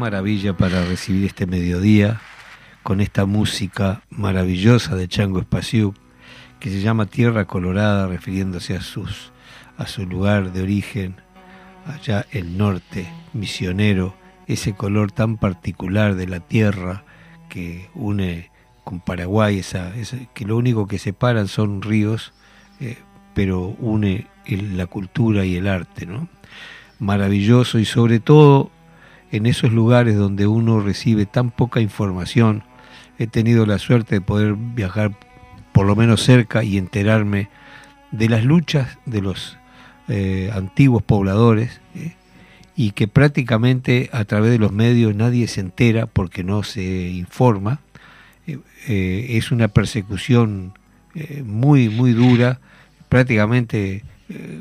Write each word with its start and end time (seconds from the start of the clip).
Maravilla 0.00 0.56
para 0.56 0.82
recibir 0.86 1.26
este 1.26 1.46
mediodía 1.46 2.22
con 2.82 3.02
esta 3.02 3.26
música 3.26 4.02
maravillosa 4.08 4.96
de 4.96 5.08
Chango 5.08 5.40
Espaciú 5.40 5.92
que 6.58 6.70
se 6.70 6.80
llama 6.80 7.04
Tierra 7.04 7.44
Colorada, 7.44 8.06
refiriéndose 8.06 8.74
a, 8.74 8.80
sus, 8.80 9.30
a 9.76 9.86
su 9.86 10.06
lugar 10.06 10.52
de 10.52 10.62
origen, 10.62 11.16
allá 11.86 12.24
el 12.32 12.56
norte, 12.56 13.12
misionero, 13.34 14.16
ese 14.46 14.72
color 14.72 15.12
tan 15.12 15.36
particular 15.36 16.14
de 16.14 16.26
la 16.26 16.40
tierra 16.40 17.04
que 17.50 17.90
une 17.94 18.50
con 18.84 19.00
Paraguay, 19.00 19.58
esa, 19.58 19.92
que 20.32 20.46
lo 20.46 20.56
único 20.56 20.86
que 20.86 20.98
separan 20.98 21.46
son 21.46 21.82
ríos, 21.82 22.32
eh, 22.80 22.96
pero 23.34 23.76
une 23.78 24.28
la 24.46 24.86
cultura 24.86 25.44
y 25.44 25.56
el 25.56 25.68
arte, 25.68 26.06
¿no? 26.06 26.28
Maravilloso 26.98 27.78
y 27.78 27.84
sobre 27.84 28.18
todo 28.18 28.70
en 29.32 29.46
esos 29.46 29.72
lugares 29.72 30.16
donde 30.16 30.46
uno 30.46 30.80
recibe 30.80 31.26
tan 31.26 31.50
poca 31.50 31.80
información. 31.80 32.62
He 33.18 33.26
tenido 33.26 33.66
la 33.66 33.78
suerte 33.78 34.16
de 34.16 34.20
poder 34.20 34.54
viajar 34.54 35.12
por 35.72 35.86
lo 35.86 35.94
menos 35.94 36.22
cerca 36.22 36.64
y 36.64 36.78
enterarme 36.78 37.48
de 38.10 38.28
las 38.28 38.44
luchas 38.44 38.98
de 39.06 39.22
los 39.22 39.56
eh, 40.08 40.50
antiguos 40.52 41.02
pobladores 41.02 41.80
eh, 41.94 42.14
y 42.74 42.90
que 42.92 43.06
prácticamente 43.06 44.10
a 44.12 44.24
través 44.24 44.50
de 44.50 44.58
los 44.58 44.72
medios 44.72 45.14
nadie 45.14 45.46
se 45.46 45.60
entera 45.60 46.06
porque 46.06 46.42
no 46.42 46.62
se 46.62 47.10
informa. 47.10 47.80
Eh, 48.46 49.26
es 49.30 49.52
una 49.52 49.68
persecución 49.68 50.72
muy, 51.44 51.88
muy 51.88 52.12
dura. 52.12 52.60
Prácticamente 53.08 54.04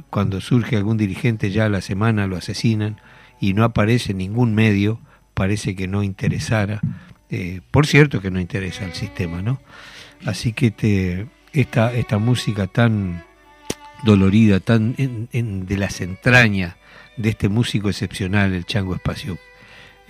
cuando 0.10 0.42
surge 0.42 0.76
algún 0.76 0.98
dirigente 0.98 1.52
ya 1.52 1.66
a 1.66 1.70
la 1.70 1.82
semana 1.82 2.26
lo 2.26 2.38
asesinan 2.38 2.98
y 3.40 3.54
no 3.54 3.64
aparece 3.64 4.14
ningún 4.14 4.54
medio, 4.54 5.00
parece 5.34 5.76
que 5.76 5.88
no 5.88 6.04
interesara. 6.04 6.82
Eh, 7.30 7.62
por 7.72 7.88
cierto 7.88 8.22
que 8.22 8.32
no 8.32 8.40
interesa 8.40 8.86
al 8.86 8.94
sistema, 8.94 9.42
¿no? 9.42 9.62
Así 10.26 10.54
que 10.54 10.72
te, 10.72 11.28
esta, 11.54 11.94
esta 11.94 12.18
música 12.18 12.68
tan 12.68 13.24
dolorida, 14.04 14.60
tan 14.60 14.96
de 14.96 15.78
las 15.78 16.02
entrañas 16.02 16.76
de 17.18 17.30
este 17.30 17.50
músico 17.50 17.90
excepcional, 17.90 18.54
el 18.54 18.66
Chango 18.66 18.96
Espacio. 18.96 19.38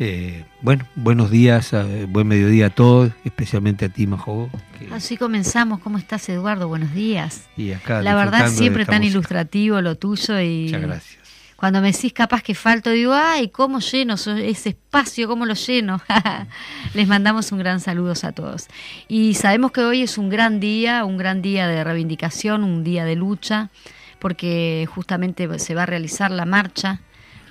Eh, 0.01 0.45
bueno, 0.61 0.87
buenos 0.95 1.29
días, 1.29 1.75
buen 2.07 2.27
mediodía 2.27 2.67
a 2.67 2.69
todos, 2.69 3.11
especialmente 3.25 3.85
a 3.85 3.89
ti, 3.89 4.07
Majo. 4.07 4.49
Así 4.91 5.17
comenzamos. 5.17 5.81
¿Cómo 5.81 5.97
estás, 5.97 6.29
Eduardo? 6.29 6.69
Buenos 6.69 6.93
días. 6.93 7.49
Y 7.57 7.73
acá, 7.73 8.01
La 8.01 8.15
verdad, 8.15 8.49
siempre 8.49 8.85
tan 8.85 9.03
ilustrativo 9.03 9.81
lo 9.81 9.97
tuyo. 9.97 10.39
Y... 10.39 10.65
Muchas 10.65 10.81
gracias 10.81 11.18
cuando 11.59 11.81
me 11.81 11.91
decís 11.91 12.13
capaz 12.13 12.41
que 12.41 12.55
falto, 12.55 12.89
digo, 12.89 13.13
ay, 13.13 13.49
¿cómo 13.49 13.79
lleno 13.79 14.13
ese 14.13 14.69
espacio? 14.69 15.27
¿Cómo 15.27 15.45
lo 15.45 15.55
lleno? 15.55 16.01
Les 16.93 17.05
mandamos 17.05 17.51
un 17.51 17.59
gran 17.59 17.81
saludo 17.81 18.13
a 18.23 18.31
todos. 18.31 18.67
Y 19.09 19.33
sabemos 19.33 19.73
que 19.73 19.81
hoy 19.81 20.03
es 20.03 20.17
un 20.17 20.29
gran 20.29 20.61
día, 20.61 21.03
un 21.03 21.17
gran 21.17 21.41
día 21.41 21.67
de 21.67 21.83
reivindicación, 21.83 22.63
un 22.63 22.85
día 22.85 23.03
de 23.03 23.17
lucha, 23.17 23.71
porque 24.19 24.87
justamente 24.89 25.59
se 25.59 25.75
va 25.75 25.83
a 25.83 25.85
realizar 25.85 26.31
la 26.31 26.45
marcha, 26.45 27.01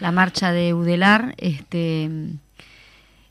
la 0.00 0.10
marcha 0.10 0.52
de 0.52 0.72
Udelar. 0.72 1.34
Este, 1.36 2.08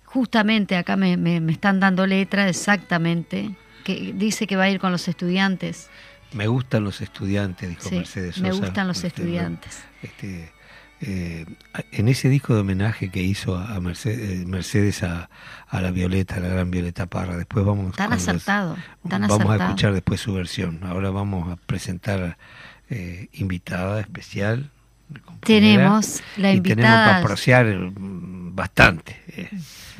justamente 0.05 0.75
acá 0.75 0.95
me, 0.95 1.37
están 1.51 1.79
dando 1.79 2.05
letra 2.05 2.47
exactamente, 2.47 3.55
que 3.83 4.13
dice 4.13 4.45
que 4.45 4.55
va 4.55 4.65
a 4.65 4.69
ir 4.69 4.79
con 4.79 4.91
los 4.91 5.07
estudiantes. 5.07 5.89
Me 6.33 6.45
gustan 6.45 6.83
los 6.83 7.01
estudiantes, 7.01 7.67
dijo 7.67 7.89
Mercedes 7.89 8.35
Sosa. 8.35 8.47
Me 8.47 8.53
gustan 8.53 8.87
los 8.87 8.97
este, 8.97 9.07
estudiantes. 9.07 9.83
Este, 10.03 10.51
eh, 11.01 11.45
en 11.91 12.07
ese 12.07 12.29
disco 12.29 12.55
de 12.55 12.61
homenaje 12.61 13.09
que 13.09 13.21
hizo 13.21 13.55
a 13.57 13.79
Mercedes, 13.79 14.41
eh, 14.41 14.45
Mercedes 14.45 15.03
a, 15.03 15.29
la 15.71 15.91
Violeta, 15.91 16.35
a 16.35 16.39
la 16.39 16.47
gran 16.49 16.71
Violeta 16.71 17.05
Parra. 17.05 17.37
Después 17.37 17.65
vamos 17.65 17.95
tan 17.95 18.13
acertado, 18.13 18.77
vamos 19.03 19.49
a 19.49 19.55
escuchar 19.63 19.93
después 19.93 20.19
su 20.19 20.33
versión. 20.33 20.79
Ahora 20.83 21.11
vamos 21.11 21.51
a 21.51 21.55
presentar 21.55 22.37
eh, 22.89 23.29
invitada 23.33 23.99
especial. 23.99 24.71
Tenemos 25.41 26.21
la 26.35 26.51
invitada. 26.51 26.73
Y 26.73 26.75
tenemos 26.75 27.05
para 27.05 27.17
apreciar 27.19 27.91
bastante. 27.95 29.21
Eh. 29.27 29.49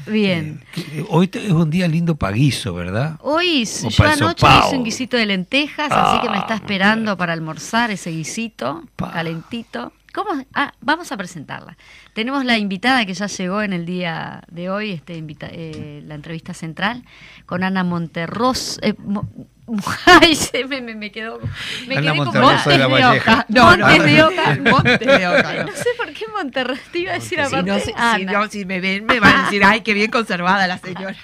Bien. 0.08 0.64
Eh, 0.76 1.06
hoy 1.10 1.30
es 1.32 1.52
un 1.52 1.70
día 1.70 1.88
lindo 1.88 2.16
para 2.16 2.36
guiso, 2.36 2.74
¿verdad? 2.74 3.18
Hoy, 3.22 3.66
yo 3.66 4.04
anoche 4.04 4.46
hice 4.48 4.78
un 4.78 4.84
guisito 4.84 5.18
de 5.18 5.26
lentejas, 5.26 5.92
así 5.92 6.22
que 6.22 6.30
me 6.30 6.38
está 6.38 6.54
ah, 6.54 6.58
esperando 6.58 7.18
para 7.18 7.34
almorzar 7.34 7.92
ese 7.92 8.12
guisito 8.12 8.84
calentito. 8.96 9.92
¿Cómo? 10.18 10.44
Ah, 10.56 10.74
vamos 10.82 11.12
a 11.12 11.18
presentarla. 11.18 11.78
Tenemos 12.14 12.44
la 12.44 12.58
invitada 12.58 13.06
que 13.06 13.14
ya 13.14 13.28
llegó 13.28 13.62
en 13.62 13.72
el 13.72 13.86
día 13.86 14.42
de 14.48 14.68
hoy, 14.68 14.94
este, 14.94 15.24
eh, 15.52 16.02
la 16.08 16.16
entrevista 16.16 16.56
central, 16.56 17.04
con 17.46 17.64
Ana 17.64 17.84
Monterros. 17.84 18.80
Eh, 18.82 18.96
Ay, 20.06 20.36
se 20.36 20.66
me, 20.66 20.82
me, 20.82 20.96
me, 20.96 21.12
quedó. 21.12 21.40
Me 21.88 21.98
quedé 21.98 22.18
como 22.18 22.32
Montes 22.32 22.66
de, 22.66 22.78
la 22.80 22.88
Valleja. 22.88 23.46
No, 23.50 23.66
Montes 23.78 24.04
de 24.06 24.24
Oca. 24.24 24.58
Montes 24.72 25.00
de 25.00 25.28
Oca. 25.28 25.64
No. 25.66 25.72
sé 25.74 25.90
por 25.98 26.12
qué 26.14 26.26
Monterrey 26.34 26.80
te 26.92 27.00
iba 27.00 27.12
a 27.12 27.16
decir 27.16 27.40
aparte. 27.40 27.80
Si, 27.82 27.92
no, 27.92 28.16
si, 28.18 28.26
no, 28.26 28.48
si 28.48 28.66
me 28.66 28.80
ven, 28.80 29.06
me 29.06 29.20
van 29.20 29.36
a 29.36 29.44
decir, 29.44 29.64
ay, 29.64 29.82
qué 29.82 29.94
bien 29.94 30.10
conservada 30.10 30.66
la 30.66 30.80
señora. 30.80 31.16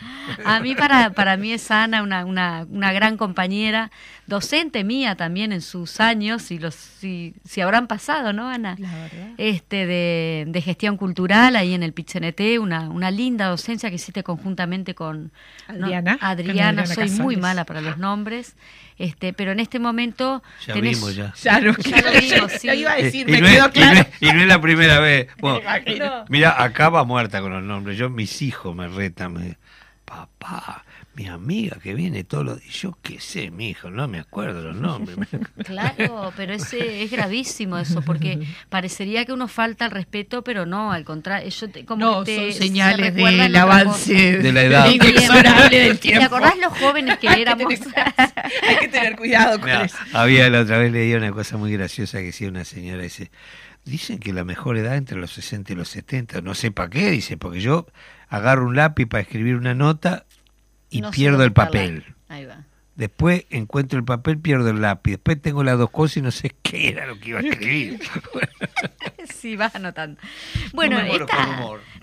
A 0.45 0.59
mí, 0.59 0.75
para, 0.75 1.11
para 1.11 1.35
mí 1.37 1.51
es 1.51 1.71
Ana 1.71 2.03
una, 2.03 2.25
una, 2.25 2.67
una 2.69 2.93
gran 2.93 3.17
compañera, 3.17 3.91
docente 4.27 4.83
mía 4.83 5.15
también 5.15 5.51
en 5.51 5.61
sus 5.61 5.99
años, 5.99 6.51
y 6.51 6.59
los, 6.59 6.75
si, 6.75 7.33
si 7.43 7.61
habrán 7.61 7.87
pasado, 7.87 8.33
¿no, 8.33 8.49
Ana? 8.49 8.75
La 8.79 8.93
verdad. 8.93 9.29
Este, 9.37 9.85
de, 9.85 10.45
de 10.47 10.61
gestión 10.61 10.97
cultural 10.97 11.55
ahí 11.55 11.73
en 11.73 11.83
el 11.83 11.93
PITCNT, 11.93 12.59
una, 12.59 12.89
una 12.89 13.11
linda 13.11 13.47
docencia 13.47 13.89
que 13.89 13.95
hiciste 13.95 14.23
conjuntamente 14.23 14.95
con 14.95 15.31
Adriana. 15.67 16.13
¿no? 16.13 16.17
Adriana, 16.21 16.85
soy 16.85 17.09
muy 17.11 17.37
mala 17.37 17.65
para 17.65 17.81
los 17.81 17.97
nombres. 17.97 18.55
Este, 18.97 19.33
pero 19.33 19.51
en 19.51 19.59
este 19.59 19.79
momento 19.79 20.43
ya 20.67 20.75
vimos 20.75 21.15
ya. 21.15 21.33
Ya 21.41 21.59
lo, 21.59 21.73
vimos, 21.73 22.51
sí. 22.59 22.69
iba 22.69 22.91
a 22.91 22.95
decir, 22.95 23.27
me 23.27 23.41
quedó 23.41 23.71
claro. 23.71 24.07
Y 24.19 24.31
no, 24.31 24.41
es 24.41 24.47
la 24.47 24.61
primera 24.61 24.99
vez. 24.99 25.27
Mira, 26.29 26.63
acaba 26.63 27.03
muerta 27.03 27.41
con 27.41 27.51
los 27.51 27.63
nombres. 27.63 27.97
Yo, 27.97 28.09
mis 28.09 28.41
hijos 28.41 28.75
me 28.75 28.87
retan, 28.87 29.33
me, 29.33 29.57
papá, 30.05 30.83
mi 31.15 31.27
amiga 31.27 31.77
que 31.81 31.93
viene 31.93 32.23
todos 32.23 32.43
los 32.43 32.59
días, 32.59 32.73
yo 32.73 32.97
qué 33.03 33.19
sé, 33.19 33.51
mi 33.51 33.69
hijo, 33.69 33.91
no 33.91 34.07
me 34.07 34.19
acuerdo 34.19 34.61
los 34.61 34.75
nombres. 34.75 35.17
Claro, 35.63 36.33
pero 36.35 36.53
ese 36.53 37.03
es 37.03 37.11
gravísimo 37.11 37.77
eso, 37.77 38.01
porque 38.01 38.39
parecería 38.69 39.25
que 39.25 39.31
uno 39.33 39.47
falta 39.47 39.85
el 39.85 39.91
respeto, 39.91 40.43
pero 40.43 40.65
no, 40.65 40.91
al 40.91 41.05
contrario, 41.05 41.47
eso 41.47 41.67
como 41.85 42.03
no, 42.03 42.23
te, 42.23 42.51
son 42.51 42.61
señales 42.61 43.13
del 43.13 43.55
avance 43.55 44.37
de 44.37 44.51
la 44.51 44.63
edad 44.63 44.89
inexorable 44.89 45.79
del 45.79 45.99
tiempo. 45.99 46.19
¿Te 46.19 46.25
acordás 46.25 46.57
los 46.57 46.77
jóvenes 46.77 47.17
que 47.19 47.27
éramos? 47.27 47.73
Hay 48.67 48.75
que 48.79 48.87
tener 48.87 49.15
cuidado 49.15 49.59
con 49.59 49.69
eso. 49.69 49.97
Había 50.13 50.49
la 50.49 50.61
otra 50.61 50.77
vez 50.79 50.91
leía 50.91 51.17
una 51.17 51.31
cosa 51.31 51.57
muy 51.57 51.71
graciosa 51.71 52.19
que 52.19 52.25
decía 52.25 52.49
una 52.49 52.65
señora, 52.65 53.03
dice, 53.03 53.31
dicen 53.85 54.19
que 54.19 54.33
la 54.33 54.43
mejor 54.43 54.77
edad 54.77 54.95
entre 54.95 55.17
los 55.17 55.31
60 55.33 55.73
y 55.73 55.75
los 55.75 55.89
70, 55.89 56.41
no 56.41 56.55
sé 56.55 56.71
para 56.71 56.89
qué, 56.89 57.11
dice, 57.11 57.37
porque 57.37 57.61
yo 57.61 57.87
agarro 58.29 58.65
un 58.65 58.75
lápiz 58.75 59.05
para 59.05 59.21
escribir 59.21 59.55
una 59.55 59.73
nota 59.73 60.25
y 60.93 61.01
pierdo 61.11 61.43
el 61.43 61.53
papel. 61.53 62.03
Ahí 62.27 62.45
va. 62.45 62.65
Después 62.95 63.45
encuentro 63.49 63.97
el 63.97 64.05
papel, 64.05 64.37
pierdo 64.37 64.69
el 64.69 64.81
lápiz. 64.81 65.13
Después 65.13 65.41
tengo 65.41 65.63
las 65.63 65.79
dos 65.79 65.89
cosas 65.89 66.17
y 66.17 66.21
no 66.21 66.29
sé 66.29 66.51
qué 66.61 66.89
era 66.89 67.07
lo 67.07 67.19
que 67.19 67.29
iba 67.29 67.39
a 67.39 67.41
escribir. 67.41 67.99
sí, 69.33 69.55
vas 69.55 69.73
anotando. 69.73 70.21
Bueno, 70.73 70.97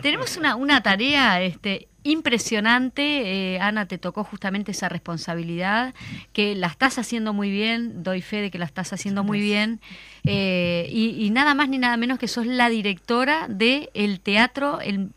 tenemos 0.02 0.36
una, 0.36 0.56
una 0.56 0.82
tarea 0.82 1.40
este, 1.42 1.86
impresionante. 2.02 3.54
Eh, 3.54 3.60
Ana, 3.60 3.86
te 3.86 3.98
tocó 3.98 4.24
justamente 4.24 4.72
esa 4.72 4.88
responsabilidad, 4.88 5.94
que 6.32 6.56
la 6.56 6.66
estás 6.66 6.98
haciendo 6.98 7.32
muy 7.32 7.52
bien, 7.52 8.02
doy 8.02 8.20
fe 8.20 8.40
de 8.40 8.50
que 8.50 8.58
la 8.58 8.64
estás 8.64 8.92
haciendo 8.92 9.22
muy 9.22 9.38
bien. 9.38 9.80
Eh, 10.24 10.88
y, 10.90 11.24
y, 11.24 11.30
nada 11.30 11.54
más 11.54 11.68
ni 11.68 11.78
nada 11.78 11.96
menos 11.96 12.18
que 12.18 12.26
sos 12.26 12.46
la 12.46 12.68
directora 12.68 13.46
del 13.48 13.90
el 13.94 14.20
teatro, 14.20 14.80
el 14.80 15.10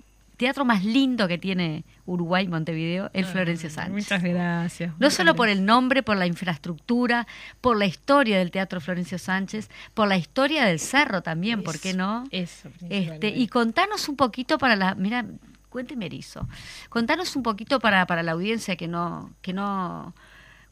teatro 0.44 0.66
más 0.66 0.84
lindo 0.84 1.26
que 1.30 1.38
tiene 1.38 1.86
Uruguay, 2.06 2.50
Montevideo, 2.50 3.10
el 3.14 3.24
Florencio 3.24 3.70
Sánchez. 3.70 3.94
Muchas 3.94 4.22
gracias. 4.22 4.92
No 5.00 5.10
solo 5.10 5.36
por 5.36 5.48
el 5.48 5.64
nombre, 5.64 6.04
por 6.04 6.18
la 6.18 6.28
infraestructura, 6.28 7.28
por 7.62 7.78
la 7.78 7.86
historia 7.86 8.40
del 8.40 8.52
Teatro 8.52 8.82
Florencio 8.82 9.18
Sánchez, 9.18 9.70
por 9.94 10.10
la 10.10 10.18
historia 10.18 10.66
del 10.66 10.80
cerro 10.80 11.24
también, 11.24 11.64
¿por 11.64 11.80
qué 11.80 11.94
no? 11.94 12.26
Eso. 12.30 12.70
Este, 12.90 13.30
y 13.30 13.48
contanos 13.48 14.10
un 14.10 14.18
poquito 14.18 14.58
para 14.58 14.76
la, 14.76 14.96
mira, 14.96 15.26
cuénteme 15.70 16.08
erizo. 16.08 16.46
Contanos 16.90 17.38
un 17.38 17.44
poquito 17.44 17.80
para, 17.80 18.06
para 18.06 18.22
la 18.22 18.34
audiencia 18.34 18.76
que 18.76 18.90
no, 18.90 19.32
que 19.42 19.54
no, 19.54 20.14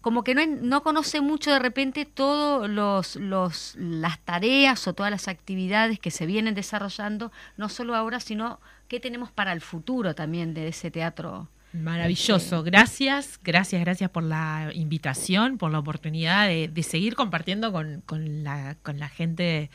como 0.01 0.23
que 0.23 0.35
no, 0.35 0.45
no 0.45 0.83
conoce 0.83 1.21
mucho 1.21 1.51
de 1.51 1.59
repente 1.59 2.05
todas 2.05 2.69
los, 2.69 3.15
los, 3.15 3.75
las 3.77 4.19
tareas 4.19 4.87
o 4.87 4.93
todas 4.93 5.11
las 5.11 5.27
actividades 5.27 5.99
que 5.99 6.11
se 6.11 6.25
vienen 6.25 6.55
desarrollando, 6.55 7.31
no 7.57 7.69
solo 7.69 7.95
ahora, 7.95 8.19
sino 8.19 8.59
qué 8.87 8.99
tenemos 8.99 9.31
para 9.31 9.53
el 9.53 9.61
futuro 9.61 10.15
también 10.15 10.53
de 10.53 10.67
ese 10.67 10.91
teatro. 10.91 11.47
Maravilloso, 11.73 12.57
este, 12.57 12.69
gracias, 12.69 13.39
gracias, 13.41 13.81
gracias 13.81 14.09
por 14.09 14.23
la 14.23 14.71
invitación, 14.73 15.57
por 15.57 15.71
la 15.71 15.79
oportunidad 15.79 16.47
de, 16.47 16.67
de 16.67 16.83
seguir 16.83 17.15
compartiendo 17.15 17.71
con, 17.71 18.01
con, 18.05 18.43
la, 18.43 18.75
con 18.83 18.99
la 18.99 19.07
gente 19.07 19.69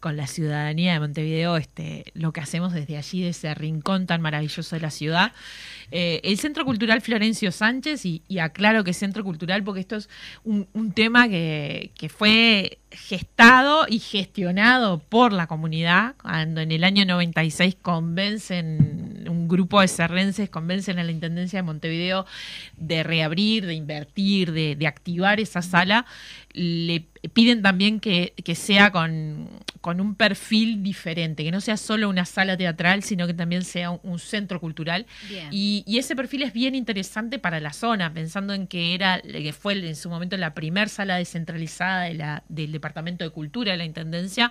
con 0.00 0.16
la 0.16 0.26
ciudadanía 0.26 0.92
de 0.92 1.00
Montevideo 1.00 1.56
este, 1.56 2.04
lo 2.14 2.32
que 2.32 2.40
hacemos 2.40 2.72
desde 2.72 2.96
allí, 2.96 3.22
de 3.22 3.30
ese 3.30 3.54
rincón 3.54 4.06
tan 4.06 4.20
maravilloso 4.20 4.76
de 4.76 4.80
la 4.80 4.90
ciudad. 4.90 5.32
Eh, 5.90 6.20
el 6.22 6.38
Centro 6.38 6.64
Cultural 6.64 7.00
Florencio 7.00 7.50
Sánchez, 7.50 8.04
y, 8.04 8.22
aclaro 8.38 8.84
que 8.84 8.92
Centro 8.92 9.24
Cultural 9.24 9.64
porque 9.64 9.80
esto 9.80 9.96
es 9.96 10.08
un, 10.44 10.66
tema 10.92 11.28
que, 11.28 11.90
fue 12.14 12.78
gestado 12.90 13.86
y 13.88 13.98
gestionado 13.98 14.98
por 14.98 15.32
la 15.32 15.46
comunidad, 15.46 16.14
cuando 16.20 16.60
en 16.60 16.72
el 16.72 16.84
año 16.84 17.04
96 17.04 17.76
convencen, 17.80 19.26
un 19.28 19.48
grupo 19.48 19.80
de 19.80 19.88
serrenses 19.88 20.48
convencen 20.48 20.98
a 20.98 21.04
la 21.04 21.10
Intendencia 21.10 21.58
de 21.58 21.62
Montevideo 21.62 22.26
de 22.76 23.02
reabrir, 23.02 23.66
de 23.66 23.74
invertir, 23.74 24.52
de 24.52 24.86
activar 24.86 25.40
esa 25.40 25.62
sala, 25.62 26.06
le 26.58 27.06
piden 27.32 27.62
también 27.62 28.00
que, 28.00 28.34
sea 28.54 28.90
con, 28.90 29.48
un 29.84 30.14
perfil 30.16 30.82
diferente, 30.82 31.44
que 31.44 31.50
no 31.50 31.60
sea 31.60 31.76
solo 31.76 32.08
una 32.08 32.24
sala 32.24 32.56
teatral, 32.56 33.02
sino 33.02 33.26
que 33.26 33.34
también 33.34 33.62
sea 33.62 33.90
un, 33.90 34.18
centro 34.18 34.60
cultural. 34.60 35.06
Y, 35.50 35.84
ese 35.98 36.16
perfil 36.16 36.42
es 36.42 36.52
bien 36.52 36.74
interesante 36.74 37.38
para 37.38 37.60
la 37.60 37.72
zona, 37.72 38.12
pensando 38.12 38.54
en 38.54 38.66
que 38.66 38.94
era, 38.94 39.20
que 39.20 39.52
fue 39.52 39.74
en 39.74 39.96
su 39.96 40.10
momento 40.10 40.36
la 40.36 40.54
primer 40.54 40.88
sala 40.88 41.16
descentralizada 41.16 42.04
de 42.04 42.14
la, 42.14 42.42
del 42.48 42.72
Departamento 42.72 43.24
de 43.24 43.30
Cultura 43.30 43.72
de 43.72 43.78
la 43.78 43.84
Intendencia, 43.84 44.50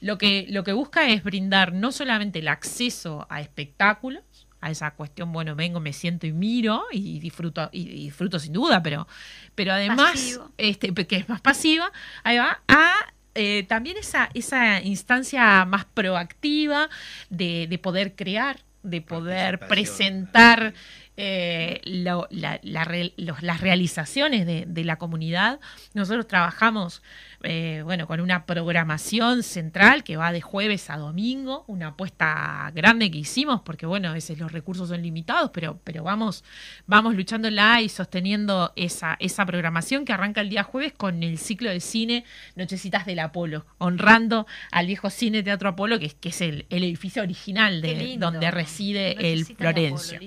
lo 0.00 0.18
que, 0.18 0.46
lo 0.48 0.64
que 0.64 0.72
busca 0.72 1.08
es 1.08 1.24
brindar 1.24 1.72
no 1.72 1.90
solamente 1.92 2.38
el 2.38 2.48
acceso 2.48 3.26
a 3.28 3.40
espectáculos, 3.40 4.46
a 4.60 4.70
esa 4.70 4.90
cuestión, 4.92 5.32
bueno, 5.32 5.54
vengo, 5.54 5.80
me 5.80 5.92
siento 5.92 6.26
y 6.26 6.32
miro 6.32 6.84
y 6.92 7.18
disfruto, 7.20 7.68
y 7.72 7.84
disfruto 7.84 8.38
sin 8.38 8.52
duda, 8.52 8.82
pero, 8.82 9.06
pero 9.54 9.72
además, 9.72 10.40
este, 10.58 10.92
que 10.94 11.16
es 11.16 11.28
más 11.28 11.40
pasiva, 11.40 11.90
ahí 12.22 12.38
va, 12.38 12.60
a 12.68 12.94
eh, 13.34 13.64
también 13.68 13.96
esa, 13.96 14.28
esa 14.34 14.80
instancia 14.82 15.64
más 15.64 15.84
proactiva 15.84 16.90
de, 17.28 17.66
de 17.68 17.78
poder 17.78 18.14
crear, 18.16 18.60
de 18.82 19.00
poder 19.00 19.60
presentar 19.60 20.74
eh, 21.16 21.80
las 21.82 23.60
realizaciones 23.60 24.46
de, 24.46 24.64
de, 24.66 24.84
la 24.84 24.96
comunidad. 24.96 25.60
Nosotros 25.94 26.26
trabajamos 26.26 27.02
eh, 27.42 27.80
bueno, 27.84 28.06
con 28.06 28.20
una 28.20 28.44
programación 28.44 29.42
central 29.42 30.04
que 30.04 30.18
va 30.18 30.30
de 30.30 30.42
jueves 30.42 30.90
a 30.90 30.98
domingo, 30.98 31.64
una 31.68 31.88
apuesta 31.88 32.70
grande 32.74 33.10
que 33.10 33.16
hicimos, 33.16 33.62
porque 33.62 33.86
bueno, 33.86 34.10
a 34.10 34.12
veces 34.12 34.38
los 34.38 34.52
recursos 34.52 34.90
son 34.90 35.00
limitados, 35.00 35.50
pero, 35.54 35.80
pero 35.82 36.02
vamos, 36.02 36.44
vamos 36.86 37.14
luchándola 37.14 37.80
y 37.80 37.88
sosteniendo 37.88 38.74
esa, 38.76 39.16
esa 39.20 39.46
programación 39.46 40.04
que 40.04 40.12
arranca 40.12 40.42
el 40.42 40.50
día 40.50 40.64
jueves 40.64 40.92
con 40.92 41.22
el 41.22 41.38
ciclo 41.38 41.70
de 41.70 41.80
cine 41.80 42.24
Nochecitas 42.56 43.06
del 43.06 43.20
Apolo, 43.20 43.64
honrando 43.78 44.46
al 44.70 44.86
viejo 44.86 45.08
cine 45.08 45.42
Teatro 45.42 45.70
Apolo, 45.70 45.98
que, 45.98 46.10
que 46.10 46.28
es 46.28 46.42
el, 46.42 46.66
edificio 46.68 47.22
original 47.22 47.80
de 47.80 48.16
donde 48.18 48.50
reside 48.50 49.32
el 49.32 49.46
Florencio. 49.46 50.20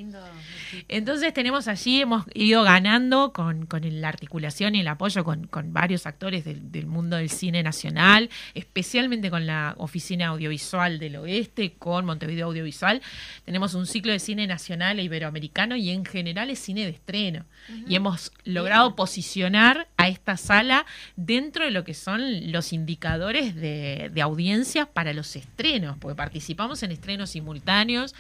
Entonces 0.87 1.33
tenemos 1.33 1.67
allí, 1.67 2.01
hemos 2.01 2.25
ido 2.33 2.63
ganando 2.63 3.33
con, 3.33 3.67
la 3.69 4.09
articulación 4.09 4.75
y 4.75 4.81
el 4.81 4.87
apoyo 4.87 5.23
con, 5.23 5.49
varios 5.73 6.05
actores 6.05 6.45
del, 6.45 6.85
mundo 6.85 7.17
del 7.17 7.29
cine 7.29 7.63
nacional, 7.63 8.29
especialmente 8.53 9.29
con 9.29 9.45
la 9.45 9.75
Oficina 9.77 10.27
Audiovisual 10.27 10.99
del 10.99 11.17
Oeste, 11.17 11.73
con 11.77 12.05
Montevideo 12.05 12.47
Audiovisual. 12.47 13.01
Tenemos 13.45 13.73
un 13.73 13.85
ciclo 13.85 14.11
de 14.11 14.19
cine 14.19 14.47
nacional 14.47 14.99
e 14.99 15.03
iberoamericano 15.03 15.75
y 15.75 15.89
en 15.89 16.05
general 16.05 16.49
es 16.49 16.59
cine 16.59 16.81
de 16.81 16.91
estreno. 16.91 17.45
Y 17.87 17.95
hemos 17.95 18.31
logrado 18.43 18.95
posicionar 18.95 19.87
a 20.03 20.07
esta 20.09 20.37
sala 20.37 20.85
dentro 21.15 21.65
de 21.65 21.71
lo 21.71 21.83
que 21.83 21.93
son 21.93 22.51
los 22.51 22.73
indicadores 22.73 23.55
de, 23.55 24.09
de 24.13 24.21
audiencias 24.21 24.87
para 24.87 25.13
los 25.13 25.35
estrenos, 25.35 25.97
porque 25.99 26.15
participamos 26.15 26.83
en 26.83 26.91
estrenos 26.91 27.31
simultáneos. 27.31 28.13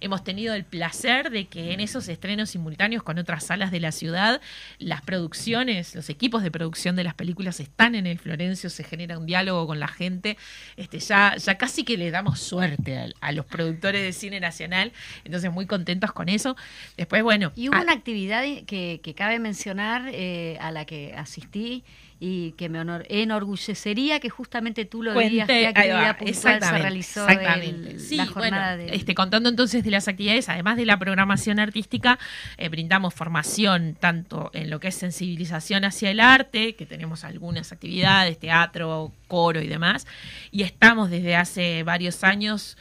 Hemos 0.00 0.22
tenido 0.22 0.54
el 0.54 0.64
placer 0.64 1.30
de 1.30 1.46
que 1.46 1.72
en 1.72 1.80
esos 1.80 2.08
estrenos 2.08 2.50
simultáneos 2.50 3.02
con 3.02 3.18
otras 3.18 3.44
salas 3.44 3.70
de 3.70 3.80
la 3.80 3.92
ciudad, 3.92 4.40
las 4.78 5.02
producciones, 5.02 5.94
los 5.94 6.08
equipos 6.10 6.42
de 6.42 6.50
producción 6.50 6.96
de 6.96 7.04
las 7.04 7.14
películas 7.14 7.60
están 7.60 7.94
en 7.94 8.06
el 8.06 8.18
Florencio, 8.18 8.70
se 8.70 8.84
genera 8.84 9.18
un 9.18 9.26
diálogo 9.26 9.66
con 9.66 9.80
la 9.80 9.88
gente. 9.88 10.36
Este, 10.76 10.98
ya, 11.00 11.36
ya 11.36 11.56
casi 11.56 11.84
que 11.84 11.96
le 11.96 12.10
damos 12.10 12.40
suerte 12.40 13.12
a, 13.20 13.32
los 13.32 13.46
productores 13.46 14.02
de 14.02 14.12
cine 14.12 14.40
nacional, 14.40 14.92
entonces 15.24 15.50
muy 15.52 15.66
contentos 15.66 16.12
con 16.12 16.28
eso. 16.28 16.56
Después, 16.96 17.22
bueno. 17.22 17.52
Y 17.56 17.68
hubo 17.68 17.80
una 17.80 17.92
actividad 17.92 18.42
que, 18.66 19.00
que 19.02 19.14
cabe 19.14 19.38
mencionar 19.38 20.10
eh, 20.12 20.58
a 20.60 20.70
la 20.72 20.84
que 20.84 21.14
asistí 21.30 21.84
y 22.18 22.52
que 22.52 22.68
me 22.68 22.78
honor, 22.78 23.06
enorgullecería 23.08 24.20
que 24.20 24.28
justamente 24.28 24.84
tú 24.84 25.02
lo 25.02 25.18
digas 25.18 25.46
qué 25.46 25.68
actividad 25.68 26.18
puntual 26.18 26.62
se 26.62 26.78
realizó 26.78 27.26
la 27.26 28.26
jornada 28.26 28.76
de... 28.76 28.94
este, 28.94 29.14
contando 29.14 29.48
entonces 29.48 29.82
de 29.82 29.90
las 29.90 30.06
actividades, 30.06 30.48
además 30.50 30.76
de 30.76 30.84
la 30.84 30.98
programación 30.98 31.58
artística, 31.58 32.18
eh, 32.58 32.68
brindamos 32.68 33.14
formación 33.14 33.96
tanto 33.98 34.50
en 34.52 34.68
lo 34.68 34.80
que 34.80 34.88
es 34.88 34.94
sensibilización 34.96 35.84
hacia 35.84 36.10
el 36.10 36.20
arte, 36.20 36.74
que 36.74 36.84
tenemos 36.84 37.24
algunas 37.24 37.72
actividades, 37.72 38.38
teatro, 38.38 39.12
coro 39.28 39.62
y 39.62 39.68
demás, 39.68 40.06
y 40.50 40.62
estamos 40.62 41.08
desde 41.08 41.36
hace 41.36 41.82
varios 41.84 42.22
años 42.22 42.76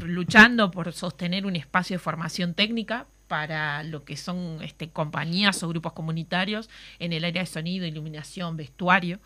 luchando 0.00 0.70
por 0.70 0.92
sostener 0.92 1.46
un 1.46 1.56
espacio 1.56 1.94
de 1.94 1.98
formación 1.98 2.54
técnica 2.54 3.06
para 3.28 3.82
lo 3.82 4.04
que 4.04 4.16
son 4.16 4.62
este, 4.62 4.88
compañías 4.90 5.62
o 5.62 5.68
grupos 5.68 5.92
comunitarios 5.92 6.68
en 6.98 7.12
el 7.12 7.24
área 7.24 7.42
de 7.42 7.46
sonido, 7.46 7.86
iluminación, 7.86 8.56
vestuario. 8.56 9.20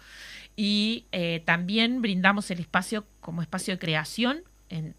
Y 0.56 1.04
eh, 1.12 1.42
también 1.44 2.02
brindamos 2.02 2.50
el 2.50 2.60
espacio 2.60 3.04
como 3.20 3.42
espacio 3.42 3.74
de 3.74 3.78
creación 3.78 4.42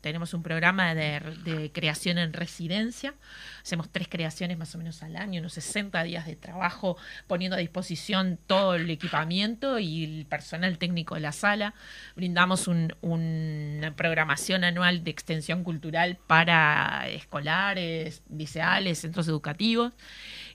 tenemos 0.01 0.33
un 0.33 0.43
programa 0.43 0.93
de, 0.93 1.71
creación 1.73 2.17
en 2.17 2.33
residencia. 2.33 3.13
Hacemos 3.61 3.89
tres 3.89 4.07
creaciones 4.09 4.57
más 4.57 4.75
o 4.75 4.77
menos 4.77 5.01
al 5.03 5.15
año, 5.15 5.39
unos 5.39 5.53
60 5.53 6.03
días 6.03 6.25
de 6.25 6.35
trabajo 6.35 6.97
poniendo 7.27 7.55
a 7.55 7.59
disposición 7.59 8.37
todo 8.47 8.75
el 8.75 8.89
equipamiento 8.89 9.79
y 9.79 10.03
el 10.03 10.25
personal 10.25 10.77
técnico 10.77 11.15
de 11.15 11.21
la 11.21 11.31
sala. 11.31 11.73
Brindamos 12.15 12.67
una 12.67 13.95
programación 13.95 14.63
anual 14.63 15.03
de 15.03 15.11
extensión 15.11 15.63
cultural 15.63 16.17
para 16.27 17.07
escolares, 17.09 18.23
liceales, 18.29 18.99
centros 18.99 19.27
educativos. 19.27 19.93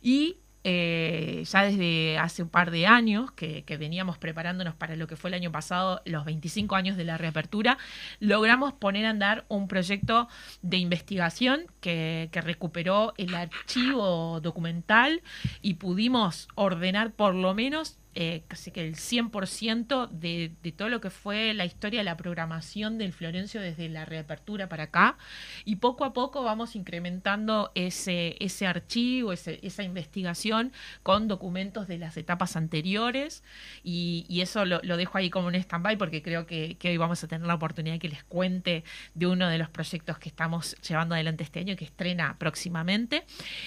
Y 0.02 0.37
eh, 0.68 1.44
ya 1.49 1.62
desde 1.62 2.18
hace 2.18 2.42
un 2.42 2.49
par 2.49 2.73
de 2.73 2.88
años 2.88 3.30
que, 3.30 3.62
veníamos 3.78 4.18
preparándonos 4.18 4.75
para 4.75 4.96
lo 4.96 5.06
que 5.06 5.14
fue 5.14 5.30
el 5.30 5.35
año 5.35 5.52
pasado, 5.52 6.02
los 6.04 6.25
25 6.25 6.75
años 6.75 6.96
de 6.96 7.04
la 7.04 7.16
reapertura, 7.16 7.78
logramos 8.18 8.73
poner 8.73 9.06
a 9.06 9.11
andar 9.11 9.44
un 9.46 9.68
proyecto 9.68 10.26
de 10.62 10.78
investigación 10.78 11.66
que, 11.80 12.30
que 12.32 12.40
recuperó 12.40 13.14
el 13.16 13.37
archivo 13.37 14.40
documental 14.40 15.23
y 15.62 15.75
pudimos 15.75 16.49
ordenar 16.56 17.12
por 17.12 17.37
lo 17.37 17.54
menos 17.54 17.96
eh, 18.18 18.44
casi 18.49 18.70
que 18.70 18.80
el 18.80 18.96
100% 18.96 20.08
de, 20.08 20.50
de, 20.62 20.73
todo 20.73 20.88
lo 20.88 21.02
que 21.02 21.11
fue 21.11 21.52
la 21.52 21.66
historia 21.66 22.00
de 22.00 22.04
la 22.04 22.16
programación 22.16 22.96
del 22.96 23.12
Florencio 23.12 23.61
desde 23.61 23.90
la 23.90 24.06
reapertura 24.06 24.70
para 24.70 24.85
acá. 24.85 25.18
Y 25.66 25.76
poco 25.76 26.02
a 26.06 26.14
poco 26.14 26.42
vamos 26.42 26.76
incrementando 26.76 27.73
ese, 27.75 28.37
ese 28.40 28.66
archivo, 28.66 29.35
esa 29.35 29.82
investigación 29.82 30.73
con 31.02 31.28
documentos 31.28 31.88
de 31.88 31.99
las 31.99 32.16
etapas 32.16 32.56
anteriores. 32.56 33.44
Y, 33.85 34.25
eso 34.40 34.64
lo, 34.64 34.80
dejo 34.96 35.18
ahí 35.18 35.28
como 35.28 35.49
un 35.49 35.54
stand-by 35.54 35.99
porque 35.99 36.23
creo 36.23 36.46
que, 36.46 36.78
que, 36.78 36.88
hoy 36.88 36.96
vamos 36.96 37.23
a 37.23 37.28
tener 37.28 37.46
la 37.46 37.54
oportunidad 37.54 37.96
de 37.96 37.99
que 37.99 38.08
les 38.08 38.25
cuente 38.25 38.82
de 39.12 39.26
uno 39.26 39.50
de 39.50 39.58
los 39.58 39.68
proyectos 39.68 40.18
que 40.18 40.30
estamos 40.30 40.75
llevando 40.76 41.14
adelante 41.14 41.44
este 41.44 41.61
año, 41.61 41.76
que 41.76 41.85
estrena 41.85 42.38
próximamente. 42.38 43.25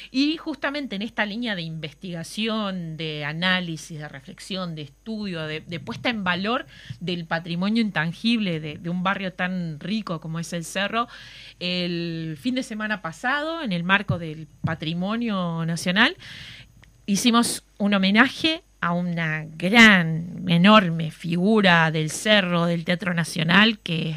Y 0.09 0.37
justamente 0.37 0.95
en 0.95 1.03
esta 1.03 1.23
línea 1.27 1.55
de 1.55 1.61
investigación, 1.61 2.97
de 2.97 3.25
análisis, 3.25 3.99
de 3.99 4.07
reflexión, 4.07 4.38
de 4.39 4.81
estudio, 4.81 5.45
de, 5.45 5.79
puesta 5.79 6.09
en 6.09 6.23
valor 6.23 6.65
del 7.01 7.25
patrimonio 7.25 7.83
intangible 7.83 8.59
de, 8.59 8.89
un 8.89 9.03
barrio 9.03 9.33
tan 9.33 9.79
rico 9.79 10.21
como 10.21 10.39
es 10.39 10.53
el 10.53 10.63
Cerro. 10.63 11.07
El 11.59 12.37
fin 12.39 12.55
de 12.55 12.63
semana 12.63 13.01
pasado, 13.01 13.61
en 13.61 13.73
el 13.73 13.83
marco 13.83 14.17
del 14.17 14.47
patrimonio 14.63 15.65
nacional, 15.65 16.15
hicimos 17.05 17.63
un 17.77 17.93
homenaje 17.93 18.63
a 18.81 18.93
una 18.93 19.45
gran, 19.45 20.45
enorme 20.47 21.11
figura 21.11 21.91
del 21.91 22.09
cerro 22.09 22.65
del 22.65 22.85
Teatro 22.85 23.13
Nacional, 23.13 23.79
que, 23.79 24.15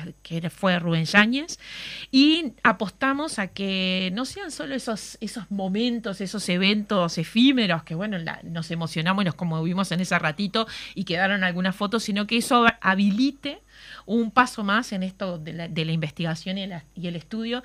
fue 0.50 0.78
Rubén 0.78 1.04
Yáñez, 1.04 1.58
y 2.10 2.52
apostamos 2.62 3.38
a 3.38 3.48
que 3.48 4.10
no 4.12 4.24
sean 4.24 4.50
solo 4.50 4.74
esos, 4.74 5.18
esos 5.20 5.50
momentos, 5.50 6.20
esos 6.20 6.48
eventos 6.48 7.18
efímeros, 7.18 7.82
que 7.82 7.94
bueno, 7.94 8.18
nos 8.44 8.70
emocionamos 8.70 9.22
y 9.22 9.26
nos 9.26 9.34
conmovimos 9.34 9.90
en 9.90 10.00
ese 10.00 10.18
ratito 10.18 10.66
y 10.94 11.04
quedaron 11.04 11.42
algunas 11.42 11.74
fotos, 11.74 12.04
sino 12.04 12.26
que 12.26 12.36
eso 12.36 12.66
habilite 12.80 13.62
un 14.06 14.30
paso 14.30 14.64
más 14.64 14.92
en 14.92 15.02
esto 15.02 15.38
de 15.38 15.52
la, 15.52 15.92
investigación 15.92 16.58
y, 16.58 16.68
y, 16.94 17.06
el 17.08 17.16
estudio. 17.16 17.62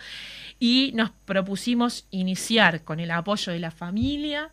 Y 0.59 0.91
nos 0.95 1.11
propusimos 1.11 2.05
iniciar 2.11 2.83
con 2.83 2.99
el 2.99 3.11
apoyo 3.11 3.51
de 3.51 3.59
la 3.59 3.71
familia, 3.71 4.51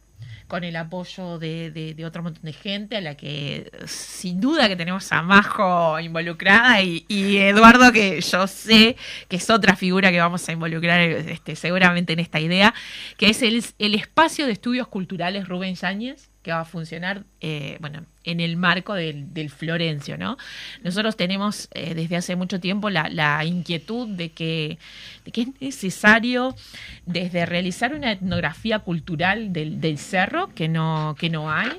con 0.49 0.65
el 0.65 0.77
apoyo 0.77 1.39
de, 1.39 1.71
de, 1.71 2.05
otro 2.05 2.23
montón 2.23 2.43
de 2.43 2.53
gente, 2.53 2.97
a 2.97 3.01
la 3.01 3.17
que 3.17 3.71
sin 3.87 4.41
duda 4.41 4.69
que 4.69 4.77
tenemos 4.77 5.11
a 5.13 5.23
Majo 5.23 5.99
involucrada 6.01 6.83
y, 6.83 7.39
Eduardo, 7.39 7.93
que 7.93 8.21
yo 8.21 8.47
sé 8.47 8.97
que 9.29 9.37
es 9.37 9.51
otra 9.51 9.77
figura 9.77 10.11
que 10.11 10.21
vamos 10.21 10.49
a 10.49 10.53
involucrar 10.53 11.01
este, 11.01 11.57
seguramente 11.57 12.13
en 12.13 12.21
esta 12.21 12.41
idea, 12.41 12.75
que 13.17 13.31
es 13.31 13.43
el, 13.43 13.65
el 13.79 13.95
espacio 13.95 14.47
de 14.47 14.53
estudios 14.53 14.89
culturales 14.89 15.49
Rubén 15.49 15.75
Yáñez, 15.75 16.29
que 16.43 16.53
va 16.53 16.61
a 16.61 16.65
funcionar, 16.65 17.25
eh, 17.41 17.79
bueno, 17.81 18.05
en 18.25 18.41
el 18.41 18.57
marco 18.57 18.95
del, 18.95 19.51
Florencio, 19.51 20.17
¿no? 20.17 20.37
Nosotros 20.83 21.17
tenemos 21.17 21.69
eh, 21.75 21.95
desde 21.95 22.17
hace 22.17 22.37
mucho 22.37 22.61
tiempo 22.61 22.91
la, 22.91 23.45
inquietud 23.45 24.09
de 24.09 24.31
que, 24.31 24.79
que, 25.33 25.43
es 25.43 25.49
necesario 25.61 26.57
desde 27.07 27.47
realizar 27.47 27.95
una 27.95 28.13
etnografía 28.13 28.79
cultural 28.79 29.53
del, 29.53 29.99
cerro, 29.99 30.51
que 30.55 30.69
no, 30.69 31.15
que 31.19 31.31
no 31.31 31.51
hay, 31.51 31.71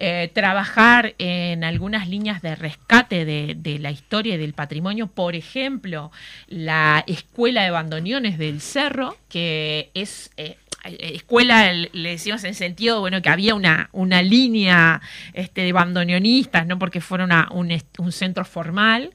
eh, 0.00 0.30
trabajar 0.32 1.14
en 1.18 1.64
algunas 1.64 2.08
líneas 2.08 2.40
de 2.40 2.54
rescate 2.54 3.24
de, 3.24 3.78
la 3.80 3.90
historia 3.90 4.34
y 4.34 4.38
del 4.38 4.54
patrimonio, 4.54 5.08
por 5.08 5.34
ejemplo, 5.34 6.12
la 6.46 7.02
Escuela 7.06 7.64
de 7.64 7.70
Bandoneones 7.70 8.38
del 8.38 8.60
Cerro, 8.60 9.16
que 9.28 9.90
es 9.94 10.30
eh, 10.36 10.56
escuela 10.84 11.72
le 11.72 12.10
decimos 12.10 12.44
en 12.44 12.54
sentido 12.54 13.00
bueno 13.00 13.20
que 13.20 13.28
había 13.28 13.54
una, 13.54 13.88
una 13.92 14.22
línea 14.22 15.00
este, 15.32 15.62
de 15.62 15.72
bandoneonistas, 15.72 16.66
no 16.66 16.78
porque 16.78 17.00
fuera 17.00 17.48
un, 17.50 17.82
un, 17.98 18.12
centro 18.12 18.44
formal, 18.44 19.10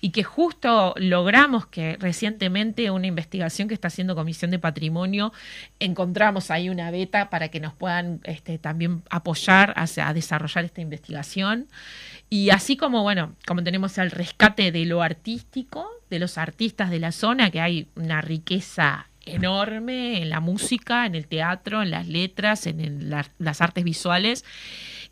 y 0.00 0.10
que 0.10 0.22
justo 0.22 0.94
logramos 0.96 1.66
que 1.66 1.96
recientemente 1.98 2.90
una 2.90 3.06
investigación 3.06 3.68
que 3.68 3.74
está 3.74 3.88
haciendo 3.88 4.14
Comisión 4.14 4.50
de 4.50 4.58
Patrimonio, 4.58 5.32
encontramos 5.80 6.50
ahí 6.50 6.68
una 6.68 6.90
beta 6.90 7.30
para 7.30 7.48
que 7.48 7.60
nos 7.60 7.72
puedan 7.72 8.20
este, 8.24 8.58
también 8.58 9.02
apoyar 9.10 9.74
a 9.76 10.12
desarrollar 10.12 10.64
esta 10.64 10.80
investigación. 10.80 11.66
Y 12.30 12.50
así 12.50 12.76
como, 12.76 13.02
bueno, 13.02 13.34
como 13.46 13.64
tenemos 13.64 13.96
el 13.98 14.10
rescate 14.10 14.70
de 14.70 14.84
lo 14.84 15.02
artístico, 15.02 15.88
de 16.10 16.18
los 16.18 16.38
artistas 16.38 16.90
de 16.90 17.00
la 17.00 17.12
zona, 17.12 17.50
que 17.50 17.60
hay 17.60 17.88
una 17.96 18.20
riqueza 18.20 19.06
enorme 19.34 20.22
en 20.22 20.30
la 20.30 20.40
música, 20.40 21.06
en 21.06 21.14
el 21.14 21.26
teatro, 21.26 21.82
en 21.82 21.90
las 21.90 22.08
letras, 22.08 22.66
en 22.66 23.10
las 23.10 23.60
artes 23.60 23.84
visuales. 23.84 24.44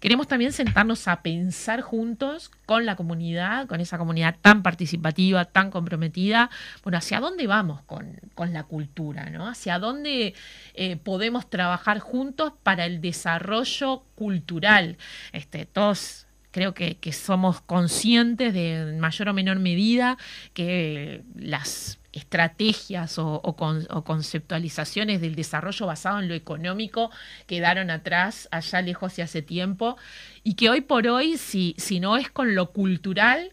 Queremos 0.00 0.28
también 0.28 0.52
sentarnos 0.52 1.08
a 1.08 1.22
pensar 1.22 1.80
juntos 1.80 2.50
con 2.66 2.84
la 2.84 2.96
comunidad, 2.96 3.66
con 3.66 3.80
esa 3.80 3.96
comunidad 3.96 4.36
tan 4.42 4.62
participativa, 4.62 5.46
tan 5.46 5.70
comprometida, 5.70 6.50
bueno, 6.82 6.98
hacia 6.98 7.18
dónde 7.18 7.46
vamos 7.46 7.80
con, 7.82 8.18
la 8.52 8.64
cultura, 8.64 9.30
¿no? 9.30 9.48
Hacia 9.48 9.78
dónde 9.78 10.34
eh, 10.74 10.96
podemos 10.96 11.48
trabajar 11.48 11.98
juntos 12.00 12.52
para 12.62 12.84
el 12.84 13.00
desarrollo 13.00 14.04
cultural. 14.14 14.98
Este, 15.32 15.64
todos 15.64 16.25
creo 16.56 16.72
que, 16.72 16.96
que, 16.96 17.12
somos 17.12 17.60
conscientes 17.60 18.54
de 18.54 18.76
en 18.76 18.98
mayor 18.98 19.28
o 19.28 19.34
menor 19.34 19.58
medida 19.58 20.16
que 20.54 21.20
las 21.34 21.98
estrategias 22.14 23.18
o, 23.18 23.42
conceptualizaciones 24.06 25.20
del 25.20 25.34
desarrollo 25.34 25.84
basado 25.84 26.18
en 26.18 26.28
lo 26.28 26.34
económico 26.34 27.10
quedaron 27.46 27.90
atrás 27.90 28.48
allá 28.50 28.80
lejos 28.80 29.18
y 29.18 29.20
hace 29.20 29.42
tiempo 29.42 29.98
y 30.42 30.54
que 30.54 30.70
hoy 30.70 30.80
por 30.80 31.06
hoy, 31.08 31.36
si, 31.36 31.74
si 31.76 32.00
no 32.00 32.16
es 32.16 32.30
con 32.30 32.54
lo 32.54 32.70
cultural, 32.72 33.52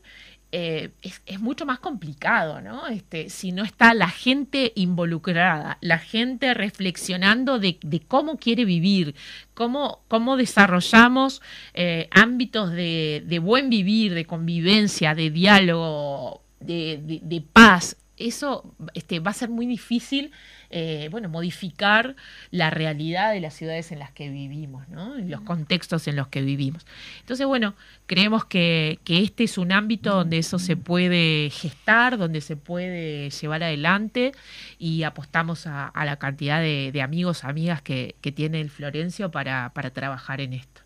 eh, 0.55 0.91
es, 1.01 1.39
mucho 1.39 1.65
más 1.65 1.79
complicado, 1.79 2.61
¿no? 2.61 2.85
Este, 2.85 3.31
si 3.31 3.51
no 3.51 3.63
está 3.63 3.95
la 3.95 4.07
gente 4.07 4.71
involucrada, 4.75 5.79
la 5.81 5.97
gente 5.97 6.53
reflexionando 6.53 7.57
de, 7.57 7.79
cómo 8.07 8.37
quiere 8.37 8.63
vivir, 8.63 9.15
cómo, 9.55 10.03
cómo 10.07 10.37
desarrollamos 10.37 11.41
eh, 11.73 12.07
ámbitos 12.11 12.71
de, 12.71 13.23
de, 13.25 13.39
buen 13.39 13.71
vivir, 13.71 14.13
de 14.13 14.25
convivencia, 14.25 15.15
de 15.15 15.31
diálogo, 15.31 16.43
de 16.59 17.43
paz. 17.51 17.97
Eso 18.27 18.75
este, 18.93 19.19
va 19.19 19.31
a 19.31 19.33
ser 19.33 19.49
muy 19.49 19.65
difícil 19.65 20.31
eh, 20.75 21.07
bueno, 21.11 21.29
modificar 21.29 22.15
la 22.49 22.71
realidad 22.71 23.31
de 23.31 23.39
las 23.39 23.53
ciudades 23.53 23.91
en 23.91 23.99
las 23.99 24.09
que 24.09 24.29
vivimos, 24.29 24.89
¿no? 24.89 25.13
los 25.19 25.41
contextos 25.41 26.07
en 26.07 26.15
los 26.15 26.29
que 26.29 26.41
vivimos. 26.41 26.83
Entonces, 27.19 27.45
bueno, 27.45 27.75
creemos 28.07 28.43
que, 28.45 28.99
este 29.05 29.43
es 29.43 29.59
un 29.59 29.71
ámbito 29.71 30.15
donde 30.15 30.39
eso 30.39 30.57
se 30.57 30.75
puede 30.75 31.51
gestar, 31.51 32.17
donde 32.17 32.41
se 32.41 32.55
puede 32.55 33.29
llevar 33.29 33.61
adelante 33.61 34.31
y 34.79 35.03
apostamos 35.03 35.67
a, 35.67 35.91
la 35.93 36.17
cantidad 36.17 36.59
de, 36.59 37.01
amigos, 37.03 37.43
amigas 37.43 37.83
que, 37.83 38.15
tiene 38.35 38.59
el 38.59 38.71
Florencio 38.71 39.29
para, 39.29 39.69
trabajar 39.93 40.41
en 40.41 40.53
esto. 40.53 40.81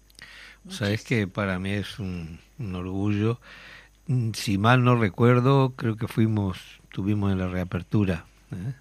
Sabes 0.67 1.05
que 1.05 1.29
para 1.29 1.59
mí 1.59 1.71
es 1.71 1.97
un, 1.97 2.39
orgullo. 2.73 3.39
Si 4.33 4.57
mal 4.57 4.83
no 4.83 4.97
recuerdo, 4.97 5.75
creo 5.77 5.95
que 5.95 6.09
fuimos, 6.09 6.81
tuvimos 6.97 7.31
en 7.31 7.37
la 7.37 7.47
reapertura. 7.47 8.25
¿eh? 8.51 8.73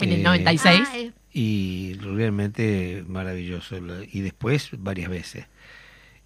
En 0.00 0.12
el 0.12 0.22
96. 0.22 0.80
Ah, 0.84 0.98
eh. 0.98 1.12
Y 1.32 1.94
realmente 1.94 3.02
maravilloso. 3.08 3.78
Y 4.12 4.20
después 4.20 4.68
varias 4.76 5.08
veces. 5.08 5.46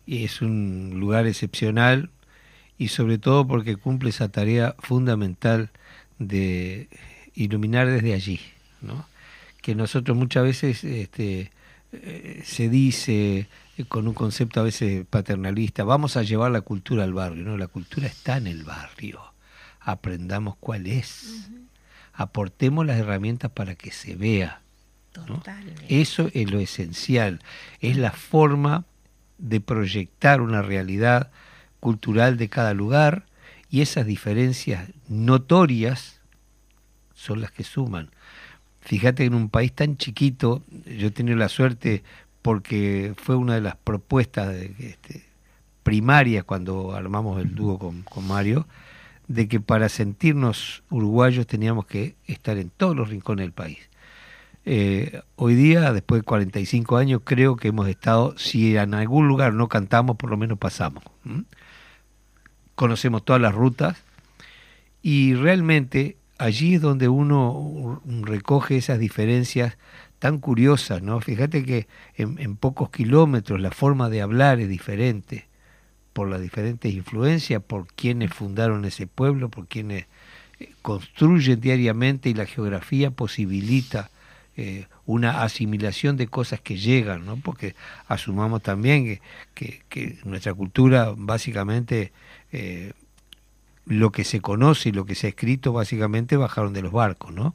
Y 0.06 0.24
es 0.24 0.42
un 0.42 0.94
lugar 0.96 1.28
excepcional 1.28 2.10
y 2.78 2.88
sobre 2.88 3.18
todo 3.18 3.46
porque 3.46 3.76
cumple 3.76 4.10
esa 4.10 4.28
tarea 4.28 4.74
fundamental 4.80 5.70
de 6.18 6.88
iluminar 7.32 7.88
desde 7.88 8.14
allí, 8.14 8.40
¿no? 8.80 9.06
Que 9.62 9.76
nosotros 9.76 10.16
muchas 10.16 10.42
veces 10.42 10.82
este, 10.82 11.52
eh, 11.92 12.42
se 12.44 12.68
dice 12.68 13.46
con 13.86 14.08
un 14.08 14.14
concepto 14.14 14.58
a 14.58 14.64
veces 14.64 15.06
paternalista, 15.08 15.84
vamos 15.84 16.16
a 16.16 16.24
llevar 16.24 16.50
la 16.50 16.62
cultura 16.62 17.04
al 17.04 17.12
barrio, 17.12 17.44
¿no? 17.44 17.56
La 17.56 17.68
cultura 17.68 18.08
está 18.08 18.38
en 18.38 18.48
el 18.48 18.64
barrio, 18.64 19.20
aprendamos 19.90 20.56
cuál 20.60 20.86
es 20.86 21.48
aportemos 22.18 22.84
las 22.84 22.98
herramientas 22.98 23.50
para 23.52 23.76
que 23.76 23.92
se 23.92 24.16
vea. 24.16 24.60
Eso 25.88 26.30
es 26.34 26.50
lo 26.50 26.58
esencial, 26.58 27.40
es 27.80 27.96
la 27.96 28.10
forma 28.10 28.84
de 29.38 29.60
proyectar 29.60 30.40
una 30.40 30.60
realidad 30.60 31.30
cultural 31.78 32.36
de 32.36 32.48
cada 32.48 32.74
lugar 32.74 33.26
y 33.70 33.82
esas 33.82 34.04
diferencias 34.04 34.90
notorias 35.08 36.20
son 37.14 37.40
las 37.40 37.52
que 37.52 37.62
suman. 37.62 38.10
Fíjate 38.80 39.24
en 39.24 39.34
un 39.34 39.48
país 39.48 39.72
tan 39.72 39.96
chiquito, 39.96 40.62
yo 40.86 41.08
he 41.08 41.12
tenido 41.12 41.36
la 41.36 41.48
suerte 41.48 42.02
porque 42.42 43.14
fue 43.16 43.36
una 43.36 43.54
de 43.54 43.60
las 43.60 43.76
propuestas 43.76 44.48
de, 44.48 44.74
este, 44.80 45.24
primarias 45.84 46.42
cuando 46.42 46.96
armamos 46.96 47.40
el 47.40 47.54
dúo 47.54 47.78
con, 47.78 48.02
con 48.02 48.26
Mario, 48.26 48.66
de 49.28 49.46
que 49.46 49.60
para 49.60 49.88
sentirnos 49.90 50.82
uruguayos 50.90 51.46
teníamos 51.46 51.86
que 51.86 52.16
estar 52.26 52.56
en 52.56 52.70
todos 52.70 52.96
los 52.96 53.10
rincones 53.10 53.44
del 53.44 53.52
país. 53.52 53.78
Eh, 54.64 55.20
hoy 55.36 55.54
día, 55.54 55.92
después 55.92 56.22
de 56.22 56.24
45 56.24 56.96
años, 56.96 57.20
creo 57.24 57.56
que 57.56 57.68
hemos 57.68 57.88
estado, 57.88 58.36
si 58.36 58.76
en 58.76 58.94
algún 58.94 59.28
lugar 59.28 59.52
no 59.52 59.68
cantamos, 59.68 60.16
por 60.16 60.30
lo 60.30 60.36
menos 60.36 60.58
pasamos. 60.58 61.04
Conocemos 62.74 63.24
todas 63.24 63.40
las 63.40 63.54
rutas 63.54 63.98
y 65.02 65.34
realmente 65.34 66.16
allí 66.38 66.74
es 66.74 66.80
donde 66.80 67.08
uno 67.08 68.02
recoge 68.22 68.76
esas 68.76 68.98
diferencias 68.98 69.76
tan 70.18 70.38
curiosas, 70.38 71.02
¿no? 71.02 71.20
Fíjate 71.20 71.64
que 71.64 71.86
en 72.16 72.56
pocos 72.56 72.90
kilómetros 72.90 73.60
la 73.60 73.70
forma 73.70 74.08
de 74.08 74.22
hablar 74.22 74.58
es 74.58 74.68
diferente 74.68 75.47
por 76.18 76.28
las 76.28 76.40
diferentes 76.40 76.92
influencias, 76.92 77.62
por 77.62 77.86
quienes 77.86 78.34
fundaron 78.34 78.84
ese 78.84 79.06
pueblo, 79.06 79.50
por 79.50 79.68
quienes 79.68 80.06
eh, 80.58 80.72
construyen 80.82 81.60
diariamente 81.60 82.28
y 82.28 82.34
la 82.34 82.44
geografía 82.44 83.12
posibilita 83.12 84.10
eh, 84.56 84.88
una 85.06 85.42
asimilación 85.44 86.16
de 86.16 86.26
cosas 86.26 86.60
que 86.60 86.76
llegan, 86.76 87.24
¿no? 87.24 87.36
porque 87.36 87.76
asumamos 88.08 88.64
también 88.64 89.20
que, 89.54 90.18
nuestra 90.24 90.52
cultura 90.54 91.14
básicamente 91.16 92.10
eh, 92.50 92.94
lo 93.86 94.10
que 94.10 94.24
se 94.24 94.40
conoce 94.40 94.88
y 94.88 94.92
lo 94.92 95.06
que 95.06 95.14
se 95.14 95.28
ha 95.28 95.30
escrito 95.30 95.72
básicamente 95.72 96.36
bajaron 96.36 96.72
de 96.72 96.82
los 96.82 96.90
barcos, 96.90 97.32
¿no? 97.32 97.54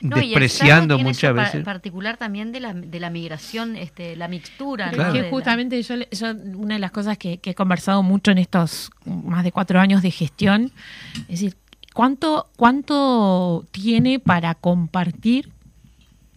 Despreciando 0.00 0.98
muchas 0.98 1.34
veces. 1.34 1.54
En 1.56 1.64
particular 1.64 2.16
también 2.16 2.52
de 2.52 2.60
la, 2.60 2.74
de 2.74 3.00
la 3.00 3.10
migración, 3.10 3.76
este, 3.76 4.16
la 4.16 4.28
mixtura. 4.28 4.90
Que 5.12 5.28
justamente 5.30 5.82
yo, 5.82 5.94
una 6.56 6.74
de 6.74 6.80
las 6.80 6.90
cosas 6.90 7.18
que, 7.18 7.40
he 7.42 7.54
conversado 7.54 8.02
mucho 8.02 8.30
en 8.30 8.38
estos 8.38 8.90
más 9.04 9.44
de 9.44 9.52
cuatro 9.52 9.80
años 9.80 10.02
de 10.02 10.10
gestión, 10.10 10.72
es 11.22 11.28
decir, 11.28 11.56
¿cuánto, 11.94 12.48
cuánto 12.56 13.66
tiene 13.70 14.18
para 14.18 14.54
compartir 14.54 15.50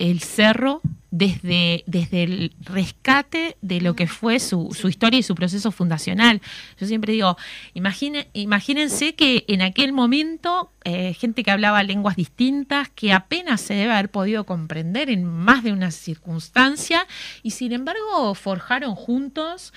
el 0.03 0.19
cerro 0.19 0.81
desde, 1.11 1.83
desde 1.85 2.23
el 2.23 2.53
rescate 2.59 3.55
de 3.61 3.79
lo 3.79 3.95
que 3.95 4.05
fue 4.05 4.39
su, 4.39 4.75
su, 4.77 4.89
historia 4.89 5.19
y 5.19 5.23
su 5.23 5.33
proceso 5.33 5.71
fundacional. 5.71 6.41
Yo 6.77 6.87
siempre 6.87 7.13
digo, 7.13 7.37
imagínense 7.73 9.15
que 9.15 9.45
en 9.47 9.61
aquel 9.61 9.93
momento 9.93 10.71
eh, 10.83 11.13
gente 11.13 11.43
que 11.43 11.51
hablaba 11.51 11.83
lenguas 11.83 12.17
distintas, 12.17 12.89
que 12.89 13.13
apenas 13.13 13.61
se 13.61 13.75
debe 13.75 13.93
haber 13.93 14.09
podido 14.09 14.43
comprender 14.43 15.09
en 15.09 15.23
más 15.23 15.63
de 15.63 15.71
una 15.71 15.91
circunstancia, 15.91 17.07
y 17.41 17.51
sin 17.51 17.71
embargo 17.71 18.35
forjaron 18.35 18.95
juntos 18.95 19.71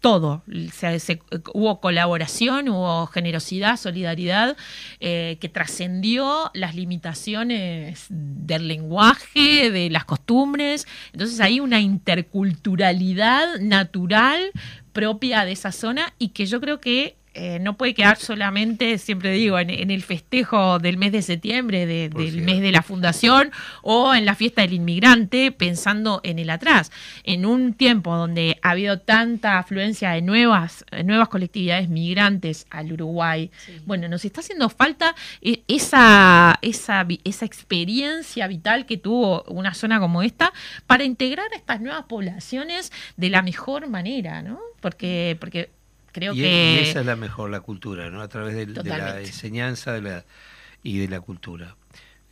todo. 0.00 0.42
Se, 0.72 1.20
hubo 1.52 1.80
colaboración, 1.80 2.68
hubo 2.68 3.06
generosidad, 3.06 3.76
solidaridad, 3.76 4.56
eh, 4.98 5.38
que 5.40 5.48
trascendió 5.48 6.50
las 6.54 6.74
limitaciones 6.74 8.06
del 8.08 8.66
lenguaje, 8.66 9.70
de 9.70 9.90
las 9.90 10.04
costumbres. 10.04 10.86
Entonces 11.12 11.40
hay 11.40 11.60
una 11.60 11.80
interculturalidad 11.80 13.60
natural 13.60 14.50
propia 14.92 15.44
de 15.44 15.52
esa 15.52 15.70
zona 15.70 16.12
y 16.18 16.28
que 16.28 16.46
yo 16.46 16.60
creo 16.60 16.80
que 16.80 17.16
eh, 17.32 17.58
no 17.60 17.76
puede 17.76 17.94
quedar 17.94 18.16
solamente, 18.16 18.98
siempre 18.98 19.30
digo, 19.32 19.58
en, 19.58 19.70
el 19.70 20.02
festejo 20.02 20.78
del 20.78 20.96
mes 20.96 21.12
de 21.12 21.22
septiembre, 21.22 21.86
del 21.86 22.42
mes 22.42 22.60
de 22.60 22.72
la 22.72 22.82
fundación, 22.82 23.52
o 23.82 24.14
en 24.14 24.24
la 24.24 24.34
fiesta 24.34 24.62
del 24.62 24.72
inmigrante, 24.72 25.52
pensando 25.52 26.20
en 26.24 26.38
el 26.38 26.50
atrás. 26.50 26.90
En 27.22 27.46
un 27.46 27.74
tiempo 27.74 28.16
donde 28.16 28.58
ha 28.62 28.70
habido 28.70 28.98
tanta 28.98 29.58
afluencia 29.58 30.10
de 30.10 30.22
nuevas, 30.22 30.84
nuevas 31.04 31.28
colectividades 31.28 31.88
migrantes 31.88 32.66
al 32.70 32.92
Uruguay, 32.92 33.50
bueno, 33.86 34.08
nos 34.08 34.24
está 34.24 34.40
haciendo 34.40 34.68
falta 34.68 35.14
eh, 35.40 35.62
esa, 35.68 36.58
esa, 36.62 37.06
esa 37.24 37.44
experiencia 37.44 38.46
vital 38.48 38.86
que 38.86 38.96
tuvo 38.96 39.44
una 39.44 39.74
zona 39.74 40.00
como 40.00 40.22
esta 40.22 40.52
para 40.86 41.04
integrar 41.04 41.46
a 41.52 41.56
estas 41.56 41.80
nuevas 41.80 42.04
poblaciones 42.04 42.92
de 43.16 43.30
la 43.30 43.42
mejor 43.42 43.88
manera, 43.88 44.42
¿no? 44.42 44.58
Porque, 44.80 45.36
porque 45.40 45.70
Creo 46.12 46.34
y, 46.34 46.38
que... 46.38 46.82
esa 46.82 47.00
es 47.00 47.06
la 47.06 47.16
mejor, 47.16 47.50
la 47.50 47.60
cultura, 47.60 48.10
¿no? 48.10 48.20
A 48.20 48.28
través 48.28 48.54
de, 48.54 48.66
la 48.84 49.20
enseñanza 49.20 49.92
de 49.92 50.02
la, 50.02 50.24
y 50.82 50.98
de 50.98 51.08
la 51.08 51.20
cultura. 51.20 51.76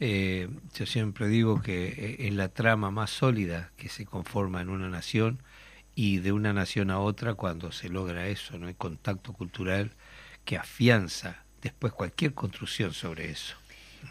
Eh, 0.01 0.49
yo 0.75 0.87
siempre 0.87 1.27
digo 1.27 1.61
que 1.61 1.89
eh, 1.89 2.29
es 2.29 2.35
la 2.35 2.49
trama 2.49 2.91
más 2.91 3.11
sólida 3.11 3.73
que 3.77 3.89
se 3.89 4.07
conforma 4.07 4.61
en 4.61 4.69
una 4.69 4.89
nación 4.89 5.43
y 5.95 6.19
de 6.19 6.31
una 6.31 6.53
nación 6.53 6.91
a 6.91 7.01
otra 7.01 7.35
cuando 7.35 7.73
se 7.73 7.89
logra 7.89 8.29
eso, 8.29 8.59
¿no? 8.59 8.69
El 8.69 8.77
contacto 8.77 9.33
cultural 9.33 9.91
que 10.45 10.57
afianza 10.57 11.43
después 11.63 11.93
cualquier 11.93 12.35
construcción 12.35 12.93
sobre 12.95 13.31
eso. 13.31 13.57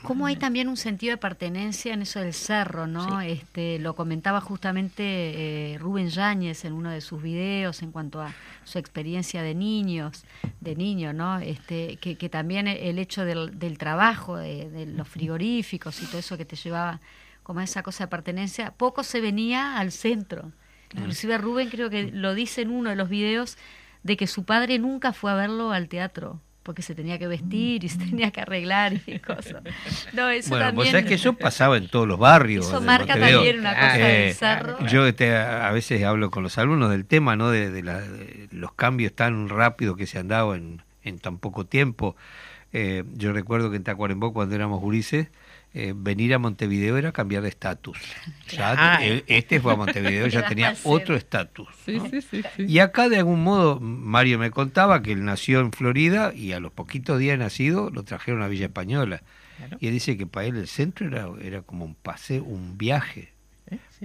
Cómo 0.04 0.26
hay 0.26 0.36
también 0.36 0.68
un 0.70 0.78
sentido 0.78 1.12
de 1.12 1.18
pertenencia 1.18 1.94
en 1.94 2.02
eso 2.02 2.20
del 2.20 2.34
cerro, 2.34 2.88
¿no? 2.88 3.22
Este, 3.22 3.80
lo 3.80 3.96
comentaba 3.96 4.42
justamente 4.42 5.74
eh, 5.74 5.78
Rubén 5.80 6.10
Yáñez 6.10 6.66
en 6.66 6.74
uno 6.74 6.90
de 6.92 7.02
sus 7.02 7.22
videos 7.22 7.82
en 7.82 7.92
cuanto 7.92 8.22
a 8.22 8.34
su 8.64 8.80
experiencia 8.80 9.42
de 9.42 9.56
niños, 9.56 10.24
de 10.62 10.76
niño, 10.76 11.14
¿no? 11.14 11.40
Este, 11.40 11.98
que, 11.98 12.30
también 12.30 12.68
el 12.68 13.00
hecho 13.00 13.26
del, 13.26 13.58
del 13.60 13.78
trabajo, 13.78 14.38
de, 14.38 14.86
los 14.86 15.08
frigoríficos 15.08 16.02
y 16.02 16.06
todo 16.06 16.20
eso 16.20 16.38
que 16.38 16.46
te 16.46 16.56
llevaba 16.56 17.00
como 17.44 17.60
a 17.60 17.64
esa 17.64 17.84
cosa 17.84 18.06
de 18.06 18.10
pertenencia, 18.10 18.72
poco 18.72 19.04
se 19.04 19.22
venía 19.22 19.78
al 19.78 19.92
centro. 19.92 20.52
Inclusive 20.94 21.38
Rubén 21.38 21.70
creo 21.70 21.90
que 21.90 22.12
lo 22.12 22.34
dice 22.34 22.62
en 22.62 22.72
uno 22.72 22.90
de 22.90 22.96
los 22.96 23.10
videos 23.10 23.58
de 24.04 24.16
que 24.16 24.28
su 24.28 24.46
padre 24.46 24.80
nunca 24.80 25.12
fue 25.12 25.32
a 25.32 25.36
verlo 25.36 25.72
al 25.72 25.90
teatro 25.90 26.42
porque 26.68 26.82
se 26.82 26.94
tenía 26.94 27.18
que 27.18 27.28
vestir 27.28 27.86
y 27.86 27.88
se 27.88 27.98
tenía 27.98 28.30
que 28.30 28.42
arreglar 28.42 28.92
y 29.06 29.20
cosas. 29.20 29.64
No, 30.12 30.28
eso 30.28 30.50
bueno, 30.50 30.74
pues 30.76 30.94
es 30.94 31.06
que 31.06 31.14
eso 31.14 31.32
pasaba 31.38 31.78
en 31.78 31.88
todos 31.88 32.06
los 32.06 32.20
barrios. 32.20 32.68
Eso 32.68 32.82
marca 32.82 33.18
también 33.18 33.60
una 33.60 33.74
cosa 33.74 33.98
del 33.98 34.34
cerro. 34.34 34.86
Yo 34.88 35.04
a 35.06 35.72
veces 35.72 36.04
hablo 36.04 36.30
con 36.30 36.44
los 36.44 36.58
alumnos 36.58 36.92
del 36.92 37.06
tema, 37.06 37.38
¿no? 37.38 37.50
De, 37.50 38.48
los 38.52 38.74
cambios 38.74 39.14
tan 39.14 39.48
rápidos 39.48 39.96
que 39.96 40.08
se 40.08 40.20
han 40.20 40.28
dado 40.28 40.56
en, 40.56 40.82
en 41.04 41.20
tan 41.20 41.38
poco 41.38 41.66
tiempo. 41.66 42.18
Eh, 42.74 43.06
yo 43.14 43.32
recuerdo 43.32 43.72
que 43.72 43.78
en 43.78 43.86
Tacuarembó, 43.86 44.34
cuando 44.34 44.54
éramos 44.54 44.82
gurises, 44.82 45.30
eh, 45.74 45.94
venir 45.96 46.34
a 46.34 46.40
Montevideo 46.40 46.98
era 46.98 47.12
cambiar 47.12 47.44
de 47.44 47.50
estatus. 47.50 47.98
Ya, 48.50 49.00
eh, 49.02 49.24
Este 49.28 49.60
fue 49.60 49.74
a 49.74 49.76
Montevideo, 49.76 50.28
ya 50.28 50.48
tenía 50.48 50.76
otro 50.84 51.16
estatus. 51.16 51.68
y 52.58 52.80
acá 52.80 53.10
de 53.10 53.18
algún 53.18 53.44
modo, 53.44 53.80
Mario 53.80 54.40
me 54.40 54.52
contaba 54.52 55.02
que 55.02 55.12
él 55.12 55.26
nació 55.26 55.60
en 55.60 55.72
Florida 55.72 56.34
y 56.34 56.54
a 56.54 56.60
los 56.60 56.72
poquitos 56.72 57.20
días 57.20 57.38
de 57.38 57.44
nacido 57.44 57.90
lo 57.90 58.04
trajeron 58.04 58.42
a 58.42 58.48
Villa 58.48 58.68
Española. 58.68 59.22
Y 59.80 59.88
él 59.88 59.94
dice 59.94 60.18
que 60.18 60.28
para 60.28 60.46
él 60.46 60.56
el 60.56 60.68
centro 60.68 61.08
era, 61.08 61.28
era 61.42 61.62
como 61.62 61.84
un 61.84 61.96
paseo, 61.96 62.44
un 62.44 62.78
viaje, 62.78 63.34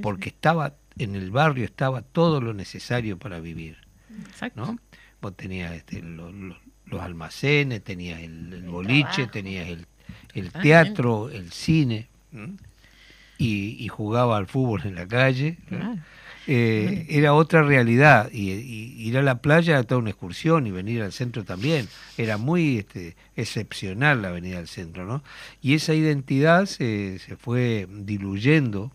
porque 0.00 0.30
estaba 0.30 0.74
en 0.98 1.14
el 1.14 1.30
barrio 1.30 1.64
estaba 1.64 2.02
todo 2.02 2.40
lo 2.40 2.54
necesario 2.54 3.18
para 3.18 3.40
vivir. 3.40 3.78
¿no? 4.54 4.78
Vos 5.20 5.36
tenías 5.36 5.72
este, 5.72 6.02
los 6.02 7.00
almacenes, 7.00 7.82
tenías 7.82 8.20
el, 8.20 8.64
boliche, 8.66 9.26
tenías 9.26 9.68
el, 9.68 9.86
el 10.34 10.50
teatro, 10.52 11.30
el 11.30 11.50
cine, 11.52 12.08
y, 13.38 13.88
jugaba 13.88 14.36
al 14.36 14.46
fútbol 14.46 14.82
en 14.84 14.94
la 14.94 15.06
calle. 15.06 15.56
Eh, 16.48 17.06
era 17.08 17.34
otra 17.34 17.62
realidad 17.62 18.28
y, 18.32 18.50
ir 18.50 19.16
a 19.16 19.22
la 19.22 19.36
playa 19.36 19.74
era 19.74 19.84
toda 19.84 20.00
una 20.00 20.10
excursión 20.10 20.66
y 20.66 20.72
venir 20.72 21.02
al 21.02 21.12
centro 21.12 21.44
también. 21.44 21.88
Era 22.18 22.36
muy 22.36 22.78
este, 22.78 23.14
excepcional 23.36 24.22
la 24.22 24.30
venida 24.30 24.58
al 24.58 24.66
centro 24.66 25.04
no 25.04 25.22
y 25.60 25.74
esa 25.74 25.94
identidad 25.94 26.66
se, 26.66 27.20
se 27.20 27.36
fue 27.36 27.86
diluyendo 27.88 28.90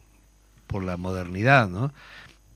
por 0.67 0.83
la 0.83 0.97
modernidad 0.97 1.69
no 1.69 1.93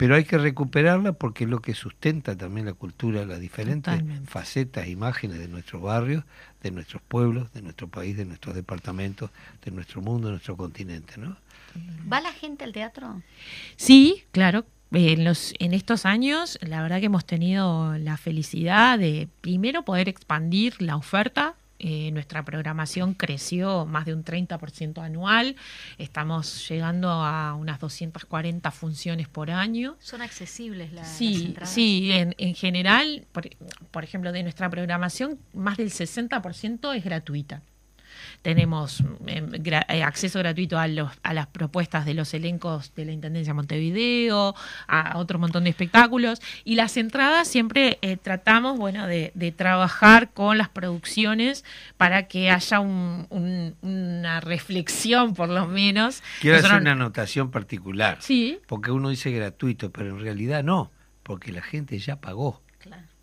pero 0.01 0.15
hay 0.15 0.23
que 0.23 0.39
recuperarla 0.39 1.13
porque 1.13 1.43
es 1.43 1.49
lo 1.51 1.61
que 1.61 1.75
sustenta 1.75 2.35
también 2.35 2.65
la 2.65 2.73
cultura, 2.73 3.23
las 3.23 3.39
diferentes 3.39 4.01
facetas, 4.25 4.87
imágenes 4.87 5.37
de 5.37 5.47
nuestros 5.47 5.79
barrios, 5.79 6.23
de 6.63 6.71
nuestros 6.71 7.03
pueblos, 7.03 7.53
de 7.53 7.61
nuestro 7.61 7.87
país, 7.87 8.17
de 8.17 8.25
nuestros 8.25 8.55
departamentos, 8.55 9.29
de 9.63 9.69
nuestro 9.69 10.01
mundo, 10.01 10.29
de 10.29 10.31
nuestro 10.31 10.57
continente, 10.57 11.13
¿no? 11.17 11.37
¿Va 12.11 12.19
la 12.19 12.33
gente 12.33 12.63
al 12.63 12.73
teatro? 12.73 13.21
Sí, 13.75 14.23
claro. 14.31 14.65
En, 14.91 15.23
los, 15.23 15.53
en 15.59 15.75
estos 15.75 16.07
años, 16.07 16.57
la 16.63 16.81
verdad 16.81 16.99
que 16.99 17.05
hemos 17.05 17.25
tenido 17.25 17.95
la 17.99 18.17
felicidad 18.17 18.97
de 18.97 19.29
primero 19.41 19.85
poder 19.85 20.09
expandir 20.09 20.81
la 20.81 20.95
oferta 20.95 21.53
eh, 21.83 22.11
nuestra 22.11 22.45
programación 22.45 23.15
creció 23.15 23.87
más 23.87 24.05
de 24.05 24.13
un 24.13 24.23
30% 24.23 25.01
anual. 25.03 25.55
Estamos 25.97 26.69
llegando 26.69 27.09
a 27.09 27.55
unas 27.55 27.79
240 27.79 28.69
funciones 28.69 29.27
por 29.27 29.49
año. 29.49 29.95
¿Son 29.99 30.21
accesibles 30.21 30.93
las, 30.93 31.07
sí, 31.07 31.55
Sí, 31.63 32.11
en, 32.11 32.35
en 32.37 32.53
general, 32.53 33.25
por, 33.31 33.49
por 33.89 34.03
ejemplo, 34.03 34.31
de 34.31 34.43
nuestra 34.43 34.69
programación, 34.69 35.39
más 35.53 35.77
del 35.77 35.89
60% 35.89 36.95
es 36.95 37.03
gratuita 37.03 37.63
tenemos 38.41 39.03
em, 39.27 39.49
eh, 39.53 40.03
acceso 40.03 40.39
gratuito 40.39 40.77
a, 40.77 40.87
los, 40.87 41.11
a 41.23 41.33
las 41.33 41.47
propuestas 41.47 42.05
de 42.05 42.13
los 42.13 42.33
elencos 42.33 42.93
de 42.95 43.05
la 43.05 43.11
Intendencia 43.11 43.51
de 43.51 43.55
Montevideo, 43.55 44.55
a 44.87 45.17
otro 45.17 45.39
montón 45.39 45.63
de 45.63 45.69
espectáculos, 45.69 46.41
y 46.63 46.75
las 46.75 46.97
entradas 46.97 47.47
siempre 47.47 47.97
eh, 48.01 48.17
tratamos, 48.17 48.77
bueno, 48.77 49.07
de, 49.07 49.31
trabajar 49.55 50.31
con 50.31 50.57
las 50.57 50.69
producciones 50.69 51.65
para 51.97 52.27
que 52.27 52.49
haya 52.49 52.79
una 52.79 54.39
reflexión, 54.39 55.33
por 55.33 55.49
lo 55.49 55.67
menos. 55.67 56.23
Quiero 56.39 56.57
hacer 56.57 56.79
una 56.79 56.91
anotación 56.91 57.51
particular, 57.51 58.17
sí. 58.21 58.59
porque 58.67 58.91
uno 58.91 59.09
dice 59.09 59.31
gratuito, 59.31 59.91
pero 59.91 60.09
en 60.09 60.19
realidad 60.19 60.63
no, 60.63 60.89
porque 61.23 61.51
la 61.51 61.61
gente 61.61 61.99
ya 61.99 62.15
pagó. 62.21 62.61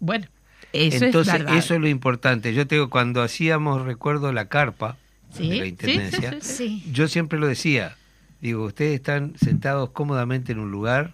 Bueno. 0.01 0.27
Eso 0.73 1.05
Entonces, 1.05 1.35
es 1.35 1.65
eso 1.65 1.75
es 1.75 1.81
lo 1.81 1.89
importante. 1.89 2.53
Yo 2.53 2.67
tengo, 2.67 2.91
cuando 2.91 3.23
hacíamos, 3.23 3.83
recuerdo, 3.83 4.33
la 4.33 4.49
carpa, 4.49 4.97
de 5.37 5.57
la 5.57 5.67
Intendencia, 5.67 6.39
yo 6.93 7.09
siempre 7.09 7.39
lo 7.39 7.47
decía, 7.47 7.97
digo, 8.41 8.65
ustedes 8.65 8.95
están 8.95 9.35
sentados 9.39 9.91
cómodamente 9.91 10.53
en 10.53 10.59
un 10.59 10.71
lugar 10.71 11.13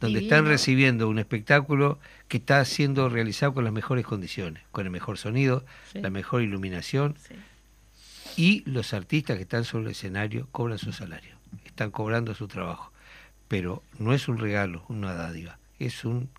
donde 0.00 0.20
están 0.20 0.46
recibiendo 0.46 1.08
un 1.08 1.20
espectáculo 1.20 2.00
que 2.26 2.38
está 2.38 2.64
siendo 2.64 3.08
realizado 3.08 3.54
con 3.54 3.62
las 3.62 3.72
mejores 3.72 4.04
condiciones, 4.04 4.64
con 4.72 4.84
el 4.84 4.90
mejor 4.90 5.16
sonido, 5.16 5.64
la 5.94 6.10
mejor 6.10 6.42
iluminación, 6.42 7.16
y 8.36 8.68
los 8.68 8.94
artistas 8.94 9.36
que 9.36 9.42
están 9.42 9.64
sobre 9.64 9.84
el 9.84 9.90
escenario 9.92 10.48
cobran 10.50 10.78
su 10.78 10.92
salario, 10.92 11.36
están 11.64 11.92
cobrando 11.92 12.34
su 12.34 12.48
trabajo, 12.48 12.92
pero 13.46 13.84
no 13.98 14.12
es 14.12 14.26
un 14.26 14.38
regalo, 14.38 14.84
una 14.88 15.14
dádiva, 15.14 15.58
es 15.78 16.04
un 16.04 16.30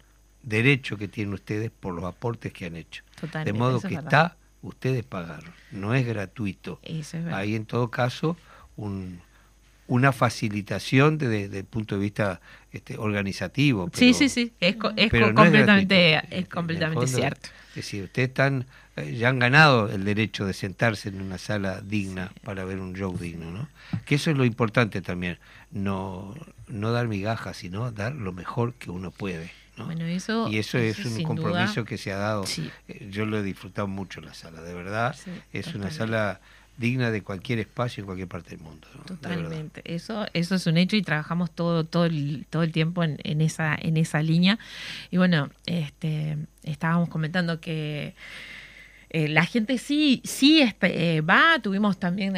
derecho 0.43 0.97
que 0.97 1.08
tienen 1.08 1.34
ustedes 1.34 1.71
por 1.71 1.95
los 1.95 2.03
aportes 2.03 2.53
que 2.53 2.65
han 2.65 2.75
hecho. 2.75 3.03
de 3.43 3.53
modo 3.53 3.82
que 3.82 3.95
está 3.95 4.38
ustedes 4.62 5.03
pagaron, 5.03 5.53
no 5.71 5.93
es 5.93 6.06
gratuito. 6.06 6.79
Hay 7.32 7.56
en 7.56 7.65
todo 7.65 7.91
caso 7.91 8.38
un, 8.77 9.19
una 9.88 10.12
facilitación 10.12 11.17
desde, 11.17 11.60
el 11.60 11.65
punto 11.65 11.95
de 11.95 12.01
vista 12.01 12.41
este, 12.71 12.97
organizativo. 12.97 13.89
sí, 13.93 14.13
sí, 14.13 14.29
sí, 14.29 14.53
es, 14.60 14.75
completamente, 14.77 16.21
es, 16.29 16.47
completamente 16.47 17.08
cierto. 17.08 17.49
Es 17.69 17.75
decir, 17.75 18.03
ustedes 18.03 18.29
están, 18.29 18.65
eh, 18.95 19.15
ya 19.15 19.29
han 19.29 19.39
ganado 19.39 19.89
el 19.89 20.06
derecho 20.06 20.45
de 20.45 20.53
sentarse 20.53 21.10
en 21.10 21.21
una 21.21 21.38
sala 21.38 21.82
digna 21.82 22.32
para 22.43 22.63
ver 22.63 22.79
un 22.79 22.95
show 22.95 23.17
digno, 23.17 23.51
¿no? 23.51 23.67
Que 24.06 24.15
eso 24.15 24.32
es 24.32 24.38
lo 24.38 24.45
importante 24.45 25.01
también, 25.01 25.39
no, 25.71 26.36
no 26.67 26.91
dar 26.91 27.08
migajas, 27.08 27.58
sino 27.58 27.91
dar 27.91 28.13
lo 28.13 28.32
mejor 28.32 28.75
que 28.75 28.91
uno 28.91 29.12
puede 29.12 29.51
y 30.50 30.58
eso, 30.58 30.78
es 30.78 31.06
un 31.06 31.24
compromiso 31.24 31.84
que 31.84 31.98
se 31.98 32.12
ha 32.12 32.18
dado. 32.18 32.46
Eh, 32.88 33.08
yo 33.10 33.26
lo 33.26 33.40
he 33.40 33.44
disfrutado 33.44 33.88
mucho 33.88 34.22
la 34.22 34.34
sala, 34.34 34.62
de 34.62 34.74
verdad. 34.74 35.16
es 35.52 35.74
una 35.74 35.90
sala 35.90 36.42
digna 36.78 37.12
de 37.12 37.22
cualquier 37.22 37.60
espacio 37.60 38.02
en 38.02 38.06
cualquier 38.06 38.28
parte 38.28 38.52
del 38.52 38.60
mundo. 38.60 38.88
Totalmente. 39.06 39.82
Eso, 39.86 40.26
eso 40.34 40.56
es 40.56 40.68
un 40.68 40.78
hecho 40.78 40.96
y 40.96 41.02
trabajamos 41.02 41.52
todo, 41.52 41.84
todo 41.84 42.06
el, 42.06 42.46
todo 42.50 42.64
el 42.64 42.72
tiempo 42.72 43.04
en, 43.04 43.18
en 43.24 43.42
esa, 43.42 43.76
en 43.80 43.98
esa 43.98 44.22
línea. 44.22 44.60
Y 45.12 45.18
bueno, 45.18 45.50
este, 45.66 46.38
estábamos 46.64 47.10
comentando 47.10 47.60
que 47.60 48.16
eh, 49.10 49.28
la 49.28 49.46
gente 49.46 49.78
sí, 49.78 50.22
sí 50.24 50.68
eh, 50.82 51.22
va, 51.22 51.60
tuvimos 51.62 52.00
también, 52.00 52.36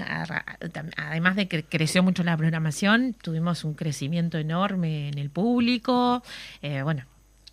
además 0.98 1.36
de 1.38 1.48
que 1.48 1.64
creció 1.64 2.04
mucho 2.04 2.24
la 2.24 2.36
programación, 2.36 3.14
tuvimos 3.14 3.64
un 3.64 3.74
crecimiento 3.74 4.38
enorme 4.38 5.08
en 5.08 5.18
el 5.18 5.30
público, 5.30 6.22
bueno, 6.84 7.06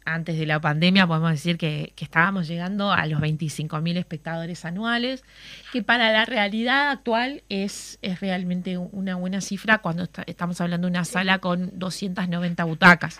antes 0.04 0.38
de 0.38 0.46
la 0.46 0.60
pandemia 0.60 1.06
podemos 1.06 1.30
decir 1.30 1.58
que, 1.58 1.92
estábamos 1.98 2.48
llegando 2.48 2.92
a 2.92 3.06
los 3.06 3.20
25.000 3.20 3.96
espectadores 3.96 4.64
anuales, 4.64 5.22
que 5.72 5.82
para 5.82 6.12
la 6.12 6.24
realidad 6.24 6.90
actual 6.90 7.42
es, 7.48 7.98
realmente 8.20 8.76
una 8.76 9.16
buena 9.16 9.40
cifra 9.40 9.78
cuando 9.78 10.08
estamos 10.26 10.60
hablando 10.60 10.86
de 10.86 10.90
una 10.90 11.04
sala 11.04 11.38
con 11.38 11.78
290 11.78 12.64
butacas. 12.64 13.18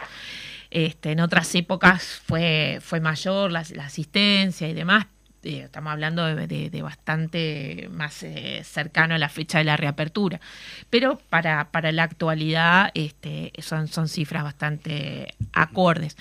Este, 0.71 1.13
en 1.13 1.21
otras 1.21 1.55
épocas 1.55 2.21
fue, 2.25 2.81
mayor 3.01 3.53
la 3.53 3.61
asistencia 3.61 4.69
y 4.69 4.75
demás, 4.75 5.07
eh, 5.45 5.63
estamos 5.65 5.93
hablando 5.93 6.25
de, 6.25 6.83
bastante 6.83 7.89
más 7.91 8.23
eh, 8.23 8.63
cercano 8.65 9.15
a 9.15 9.19
la 9.19 9.29
fecha 9.29 9.59
de 9.59 9.65
la 9.65 9.77
reapertura. 9.77 10.41
Pero 10.91 11.19
para, 11.29 11.71
para 11.71 11.93
la 11.93 12.05
actualidad 12.05 12.91
este, 12.95 13.53
son, 13.59 13.89
son 13.89 14.09
cifras 14.09 14.45
bastante 14.45 15.35
acordes. 15.53 16.17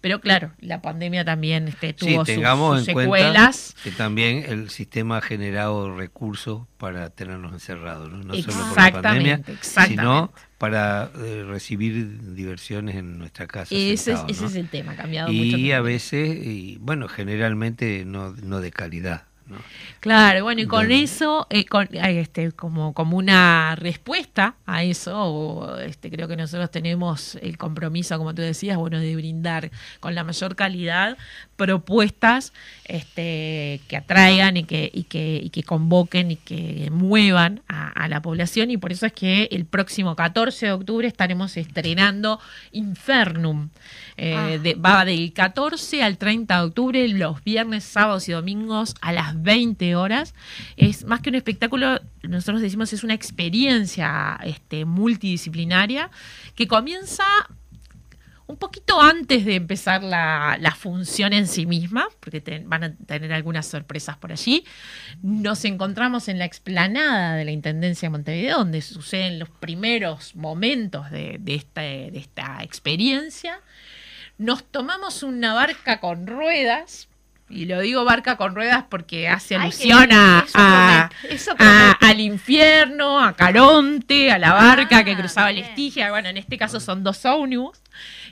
Pero 0.00 0.20
claro, 0.20 0.52
la 0.60 0.82
pandemia 0.82 1.24
también 1.24 1.68
este, 1.68 1.92
tuvo 1.92 2.24
sus, 2.24 2.84
secuelas. 2.84 3.74
que 3.82 3.90
también 3.90 4.44
el 4.46 4.70
sistema 4.70 5.18
ha 5.18 5.22
generado 5.22 5.96
recursos 5.96 6.62
para 6.76 7.10
tenernos 7.10 7.52
encerrados, 7.52 8.12
no, 8.12 8.34
solo 8.34 8.68
por 8.68 8.76
la 8.76 9.02
pandemia, 9.02 9.40
sino 9.60 10.32
para 10.58 11.10
eh, 11.18 11.44
recibir 11.46 12.34
diversiones 12.34 12.96
en 12.96 13.18
nuestra 13.18 13.46
casa. 13.46 13.74
Ese, 13.74 14.14
ese 14.28 14.46
es 14.46 14.54
el 14.54 14.68
tema, 14.68 14.92
ha 14.92 14.96
cambiado 14.96 15.30
y 15.30 15.44
mucho. 15.44 15.56
Y 15.58 15.72
a 15.72 15.80
veces, 15.80 16.46
y 16.46 16.78
bueno, 16.80 17.08
generalmente 17.08 18.04
no, 18.06 18.32
no 18.42 18.60
de 18.60 18.70
calidad. 18.70 19.24
Claro, 20.00 20.44
bueno, 20.44 20.60
y 20.60 20.66
con 20.66 20.90
eso, 20.90 21.46
eh, 21.50 21.64
con, 21.64 21.88
este, 21.92 22.52
como, 22.52 22.94
como 22.94 23.16
una 23.16 23.76
respuesta 23.76 24.56
a 24.66 24.82
eso, 24.82 25.78
este, 25.78 26.10
creo 26.10 26.28
que 26.28 26.36
nosotros 26.36 26.70
tenemos 26.70 27.36
el 27.36 27.56
compromiso, 27.56 28.18
como 28.18 28.34
tú 28.34 28.42
decías, 28.42 28.76
bueno, 28.76 28.98
de 28.98 29.14
brindar 29.14 29.70
con 30.00 30.14
la 30.14 30.24
mayor 30.24 30.56
calidad 30.56 31.16
propuestas 31.56 32.52
este, 32.84 33.80
que 33.88 33.96
atraigan 33.96 34.56
y 34.56 34.64
que, 34.64 34.90
y 34.92 35.04
que, 35.04 35.40
y 35.42 35.50
que 35.50 35.62
convoquen 35.62 36.30
y 36.32 36.36
que 36.36 36.90
muevan 36.92 37.62
a, 37.68 38.08
la 38.08 38.22
población. 38.22 38.70
Y 38.70 38.76
por 38.76 38.92
eso 38.92 39.06
es 39.06 39.12
que 39.12 39.48
el 39.50 39.64
próximo 39.64 40.14
14 40.14 40.66
de 40.66 40.72
octubre 40.72 41.08
estaremos 41.08 41.56
estrenando 41.56 42.38
Infernum. 42.72 43.70
Eh, 44.16 44.34
ah. 44.36 44.80
va 44.80 45.04
del 45.04 45.32
14 45.32 46.02
al 46.02 46.16
30 46.18 46.56
de 46.56 46.62
octubre, 46.62 47.08
los 47.08 47.42
viernes, 47.42 47.84
sábados 47.84 48.28
y 48.28 48.32
domingos 48.32 48.94
a 49.00 49.12
las 49.12 49.35
20 49.36 49.96
horas. 49.96 50.34
Es 50.76 51.04
más 51.04 51.20
que 51.20 51.30
un 51.30 51.36
espectáculo, 51.36 52.00
nosotros 52.22 52.60
decimos 52.60 52.92
es 52.92 53.04
una 53.04 53.14
experiencia 53.14 54.38
este, 54.44 54.84
multidisciplinaria 54.84 56.10
que 56.54 56.66
comienza 56.66 57.24
un 58.46 58.56
poquito 58.56 59.00
antes 59.00 59.44
de 59.44 59.56
empezar 59.56 60.02
la, 60.04 60.76
función 60.78 61.32
en 61.32 61.48
sí 61.48 61.66
misma, 61.66 62.06
porque 62.20 62.62
van 62.64 62.84
a 62.84 62.94
tener 62.94 63.32
algunas 63.32 63.66
sorpresas 63.66 64.16
por 64.18 64.30
allí, 64.30 64.64
nos 65.22 65.64
encontramos 65.64 66.28
en 66.28 66.38
la 66.38 66.44
explanada 66.44 67.34
de 67.34 67.44
la 67.44 67.50
Intendencia 67.50 68.06
de 68.06 68.10
Montevideo, 68.10 68.58
donde 68.58 68.82
suceden 68.82 69.38
los 69.38 69.48
primeros 69.48 70.36
momentos 70.36 71.10
de, 71.10 71.38
de 71.40 72.14
esta 72.14 72.62
experiencia. 72.62 73.60
Nos 74.38 74.64
tomamos 74.64 75.22
una 75.22 75.54
barca 75.54 75.98
con 75.98 76.26
ruedas, 76.26 77.08
y 77.48 77.66
lo 77.66 77.80
digo 77.80 78.04
barca 78.04 78.36
con 78.36 78.54
ruedas 78.56 78.84
porque 78.88 79.28
hace 79.28 79.54
alusión 79.54 80.08
a, 80.12 81.10
al 82.00 82.20
infierno, 82.20 83.20
a 83.22 83.36
Caronte, 83.36 84.32
a 84.32 84.38
la 84.38 84.52
barca 84.52 85.04
que 85.04 85.12
ah, 85.12 85.16
cruzaba 85.16 85.50
el 85.50 85.58
Estigia. 85.58 86.10
Bueno, 86.10 86.28
en 86.28 86.38
este 86.38 86.58
caso 86.58 86.80
son 86.80 87.04
dos 87.04 87.24
ómnibus. 87.24 87.80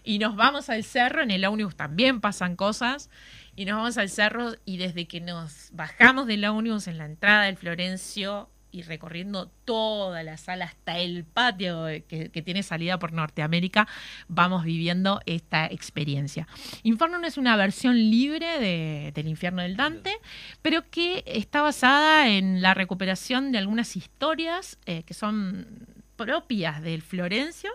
Y 0.03 0.19
nos 0.19 0.35
vamos 0.37 0.69
al 0.69 0.83
cerro, 0.83 1.23
en 1.23 1.31
el 1.31 1.45
ómnibus 1.45 1.77
también 1.77 2.21
pasan 2.21 2.57
cosas. 2.57 3.09
Y 3.55 3.67
nos 3.67 3.77
vamos 3.77 3.99
al 3.99 4.11
cerro 4.11 4.55
y 4.65 4.79
desde 4.79 5.07
que 5.07 5.21
nos 5.21 5.69
bajamos 5.73 6.27
del 6.27 6.45
ómnibus 6.45 6.89
en 6.89 6.99
la 6.99 7.05
entrada 7.05 7.45
del 7.45 7.57
Florencio 7.57 8.49
y 8.75 8.83
recorriendo 8.83 9.53
toda 9.65 10.25
la 10.25 10.37
sala 10.37 10.65
hasta 10.65 10.99
el 10.99 11.25
patio 11.25 11.85
que, 12.09 12.43
tiene 12.45 12.65
salida 12.65 12.99
por 12.99 13.13
Norteamérica, 13.13 13.87
vamos 14.27 14.65
viviendo 14.65 15.21
esta 15.27 15.67
experiencia. 15.67 16.49
Inferno 16.83 17.25
es 17.25 17.39
una 17.39 17.57
versión 17.57 17.97
libre 17.97 19.13
del 19.13 19.29
infierno 19.29 19.63
del 19.63 19.77
Dante, 19.77 20.13
pero 20.61 20.91
que 20.91 21.23
está 21.27 21.63
basada 21.63 22.29
en 22.29 22.63
la 22.63 22.75
recuperación 22.75 23.53
de 23.53 23.59
algunas 23.59 23.97
historias 23.97 24.77
eh, 24.87 25.05
que 25.05 25.15
son 25.15 25.87
propias 26.17 26.83
del 26.83 27.03
Florencio, 27.03 27.71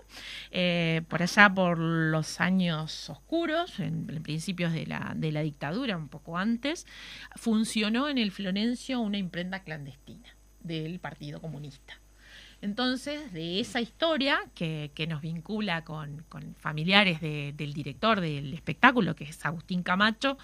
eh, 0.51 1.01
por 1.07 1.21
allá 1.21 1.49
por 1.53 1.77
los 1.77 2.41
años 2.41 3.09
oscuros, 3.09 3.79
en, 3.79 4.05
principios 4.21 4.73
de 4.73 4.85
la, 4.85 5.13
de 5.15 5.31
la 5.31 5.41
dictadura, 5.41 5.95
un 5.95 6.09
poco 6.09 6.37
antes, 6.37 6.85
funcionó 7.35 8.09
en 8.09 8.17
el 8.17 8.31
Florencio 8.31 8.99
una 8.99 9.17
imprenta 9.17 9.63
clandestina 9.63 10.38
del 10.61 10.99
Partido 10.99 11.41
Comunista. 11.41 11.99
Entonces, 12.61 13.31
de 13.31 13.61
esa 13.61 13.79
historia 13.79 14.39
que, 14.53 14.91
nos 15.07 15.21
vincula 15.21 15.85
con, 15.85 16.25
familiares 16.57 17.21
del 17.21 17.73
director 17.73 18.19
del 18.19 18.53
espectáculo, 18.53 19.15
que 19.15 19.23
es 19.23 19.45
Agustín 19.45 19.81
Camacho, 19.81 20.37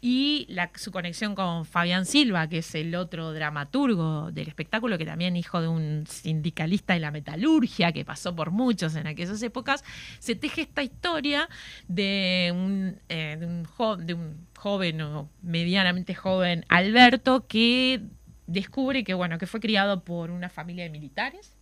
y 0.00 0.48
su 0.74 0.90
conexión 0.90 1.36
con 1.36 1.64
Fabián 1.64 2.06
Silva, 2.06 2.48
que 2.48 2.58
es 2.58 2.74
el 2.74 2.94
otro 2.96 3.32
dramaturgo 3.32 4.32
del 4.32 4.48
espectáculo, 4.48 4.98
que 4.98 5.06
también 5.06 5.36
hijo 5.36 5.60
de 5.60 5.68
un 5.68 6.04
sindicalista 6.08 6.94
de 6.94 7.00
la 7.00 7.12
metalurgia, 7.12 7.92
que 7.92 8.04
pasó 8.04 8.34
por 8.34 8.50
muchos 8.50 8.96
en 8.96 9.06
aquellas 9.06 9.40
épocas, 9.42 9.84
se 10.18 10.34
teje 10.34 10.62
esta 10.62 10.82
historia 10.82 11.48
de 11.86 12.52
un, 12.52 12.98
eh, 13.08 13.36
de 13.38 13.46
un, 13.46 14.06
de 14.06 14.14
un 14.14 14.46
joven 14.58 15.00
o 15.02 15.30
medianamente 15.42 16.14
joven 16.14 16.64
Alberto 16.68 17.46
que 17.46 18.02
descubre 18.46 19.04
que, 19.04 19.14
bueno, 19.14 19.38
que 19.38 19.46
fue 19.46 19.60
criado 19.60 20.04
por 20.04 20.30
una 20.30 20.48
familia 20.48 20.84
de 20.84 20.90
militares, 20.90 21.52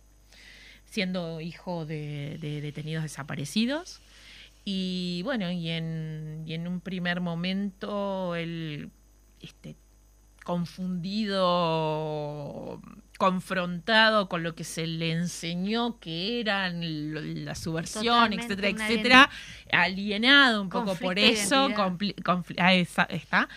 siendo 0.85 1.41
hijo 1.41 1.85
de, 1.85 2.37
detenidos 2.39 3.03
desaparecidos. 3.03 4.01
Y 4.65 5.21
bueno, 5.23 5.51
y 5.51 5.69
en, 5.69 6.43
y 6.45 6.53
en 6.53 6.67
un 6.67 6.79
primer 6.79 7.19
momento 7.19 8.35
él, 8.35 8.91
este, 9.41 9.75
confundido, 10.43 11.41
confrontado 13.17 14.27
con 14.29 14.43
lo 14.43 14.55
que 14.55 14.63
se 14.63 14.87
le 14.87 15.11
enseñó 15.11 15.99
que 15.99 16.39
eran 16.39 17.45
la 17.45 17.55
subversión, 17.55 18.31
etcétera, 18.33 18.69
etcétera, 18.69 19.29
alienado. 19.71 20.61
un 20.61 20.69
poco 20.69 20.95
por 20.95 21.17
eso, 21.19 21.69
ahí 22.57 22.87
está 23.09 23.49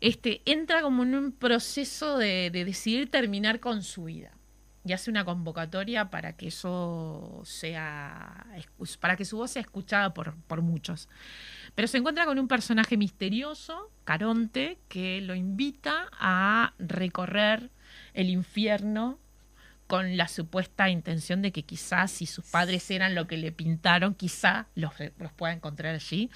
este, 0.00 0.42
entra 0.44 0.82
como 0.82 1.02
en 1.02 1.14
un 1.14 1.32
proceso 1.32 2.18
de, 2.18 2.50
decidir 2.50 3.10
terminar 3.10 3.60
con 3.60 3.82
su 3.82 4.04
vida 4.04 4.32
y 4.84 4.92
hace 4.94 5.10
una 5.10 5.26
convocatoria 5.26 6.08
para 6.08 6.36
que 6.36 6.48
eso 6.48 7.42
sea, 7.44 8.46
para 8.98 9.16
que 9.16 9.26
su 9.26 9.36
voz 9.36 9.50
sea 9.50 9.62
escuchada 9.62 10.14
por, 10.14 10.34
por 10.46 10.62
muchos. 10.62 11.08
Pero 11.74 11.86
se 11.86 11.98
encuentra 11.98 12.24
con 12.24 12.38
un 12.38 12.48
personaje 12.48 12.96
misterioso, 12.96 13.90
Caronte, 14.04 14.78
que 14.88 15.20
lo 15.20 15.34
invita 15.34 16.08
a 16.12 16.72
recorrer 16.78 17.70
el 18.14 18.30
infierno 18.30 19.18
con 19.90 20.16
la 20.16 20.28
supuesta 20.28 20.88
intención 20.88 21.42
de 21.42 21.50
que 21.50 21.64
quizás 21.64 22.12
si 22.12 22.24
sus 22.24 22.44
padres 22.44 22.88
eran 22.92 23.16
lo 23.16 23.26
que 23.26 23.36
le 23.36 23.50
pintaron, 23.50 24.14
quizá 24.14 24.68
los, 24.76 24.92
los 25.18 25.32
pueda 25.32 25.52
encontrar 25.52 25.96
allí. 25.96 26.30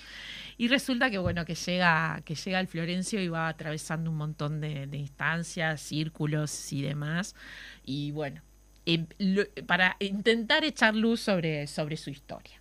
Y 0.59 0.67
resulta 0.67 1.09
que 1.09 1.19
bueno, 1.19 1.45
que 1.45 1.55
llega, 1.55 2.21
que 2.25 2.35
llega 2.35 2.59
al 2.59 2.67
Florencio 2.67 3.23
y 3.23 3.29
va 3.29 3.47
atravesando 3.47 4.11
un 4.11 4.17
montón 4.17 4.61
de, 4.61 4.89
instancias, 4.93 5.81
círculos 5.81 6.73
y 6.73 6.83
demás. 6.83 7.37
Y 7.85 8.11
bueno, 8.11 8.43
em, 8.87 9.07
para 9.69 9.95
intentar 10.01 10.65
echar 10.65 10.97
luz 10.97 11.21
sobre, 11.21 11.69
sobre 11.69 11.97
su 11.97 12.11
historia. 12.11 12.61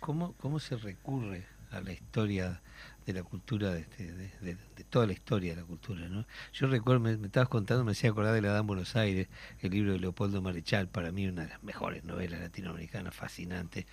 ¿Cómo, 0.00 0.32
¿Cómo 0.38 0.58
se 0.60 0.76
recurre 0.76 1.44
a 1.70 1.82
la 1.82 1.92
historia 1.92 2.62
de 3.06 3.12
la 3.12 3.22
cultura, 3.22 3.76
este, 3.76 4.12
de, 4.12 4.30
de, 4.40 4.84
toda 4.88 5.06
la 5.06 5.12
historia 5.12 5.54
de 5.54 5.60
la 5.60 5.66
cultura. 5.66 6.08
¿no? 6.08 6.26
Yo 6.52 6.66
recuerdo, 6.66 7.00
me, 7.00 7.12
estabas 7.12 7.48
contando, 7.48 7.84
me 7.84 7.92
hacía 7.92 8.10
acordar 8.10 8.34
de 8.34 8.42
La 8.42 8.52
Dan 8.52 8.66
Buenos 8.66 8.96
Aires, 8.96 9.28
el 9.60 9.70
libro 9.70 9.92
de 9.92 9.98
Leopoldo 9.98 10.42
Marechal, 10.42 10.88
para 10.88 11.12
mí 11.12 11.26
una 11.26 11.42
de 11.42 11.48
las 11.48 11.62
mejores 11.62 12.04
novelas 12.04 12.40
latinoamericanas, 12.40 13.14
fascinante, 13.14 13.86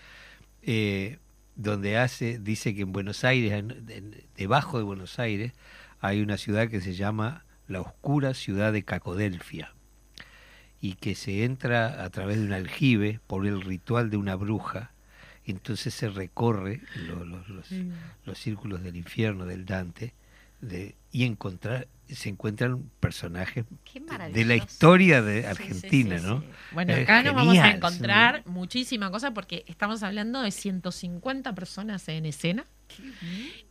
eh, 0.62 1.20
donde 1.56 1.98
hace, 1.98 2.40
dice 2.40 2.74
que 2.76 2.82
en 2.82 2.92
Buenos 2.92 3.24
Aires, 3.24 3.64
debajo 4.36 4.78
de 4.78 4.84
Buenos 4.84 5.20
Aires, 5.20 5.54
hay 6.00 6.22
una 6.22 6.38
ciudad 6.38 6.70
que 6.70 6.82
se 6.82 6.94
llama 6.94 7.46
la 7.68 7.82
oscura 7.82 8.34
ciudad 8.34 8.74
de 8.74 8.84
Cacodelfia 8.84 9.74
y 10.82 10.94
que 10.94 11.16
se 11.16 11.44
entra 11.44 12.04
a 12.04 12.10
través 12.10 12.38
de 12.38 12.46
un 12.46 12.54
aljibe 12.54 13.20
por 13.28 13.46
el 13.46 13.62
ritual 13.62 14.10
de 14.10 14.18
una 14.18 14.36
bruja 14.36 14.94
entonces 15.52 15.94
se 15.94 16.10
recorre 16.10 16.82
los, 18.26 18.38
círculos 18.38 18.84
del 18.84 18.96
infierno 18.96 19.46
del 19.46 19.66
Dante 19.66 20.14
de, 20.62 20.96
y 21.12 21.26
encontrar 21.26 21.88
se 22.08 22.30
encuentran 22.30 22.90
personajes 23.00 23.66
de 24.34 24.46
la 24.46 24.56
historia 24.56 25.22
de 25.22 25.46
Argentina, 25.46 26.18
¿no? 26.18 26.44
Bueno, 26.72 26.96
acá 26.96 27.22
nos 27.22 27.36
vamos 27.36 27.58
a 27.58 27.70
encontrar 27.70 28.42
muchísima 28.46 29.12
cosa 29.12 29.32
porque 29.32 29.64
estamos 29.68 30.02
hablando 30.02 30.42
de 30.42 30.52
150 30.52 31.54
personas 31.54 32.08
en 32.10 32.26
escena. 32.26 32.66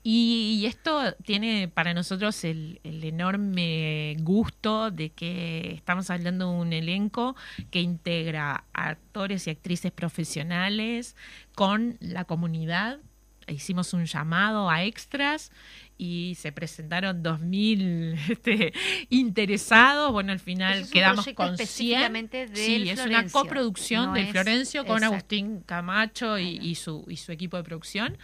Y, 0.03 0.65
esto 0.67 1.15
tiene 1.25 1.69
para 1.69 1.95
nosotros 1.95 2.45
el, 2.45 2.81
el, 2.85 3.05
enorme 3.05 4.17
gusto 4.21 4.91
de 4.91 5.11
que 5.11 5.73
estamos 5.75 6.11
hablando 6.11 6.51
de 6.51 6.59
un 6.59 6.73
elenco 6.73 7.37
que 7.71 7.81
integra 7.81 8.65
actores 8.73 9.47
y 9.47 9.51
actrices 9.51 9.93
profesionales 9.93 11.17
con 11.55 11.97
la 12.01 12.25
comunidad. 12.25 12.99
Hicimos 13.47 13.95
un 13.95 14.05
llamado 14.05 14.69
a 14.69 14.85
extras 14.85 15.51
y 15.99 16.37
se 16.39 16.53
presentaron 16.53 17.23
2.000 17.23 18.19
este, 18.31 18.73
interesados. 19.11 20.13
Bueno, 20.13 20.33
al 20.33 20.39
final 20.39 20.89
quedamos 20.89 21.27
con 21.35 21.59
100. 21.59 22.31
Sí, 22.55 22.89
es 22.89 23.05
una 23.05 23.29
coproducción 23.29 24.15
de 24.15 24.27
Florencio 24.27 24.87
con 24.87 25.03
Agustín 25.03 25.61
Camacho 25.63 26.39
y, 26.39 26.75
su, 26.77 27.05
y 27.09 27.17
su 27.17 27.33
equipo 27.33 27.57
de 27.57 27.65
producción. 27.65 28.17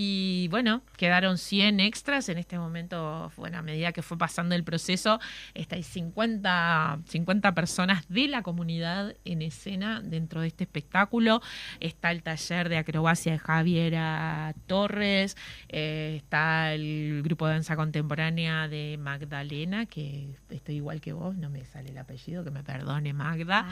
Y 0.00 0.46
bueno, 0.46 0.82
quedaron 0.96 1.38
100 1.38 1.80
extras. 1.80 2.28
En 2.28 2.38
este 2.38 2.56
momento, 2.56 3.32
bueno, 3.36 3.58
a 3.58 3.62
medida 3.62 3.90
que 3.90 4.02
fue 4.02 4.16
pasando 4.16 4.54
el 4.54 4.62
proceso, 4.62 5.18
hay 5.56 5.82
50, 5.82 7.00
50 7.04 7.52
personas 7.52 8.08
de 8.08 8.28
la 8.28 8.42
comunidad 8.42 9.16
en 9.24 9.42
escena 9.42 10.00
dentro 10.00 10.40
de 10.40 10.46
este 10.46 10.62
espectáculo. 10.62 11.42
Está 11.80 12.12
el 12.12 12.22
taller 12.22 12.68
de 12.68 12.76
acrobacia 12.76 13.32
de 13.32 13.38
Javiera 13.40 14.54
Torres, 14.68 15.36
eh, 15.68 16.14
está 16.18 16.74
el 16.74 17.22
grupo 17.24 17.48
de 17.48 17.54
danza 17.54 17.74
contemporánea 17.74 18.68
de 18.68 18.98
Magdalena, 19.00 19.86
que 19.86 20.28
estoy 20.48 20.76
igual 20.76 21.00
que 21.00 21.12
vos, 21.12 21.34
no 21.34 21.50
me 21.50 21.64
sale 21.64 21.90
el 21.90 21.98
apellido, 21.98 22.44
que 22.44 22.52
me 22.52 22.62
perdone 22.62 23.12
Magda. 23.14 23.66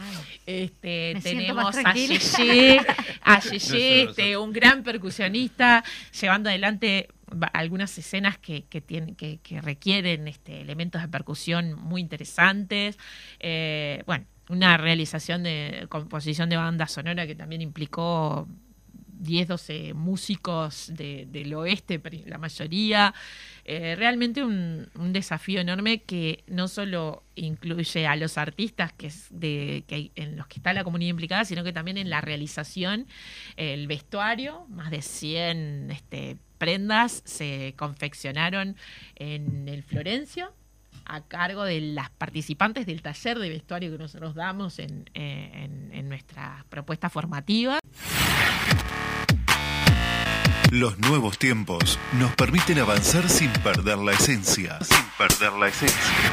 este, 0.45 1.21
tenemos 1.23 1.77
a 1.77 1.95
Yeye, 1.95 2.81
a 3.23 3.37
este, 3.53 4.37
un 4.37 4.53
gran 4.53 4.83
percusionista 4.83 5.85
llevando 6.21 6.49
adelante 6.49 7.09
algunas 7.53 7.97
escenas 7.99 8.39
que, 8.39 8.65
que, 8.65 8.81
tienen, 8.81 9.17
que, 9.17 9.41
requieren 9.61 10.29
este, 10.29 10.61
elementos 10.61 11.03
de 11.03 11.09
percusión 11.09 11.75
muy 11.75 12.01
interesantes. 12.01 12.99
Eh, 13.41 14.03
bueno, 14.07 14.27
una 14.49 14.77
realización 14.77 15.43
de 15.43 15.87
composición 15.89 16.49
de 16.49 16.57
banda 16.57 16.87
sonora 16.87 17.27
que 17.27 17.35
también 17.35 17.63
implicó 17.63 18.49
10, 19.19 19.49
12 19.49 19.95
músicos 19.95 20.93
del 20.95 21.55
oeste, 21.55 22.01
la 22.27 22.39
mayoría. 22.39 23.15
Eh, 23.65 23.97
realmente 23.97 24.45
un, 24.45 24.89
desafío 25.13 25.61
enorme 25.61 26.03
que 26.03 26.45
no 26.47 26.69
solo 26.69 27.25
incluye 27.35 28.07
a 28.07 28.15
los 28.17 28.39
artistas 28.39 28.93
que 28.93 29.11
de, 29.31 29.85
en 30.15 30.37
los 30.37 30.47
que 30.47 30.59
está 30.59 30.73
la 30.73 30.85
comunidad 30.85 31.11
implicada, 31.11 31.45
sino 31.45 31.65
que 31.65 31.73
también 31.73 31.97
en 31.97 32.11
la 32.11 32.21
realización, 32.21 33.07
el 33.57 33.87
vestuario, 33.87 34.67
más 34.69 34.91
de 34.91 35.03
100 35.03 35.91
este, 35.91 36.37
prendas 36.59 37.23
se 37.25 37.75
confeccionaron 37.77 38.77
en 39.17 39.69
el 39.69 39.83
Florencio 39.83 40.53
a 41.05 41.23
cargo 41.23 41.65
de 41.65 41.81
las 41.81 42.11
participantes 42.11 42.87
del 42.87 43.03
taller 43.03 43.39
de 43.39 43.49
vestuario 43.49 43.93
que 43.93 43.99
nosotros 43.99 44.35
damos 44.35 44.79
en, 44.79 45.09
eh, 45.15 45.69
en 45.93 46.09
nuestra 46.09 46.65
propuesta 46.69 47.09
formativa. 47.09 47.79
Los 50.71 50.99
nuevos 50.99 51.39
tiempos 51.39 51.99
nos 52.15 52.35
permiten 52.35 52.79
avanzar 52.81 53.29
sin 53.29 53.53
perder 53.53 53.99
la 53.99 54.13
esencia. 54.13 54.79
Sin 54.83 55.05
perder 55.17 55.53
la 55.53 55.69
esencia. 55.69 56.33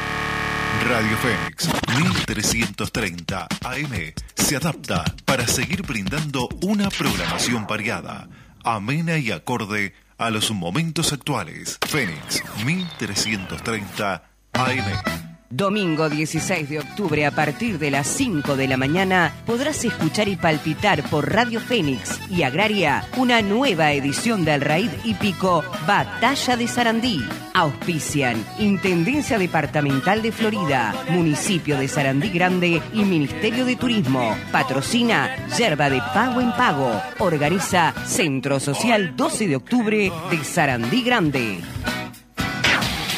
Radio 0.88 1.16
Fénix 1.18 1.68
1330 1.96 3.46
AM 3.62 4.12
se 4.34 4.56
adapta 4.56 5.04
para 5.24 5.46
seguir 5.46 5.82
brindando 5.82 6.48
una 6.62 6.90
programación 6.90 7.66
variada, 7.66 8.28
amena 8.64 9.18
y 9.18 9.30
acorde 9.30 9.94
a 10.18 10.30
los 10.30 10.50
momentos 10.50 11.12
actuales. 11.12 11.78
Fénix 11.86 12.42
1330 12.64 14.24
AM. 14.52 15.33
Domingo 15.50 16.08
16 16.08 16.68
de 16.68 16.78
octubre 16.80 17.26
a 17.26 17.30
partir 17.30 17.78
de 17.78 17.90
las 17.90 18.06
5 18.06 18.56
de 18.56 18.66
la 18.66 18.76
mañana 18.76 19.32
podrás 19.46 19.84
escuchar 19.84 20.26
y 20.28 20.36
palpitar 20.36 21.02
por 21.10 21.32
Radio 21.32 21.60
Fénix 21.60 22.18
y 22.30 22.42
Agraria 22.42 23.06
una 23.16 23.42
nueva 23.42 23.92
edición 23.92 24.44
del 24.44 24.62
Raíz 24.62 24.90
Hípico 25.04 25.62
Batalla 25.86 26.56
de 26.56 26.66
Sarandí. 26.66 27.24
Auspician 27.52 28.44
Intendencia 28.58 29.38
Departamental 29.38 30.22
de 30.22 30.32
Florida, 30.32 30.94
Municipio 31.10 31.78
de 31.78 31.88
Sarandí 31.88 32.30
Grande 32.30 32.82
y 32.92 33.04
Ministerio 33.04 33.64
de 33.64 33.76
Turismo. 33.76 34.36
Patrocina 34.50 35.36
Yerba 35.56 35.90
de 35.90 36.00
Pago 36.12 36.40
en 36.40 36.52
Pago. 36.52 37.00
Organiza 37.18 37.94
Centro 38.06 38.58
Social 38.58 39.14
12 39.14 39.46
de 39.46 39.56
octubre 39.56 40.12
de 40.30 40.44
Sarandí 40.44 41.02
Grande. 41.02 41.60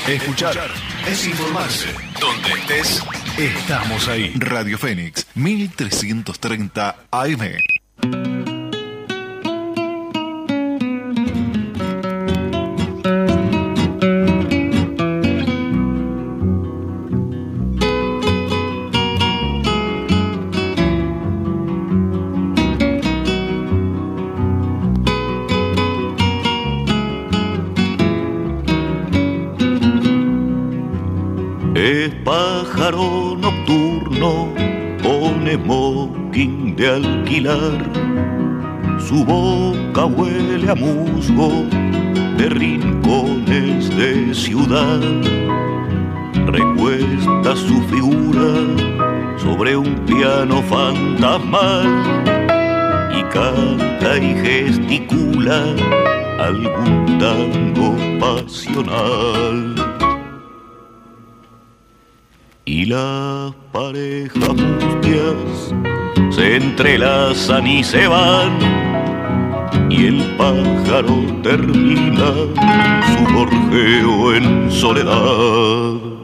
Escuchar 0.07 0.57
es 1.07 1.27
informarse. 1.27 1.89
Donde 2.21 2.49
estés, 2.51 3.03
estamos 3.39 4.09
ahí. 4.09 4.33
Radio 4.37 4.77
Fénix, 4.79 5.27
1330 5.35 6.97
AM. 7.11 8.36
De 36.77 36.89
alquilar. 36.89 37.79
Su 39.01 39.25
boca 39.25 40.05
huele 40.05 40.71
a 40.71 40.75
musgo 40.75 41.65
de 42.37 42.49
rincones 42.49 43.89
de 43.97 44.35
ciudad. 44.35 45.01
Recuesta 46.47 47.57
su 47.57 47.81
figura 47.85 48.53
sobre 49.39 49.77
un 49.77 49.95
piano 50.05 50.63
fantasmal 50.63 51.87
y 53.19 53.23
canta 53.33 54.19
y 54.19 54.35
gesticula 54.35 55.63
algún 56.39 57.19
tango 57.19 57.97
pasional. 58.21 59.86
Y 62.69 62.85
las 62.87 63.55
parejas 63.71 64.49
mustias 64.49 65.73
se 66.35 66.57
entrelazan 66.57 67.65
y 67.65 67.85
se 67.85 68.09
van, 68.09 68.59
y 69.89 70.07
el 70.07 70.35
pájaro 70.37 71.15
termina 71.45 72.33
su 73.15 73.35
gorjeo 73.35 74.35
en 74.35 74.73
soledad. 74.73 76.17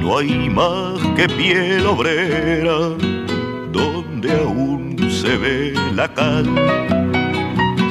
No 0.00 0.18
hay 0.18 0.48
más 0.48 1.00
que 1.16 1.28
piel 1.28 1.84
obrera 1.84 2.94
donde 3.72 4.32
aún 4.32 4.96
se 5.10 5.36
ve 5.36 5.74
la 5.92 6.06
cal. 6.14 6.46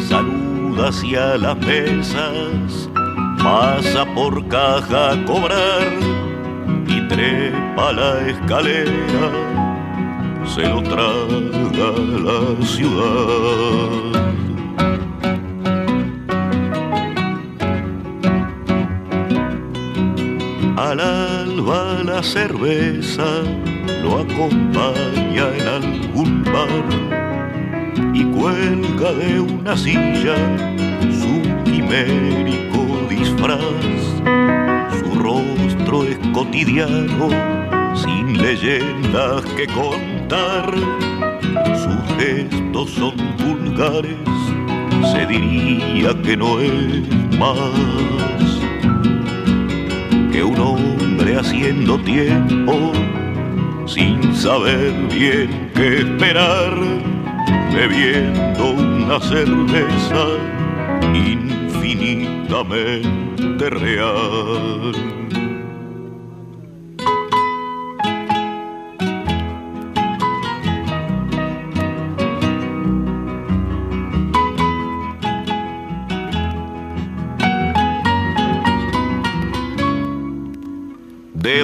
Saluda 0.07 0.87
hacia 0.87 1.37
las 1.37 1.57
mesas, 1.57 2.89
pasa 3.43 4.05
por 4.15 4.47
caja 4.47 5.11
a 5.11 5.25
cobrar 5.25 5.91
y 6.87 7.01
trepa 7.09 7.91
la 7.91 8.29
escalera, 8.29 9.25
se 10.45 10.61
lo 10.61 10.81
traga 10.81 11.91
la 12.23 12.65
ciudad. 12.65 14.34
Al 20.85 20.99
alba 20.99 22.03
la 22.05 22.21
cerveza 22.21 23.25
lo 24.03 24.19
acompaña 24.19 25.45
en 25.57 25.67
algún 25.67 26.43
bar 26.43 26.85
y 28.13 28.23
cuelga 28.25 29.11
de 29.13 29.39
una 29.39 29.75
silla 29.75 30.35
su 31.09 31.41
quimérico 31.63 32.99
disfraz. 33.09 33.59
Su 34.99 35.19
rostro 35.19 36.03
es 36.03 36.19
cotidiano, 36.35 37.29
sin 37.95 38.37
leyendas 38.37 39.43
que 39.57 39.65
contar. 39.65 40.71
Sus 41.83 42.15
gestos 42.19 42.91
son 42.91 43.15
vulgares, 43.43 44.19
se 45.11 45.25
diría 45.25 46.13
que 46.21 46.37
no 46.37 46.59
es 46.59 47.39
más 47.39 48.54
que 50.35 50.43
un 50.43 50.59
hombre 50.59 51.37
haciendo 51.37 51.97
tiempo 51.99 52.91
sin 53.85 54.35
saber 54.35 54.91
bien 55.07 55.71
qué 55.73 55.99
esperar, 55.99 56.73
bebiendo 57.73 58.71
una 58.71 59.17
cerveza 59.21 60.25
infinitamente 61.13 63.69
real. 63.69 65.24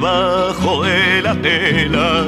Debajo 0.02 0.84
de 0.84 1.22
la 1.22 1.36
tela 1.36 2.24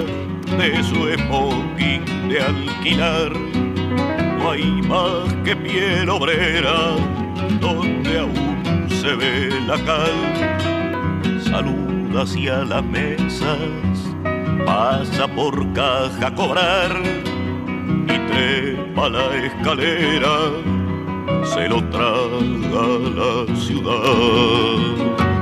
de 0.59 0.83
su 0.83 1.07
smoking 1.17 2.29
de 2.29 2.39
alquilar. 2.39 3.31
No 4.37 4.51
hay 4.51 4.81
más 4.83 5.33
que 5.43 5.55
piel 5.55 6.07
obrera 6.07 6.95
donde 7.59 8.19
aún 8.19 8.87
se 8.89 9.15
ve 9.15 9.49
la 9.65 9.77
cal. 9.85 11.41
Saluda 11.41 12.21
hacia 12.21 12.63
las 12.63 12.83
mesas, 12.83 13.57
pasa 14.67 15.27
por 15.27 15.73
caja 15.73 16.27
a 16.27 16.35
cobrar 16.35 17.01
y 18.03 18.17
trepa 18.31 19.09
la 19.09 19.35
escalera, 19.47 20.35
se 21.43 21.67
lo 21.69 21.83
traga 21.89 22.85
la 23.15 23.55
ciudad 23.55 25.32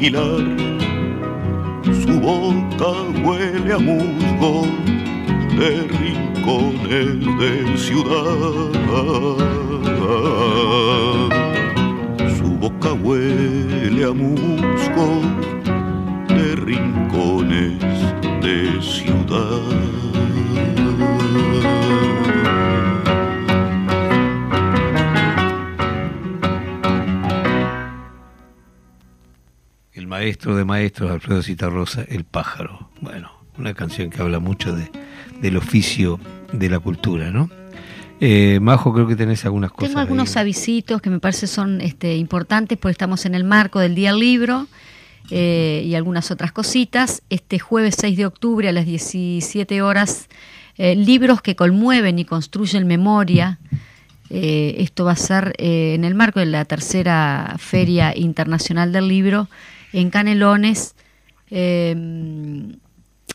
Su 0.00 0.16
boca 2.20 2.90
huele 3.22 3.74
a 3.74 3.78
musgo 3.78 4.66
de 5.58 5.82
rincones 5.98 7.20
de 7.38 7.76
ciudad. 7.76 8.72
Su 12.38 12.48
boca 12.56 12.94
huele 12.94 14.04
a 14.04 14.12
musgo 14.14 15.20
de 16.28 16.56
rincones 16.56 17.78
de 18.40 18.80
ciudad. 18.80 19.89
Maestro 30.20 30.54
de 30.54 30.66
maestros, 30.66 31.10
Alfredo 31.10 31.42
Citarrosa, 31.42 32.04
El 32.06 32.24
pájaro. 32.24 32.90
Bueno, 33.00 33.32
una 33.56 33.72
canción 33.72 34.10
que 34.10 34.20
habla 34.20 34.38
mucho 34.38 34.76
de, 34.76 34.90
del 35.40 35.56
oficio 35.56 36.20
de 36.52 36.68
la 36.68 36.78
cultura, 36.78 37.30
¿no? 37.30 37.48
Eh, 38.20 38.58
Majo, 38.60 38.92
creo 38.92 39.06
que 39.06 39.16
tenés 39.16 39.46
algunas 39.46 39.72
cosas. 39.72 39.88
Tengo 39.88 40.00
algunos 40.00 40.36
avisitos 40.36 41.00
que 41.00 41.08
me 41.08 41.20
parece 41.20 41.46
son 41.46 41.80
este, 41.80 42.16
importantes, 42.16 42.76
porque 42.76 42.92
estamos 42.92 43.24
en 43.24 43.34
el 43.34 43.44
marco 43.44 43.80
del 43.80 43.94
Día 43.94 44.10
del 44.10 44.20
Libro 44.20 44.66
eh, 45.30 45.84
y 45.86 45.94
algunas 45.94 46.30
otras 46.30 46.52
cositas. 46.52 47.22
Este 47.30 47.58
jueves 47.58 47.94
6 47.98 48.18
de 48.18 48.26
octubre 48.26 48.68
a 48.68 48.72
las 48.72 48.84
17 48.84 49.80
horas, 49.80 50.28
eh, 50.76 50.96
libros 50.96 51.40
que 51.40 51.56
conmueven 51.56 52.18
y 52.18 52.26
construyen 52.26 52.86
memoria. 52.86 53.58
esto 54.28 55.06
va 55.06 55.12
a 55.12 55.16
ser 55.16 55.54
en 55.56 56.04
el 56.04 56.14
marco 56.14 56.40
de 56.40 56.46
la 56.46 56.66
tercera 56.66 57.56
Feria 57.58 58.14
Internacional 58.14 58.92
del 58.92 59.08
Libro 59.08 59.48
en 59.92 60.10
Canelones 60.10 60.94
em, 61.50 62.76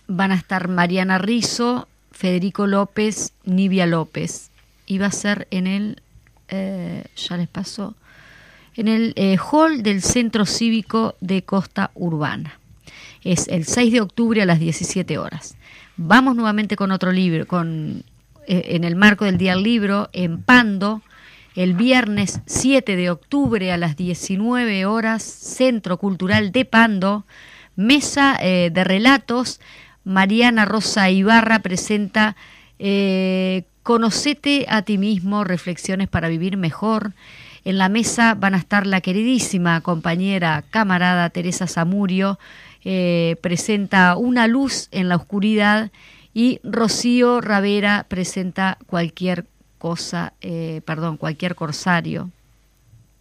van 0.08 0.32
a 0.32 0.36
estar 0.36 0.68
Mariana 0.68 1.18
Rizo, 1.18 1.88
Federico 2.12 2.68
López, 2.68 3.34
Nivia 3.44 3.86
López. 3.86 4.52
Y 4.86 5.00
va 5.00 5.08
a 5.08 5.12
ser 5.12 5.48
en 5.52 5.68
el, 5.68 6.02
eh, 6.48 7.04
ya 7.16 7.38
les 7.38 7.48
pasó, 7.48 7.96
en 8.76 8.88
el 8.88 9.14
eh, 9.16 9.38
hall 9.38 9.84
del 9.84 10.02
Centro 10.02 10.46
Cívico 10.46 11.16
de 11.22 11.44
Costa 11.44 11.92
Urbana. 11.96 12.60
Es 13.24 13.48
el 13.48 13.66
6 13.66 13.92
de 13.92 14.02
octubre 14.02 14.42
a 14.42 14.46
las 14.46 14.60
17 14.60 15.18
horas. 15.18 15.56
Vamos 15.98 16.36
nuevamente 16.36 16.76
con 16.76 16.92
otro 16.92 17.12
libro, 17.12 17.48
con, 17.48 18.04
eh, 18.48 18.64
en 18.70 18.84
el 18.84 18.96
marco 18.96 19.26
del 19.26 19.38
Día 19.38 19.56
del 19.56 19.64
Libro, 19.64 20.10
en 20.14 20.42
Pando, 20.42 21.02
el 21.56 21.74
viernes 21.74 22.42
7 22.46 22.96
de 22.96 23.10
octubre 23.10 23.72
a 23.72 23.78
las 23.78 23.96
19 23.96 24.86
horas, 24.86 25.24
Centro 25.24 25.98
Cultural 25.98 26.52
de 26.52 26.66
Pando, 26.66 27.26
mesa 27.76 28.38
eh, 28.42 28.70
de 28.74 28.84
relatos. 28.84 29.62
Mariana 30.04 30.66
Rosa 30.66 31.10
Ibarra 31.10 31.60
presenta 31.60 32.36
eh, 32.78 33.64
Conocete 33.84 34.66
a 34.68 34.82
ti 34.82 34.98
mismo, 34.98 35.44
reflexiones 35.44 36.10
para 36.10 36.28
vivir 36.28 36.58
mejor. 36.58 37.14
En 37.64 37.78
la 37.78 37.88
mesa 37.88 38.36
van 38.36 38.54
a 38.54 38.58
estar 38.58 38.86
la 38.86 39.02
queridísima 39.02 39.80
compañera, 39.82 40.64
camarada 40.72 41.30
Teresa 41.30 41.68
Zamurio, 41.68 42.38
eh, 42.84 43.38
presenta 43.42 44.18
Una 44.18 44.48
luz 44.48 44.90
en 44.92 45.08
la 45.08 45.16
oscuridad 45.16 45.92
y 46.34 46.60
Rocío 46.64 47.40
Ravera 47.42 48.06
presenta 48.10 48.78
cualquier 48.88 49.46
cosa, 49.86 50.34
eh, 50.42 50.82
perdón, 50.84 51.16
cualquier 51.16 51.54
corsario. 51.54 52.32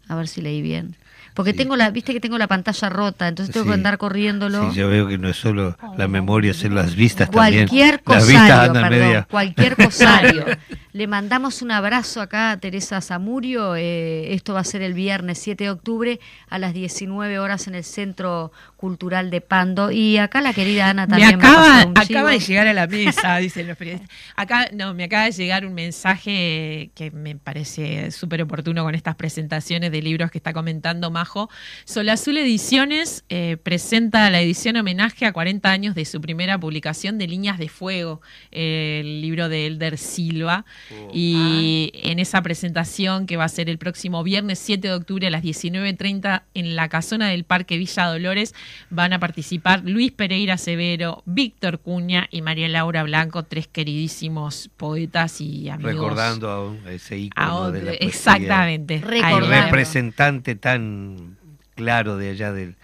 A 0.09 0.15
ver 0.15 0.29
si 0.29 0.41
leí 0.41 0.63
bien. 0.63 0.97
Porque 1.35 1.53
tengo 1.53 1.77
la, 1.77 1.91
viste 1.91 2.15
que 2.15 2.21
tengo 2.21 2.39
la 2.39 2.47
pantalla 2.47 2.89
rota, 2.89 3.29
entonces 3.29 3.53
tengo 3.53 3.67
que 3.67 3.75
andar 3.75 3.99
corriéndolo. 3.99 4.71
Sí, 4.71 4.79
yo 4.79 4.89
veo 4.89 5.07
que 5.07 5.19
no 5.19 5.29
es 5.29 5.37
solo 5.37 5.77
la 5.99 6.09
memoria, 6.09 6.55
son 6.55 6.75
las 6.75 6.95
vistas 6.95 7.29
cualquier 7.29 7.99
también. 7.99 8.39
Cosario, 8.39 8.73
perdón, 8.73 9.27
cualquier 9.31 9.77
cosario. 9.77 10.47
Le 10.95 11.09
mandamos 11.09 11.61
un 11.61 11.73
abrazo 11.73 12.21
acá 12.21 12.53
a 12.53 12.57
Teresa 12.57 13.01
Zamurio. 13.01 13.75
Eh, 13.75 14.33
esto 14.33 14.55
va 14.55 14.61
a 14.61 14.65
ser 14.65 14.81
el 14.81 14.95
viernes 14.95 15.39
7 15.39 15.65
de 15.65 15.71
octubre 15.71 16.21
a 16.49 16.61
las 16.61 16.73
19 16.73 17.41
horas 17.41 17.67
en 17.67 17.75
el 17.75 17.83
Centro 17.83 18.53
Cultural 18.77 19.29
de 19.29 19.41
Pando. 19.41 19.91
Y 19.91 20.19
acá 20.19 20.41
la 20.41 20.53
querida 20.53 20.91
Ana 20.91 21.09
también. 21.09 21.41
Me 21.41 21.45
acaba, 21.49 21.81
acaba 21.81 22.31
de 22.31 22.39
llegar 22.39 22.69
a 22.69 22.73
la 22.73 22.87
mesa, 22.87 23.39
dicen 23.39 23.67
los 23.67 23.77
periodistas. 23.77 24.09
Acá, 24.37 24.69
no, 24.73 24.95
me 24.95 25.03
acaba 25.03 25.25
de 25.25 25.33
llegar 25.33 25.67
un 25.67 25.75
mensaje 25.75 26.91
que 26.95 27.11
me 27.11 27.35
parece 27.35 28.13
súper 28.13 28.43
oportuno 28.43 28.85
con 28.85 28.95
estas 28.95 29.17
presentaciones 29.17 29.91
de 29.91 30.01
libros 30.01 30.31
que 30.31 30.39
está 30.39 30.53
comentando 30.53 31.11
Majo. 31.11 31.51
Sol 31.87 32.09
Azul 32.09 32.39
Ediciones 32.39 33.25
eh, 33.29 33.57
presenta 33.61 34.31
la 34.31 34.41
edición 34.41 34.77
homenaje 34.77 35.27
a 35.27 35.33
40 35.33 35.69
años 35.69 35.97
de 35.97 36.05
su 36.05 36.21
primera 36.21 36.57
publicación 36.57 37.19
de 37.19 37.27
Líneas 37.27 37.59
de 37.59 37.69
Fuego, 37.69 38.21
el 38.53 39.21
libro 39.23 39.49
de 39.49 39.67
Elder 39.67 39.99
Silva. 39.99 40.65
Oh. 40.93 41.11
Y 41.13 41.91
en 41.95 42.19
esa 42.19 42.43
presentación 42.43 43.27
que 43.27 43.37
va 43.37 43.45
a 43.45 43.49
ser 43.49 43.71
el 43.71 43.79
próximo 43.79 44.23
viernes 44.23 44.59
7 44.59 44.89
de 44.89 44.95
octubre 44.95 45.27
a 45.27 45.31
las 45.31 45.43
19.30 45.43 46.43
en 46.55 46.77
la 46.77 46.89
casona 46.89 47.29
del 47.29 47.45
Parque 47.45 47.79
Villa 47.79 48.07
Dolores 48.07 48.55
van 48.91 49.13
a 49.13 49.19
participar 49.19 49.83
Luis 49.85 50.13
Pereira 50.13 50.59
Severo, 50.59 51.23
Víctor 51.27 51.79
Cuña 51.81 52.29
y 52.31 52.43
María 52.43 52.69
Laura 52.69 53.03
Blanco, 53.03 53.45
tres 53.45 53.67
queridísimos 53.69 54.71
poetas 54.77 55.41
y 55.41 55.69
amigos. 55.69 55.95
Recordando 55.95 56.79
a 56.87 56.93
ese 56.93 57.19
ícono 57.19 57.73
de 57.73 57.83
la 57.83 57.93
Exactamente. 57.93 58.97
El 58.97 59.47
representante 59.47 60.55
tan 60.57 61.37
claro 61.75 62.17
de 62.17 62.31
allá 62.31 62.53
del, 62.53 62.77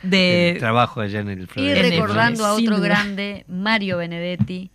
trabajo 0.58 1.00
allá 1.00 1.20
en 1.20 1.28
el 1.28 1.48
Y 1.56 1.74
recordando 1.74 2.44
a 2.44 2.54
otro 2.54 2.80
grande, 2.80 3.44
Mario 3.48 3.98
Benedetti, 3.98 4.70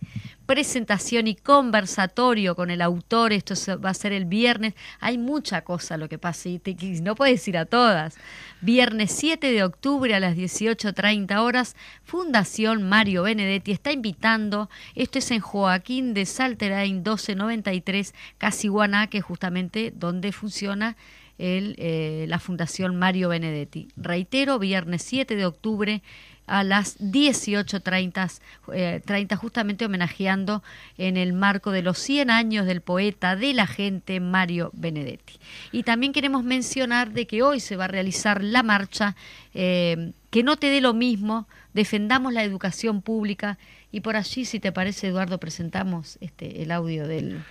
presentación 0.46 1.26
y 1.26 1.34
conversatorio 1.34 2.54
con 2.54 2.70
el 2.70 2.80
autor, 2.80 3.32
esto 3.32 3.54
va 3.80 3.90
a 3.90 3.94
ser 3.94 4.12
el 4.12 4.24
viernes, 4.24 4.74
hay 5.00 5.18
mucha 5.18 5.62
cosa 5.62 5.96
lo 5.96 6.08
que 6.08 6.18
pasa 6.18 6.48
y, 6.48 6.60
no 7.02 7.14
puedes 7.14 7.46
ir 7.48 7.58
a 7.58 7.66
todas. 7.66 8.16
Viernes 8.60 9.12
7 9.12 9.50
de 9.50 9.64
octubre 9.64 10.14
a 10.14 10.20
las 10.20 10.36
18.30 10.36 11.36
horas, 11.38 11.76
Fundación 12.04 12.88
Mario 12.88 13.24
Benedetti 13.24 13.72
está 13.72 13.92
invitando, 13.92 14.70
esto 14.94 15.18
es 15.18 15.30
en 15.30 15.40
Joaquín 15.40 16.14
de 16.14 16.24
Salterain 16.24 16.96
1293, 16.96 18.14
Casiguaná, 18.38 19.08
que 19.08 19.18
es 19.18 19.24
justamente 19.24 19.92
donde 19.94 20.32
funciona 20.32 20.96
eh, 21.38 22.24
la 22.28 22.38
Fundación 22.38 22.96
Mario 22.96 23.28
Benedetti. 23.28 23.88
Reitero, 23.96 24.58
viernes 24.58 25.02
7 25.02 25.36
de 25.36 25.44
octubre 25.44 26.02
a 26.46 26.62
las 26.64 26.98
18.30, 26.98 28.40
eh, 28.72 29.00
30, 29.04 29.36
justamente 29.36 29.84
homenajeando 29.84 30.62
en 30.96 31.16
el 31.16 31.32
marco 31.32 31.72
de 31.72 31.82
los 31.82 31.98
100 31.98 32.30
años 32.30 32.66
del 32.66 32.80
poeta 32.80 33.36
de 33.36 33.52
la 33.52 33.66
gente 33.66 34.20
Mario 34.20 34.70
Benedetti. 34.74 35.34
Y 35.72 35.82
también 35.82 36.12
queremos 36.12 36.44
mencionar 36.44 37.12
de 37.12 37.26
que 37.26 37.42
hoy 37.42 37.60
se 37.60 37.76
va 37.76 37.84
a 37.84 37.88
realizar 37.88 38.42
la 38.42 38.62
marcha 38.62 39.16
eh, 39.54 40.12
Que 40.30 40.42
no 40.42 40.56
te 40.56 40.68
dé 40.68 40.80
lo 40.80 40.94
mismo, 40.94 41.48
defendamos 41.72 42.32
la 42.32 42.44
educación 42.44 43.02
pública 43.02 43.58
y 43.90 44.00
por 44.00 44.16
allí, 44.16 44.44
si 44.44 44.60
te 44.60 44.72
parece, 44.72 45.08
Eduardo, 45.08 45.38
presentamos 45.38 46.18
este, 46.20 46.62
el 46.62 46.70
audio 46.70 47.08
del... 47.08 47.42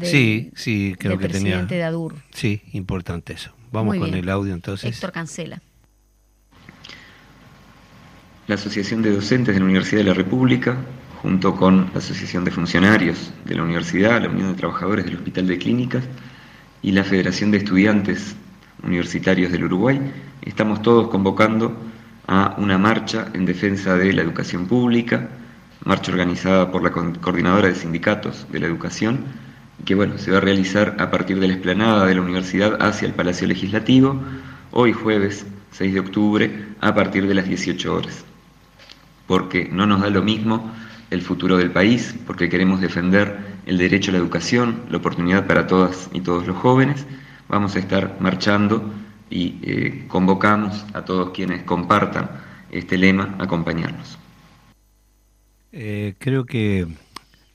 sí, 0.00 0.50
sí, 0.54 0.94
creo 0.98 1.18
que 1.18 1.28
presidente 1.28 1.74
de 1.74 1.82
ADUR. 1.82 2.14
Sí, 2.32 2.62
importante 2.72 3.34
eso. 3.34 3.52
Vamos 3.72 3.98
con 3.98 4.14
el 4.14 4.28
audio 4.30 4.54
entonces. 4.54 4.94
Héctor 4.94 5.12
Cancela 5.12 5.60
la 8.48 8.54
Asociación 8.54 9.02
de 9.02 9.12
Docentes 9.12 9.54
de 9.54 9.58
la 9.58 9.64
Universidad 9.64 10.02
de 10.02 10.08
la 10.08 10.14
República, 10.14 10.76
junto 11.20 11.56
con 11.56 11.90
la 11.92 11.98
Asociación 11.98 12.44
de 12.44 12.52
Funcionarios 12.52 13.32
de 13.44 13.56
la 13.56 13.64
Universidad, 13.64 14.22
la 14.22 14.28
Unión 14.28 14.52
de 14.52 14.58
Trabajadores 14.58 15.04
del 15.04 15.16
Hospital 15.16 15.48
de 15.48 15.58
Clínicas 15.58 16.04
y 16.80 16.92
la 16.92 17.02
Federación 17.02 17.50
de 17.50 17.58
Estudiantes 17.58 18.36
Universitarios 18.84 19.50
del 19.50 19.64
Uruguay, 19.64 20.00
estamos 20.42 20.80
todos 20.80 21.08
convocando 21.08 21.76
a 22.28 22.54
una 22.58 22.78
marcha 22.78 23.26
en 23.34 23.46
defensa 23.46 23.96
de 23.96 24.12
la 24.12 24.22
educación 24.22 24.66
pública, 24.66 25.28
marcha 25.84 26.12
organizada 26.12 26.70
por 26.70 26.84
la 26.84 26.92
Coordinadora 26.92 27.66
de 27.66 27.74
Sindicatos 27.74 28.46
de 28.52 28.60
la 28.60 28.66
Educación, 28.66 29.24
que 29.84 29.96
bueno, 29.96 30.18
se 30.18 30.30
va 30.30 30.38
a 30.38 30.40
realizar 30.40 30.94
a 31.00 31.10
partir 31.10 31.40
de 31.40 31.48
la 31.48 31.54
explanada 31.54 32.06
de 32.06 32.14
la 32.14 32.22
universidad 32.22 32.80
hacia 32.80 33.08
el 33.08 33.14
Palacio 33.14 33.48
Legislativo, 33.48 34.22
hoy 34.70 34.92
jueves 34.92 35.46
6 35.72 35.94
de 35.94 36.00
octubre, 36.00 36.66
a 36.80 36.94
partir 36.94 37.26
de 37.26 37.34
las 37.34 37.48
18 37.48 37.92
horas 37.92 38.24
porque 39.26 39.68
no 39.70 39.86
nos 39.86 40.00
da 40.00 40.10
lo 40.10 40.22
mismo 40.22 40.72
el 41.10 41.22
futuro 41.22 41.56
del 41.56 41.70
país, 41.70 42.14
porque 42.26 42.48
queremos 42.48 42.80
defender 42.80 43.38
el 43.66 43.78
derecho 43.78 44.10
a 44.10 44.12
la 44.12 44.18
educación, 44.18 44.82
la 44.90 44.98
oportunidad 44.98 45.46
para 45.46 45.66
todas 45.66 46.08
y 46.12 46.20
todos 46.20 46.46
los 46.46 46.56
jóvenes, 46.56 47.06
vamos 47.48 47.76
a 47.76 47.78
estar 47.78 48.16
marchando 48.20 48.92
y 49.30 49.58
eh, 49.62 50.04
convocamos 50.08 50.84
a 50.94 51.04
todos 51.04 51.30
quienes 51.30 51.62
compartan 51.62 52.30
este 52.70 52.98
lema 52.98 53.34
a 53.38 53.44
acompañarnos. 53.44 54.18
Eh, 55.72 56.14
creo 56.18 56.44
que 56.44 56.86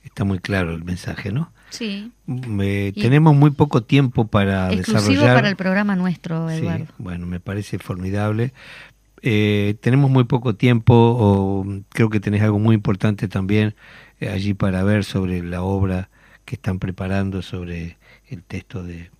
está 0.04 0.24
muy 0.24 0.38
claro 0.38 0.74
el 0.74 0.84
mensaje, 0.84 1.32
¿no? 1.32 1.52
Sí. 1.70 2.12
tenemos 2.94 3.34
muy 3.34 3.50
poco 3.50 3.82
tiempo 3.82 4.26
para 4.26 4.70
Exclusivo 4.72 5.12
desarrollar. 5.12 5.36
para 5.36 5.48
el 5.48 5.56
programa 5.56 5.96
nuestro, 5.96 6.50
Eduardo. 6.50 6.84
Sí, 6.84 6.92
bueno, 6.98 7.26
me 7.26 7.40
parece 7.40 7.78
formidable. 7.78 8.52
Eh, 9.22 9.76
tenemos 9.80 10.10
muy 10.10 10.24
poco 10.24 10.54
tiempo, 10.56 10.94
o 10.94 11.64
creo 11.90 12.10
que 12.10 12.20
tenés 12.20 12.42
algo 12.42 12.58
muy 12.58 12.74
importante 12.74 13.28
también 13.28 13.74
eh, 14.20 14.28
allí 14.28 14.54
para 14.54 14.82
ver 14.84 15.04
sobre 15.04 15.42
la 15.42 15.62
obra 15.62 16.10
que 16.44 16.56
están 16.56 16.78
preparando 16.78 17.42
sobre 17.42 17.98
el 18.28 18.42
texto 18.42 18.82
de 18.82 19.10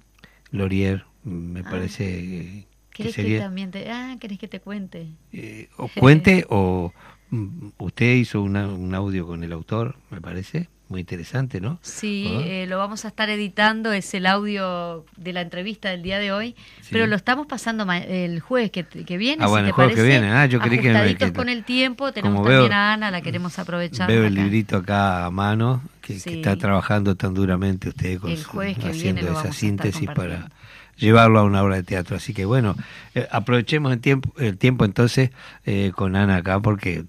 Laurier. 0.50 1.04
Me 1.24 1.60
Ah. 1.60 1.70
parece 1.70 2.04
eh, 2.04 2.66
que 2.90 3.04
¿Querés 3.04 3.16
que, 3.16 3.22
sería... 3.22 3.38
también 3.40 3.70
te... 3.70 3.90
Ah, 3.90 4.16
¿querés 4.20 4.38
que 4.38 4.48
te 4.48 4.60
cuente? 4.60 5.08
eh, 5.32 5.68
o 5.78 5.88
cuente 5.88 6.44
o 6.50 6.92
mm, 7.30 7.68
usted 7.78 8.14
hizo 8.16 8.42
una- 8.42 8.68
un 8.68 8.94
audio 8.94 9.26
con 9.26 9.44
el 9.44 9.52
autor, 9.52 9.96
me 10.10 10.20
parece, 10.20 10.68
muy 10.92 11.00
interesante, 11.00 11.60
¿no? 11.60 11.78
Sí, 11.82 12.26
eh, 12.44 12.66
lo 12.68 12.78
vamos 12.78 13.04
a 13.04 13.08
estar 13.08 13.28
editando, 13.30 13.92
es 13.92 14.14
el 14.14 14.26
audio 14.26 15.04
de 15.16 15.32
la 15.32 15.40
entrevista 15.40 15.88
del 15.90 16.02
día 16.02 16.18
de 16.20 16.30
hoy, 16.30 16.54
Sí. 16.82 16.90
pero 16.92 17.06
lo 17.08 17.16
estamos 17.16 17.46
pasando 17.48 17.84
el 17.90 18.38
jueves 18.40 18.70
que, 18.70 18.84
que 18.84 19.16
viene. 19.16 19.42
Ah, 19.42 19.46
si 19.46 19.50
bueno, 19.50 19.64
te 19.64 19.68
el 19.70 19.74
jueves 19.74 19.96
que 19.96 20.02
viene. 20.02 20.30
Ah, 20.30 20.46
yo 20.46 20.60
creí 20.60 20.78
que- 20.78 21.16
que- 21.16 21.32
con 21.32 21.48
el 21.48 21.64
tiempo, 21.64 22.12
tenemos 22.12 22.36
como 22.36 22.48
también 22.48 22.68
veo- 22.70 22.78
a 22.78 22.92
Ana, 22.92 23.10
la 23.10 23.20
queremos 23.22 23.58
aprovechar. 23.58 24.06
Veo 24.06 24.24
el 24.26 24.34
acá. 24.34 24.42
librito 24.44 24.76
acá 24.76 25.24
a 25.24 25.30
mano, 25.30 25.82
que, 26.02 26.14
que 26.14 26.20
Sí. 26.20 26.30
está 26.34 26.56
trabajando 26.56 27.16
tan 27.16 27.34
duramente 27.34 27.88
usted 27.88 28.18
con 28.20 28.30
El 28.30 28.38
su- 28.38 28.50
jueves 28.50 28.76
que 28.76 28.90
viene 28.90 28.98
haciendo 29.20 29.32
lo 29.32 29.40
esa 29.40 29.52
síntesis 29.52 30.08
para 30.14 30.50
llevarlo 30.96 31.40
a 31.40 31.42
una 31.44 31.62
obra 31.62 31.76
de 31.76 31.82
teatro. 31.82 32.16
Así 32.16 32.32
que 32.34 32.44
bueno, 32.44 32.76
eh, 33.14 33.26
aprovechemos 33.30 33.92
el 33.92 34.00
tiempo, 34.00 34.32
el 34.40 34.56
tiempo 34.58 34.84
entonces 34.84 35.30
eh, 35.64 35.92
con 35.94 36.14
Ana 36.16 36.36
acá 36.36 36.60
porque 36.60 37.04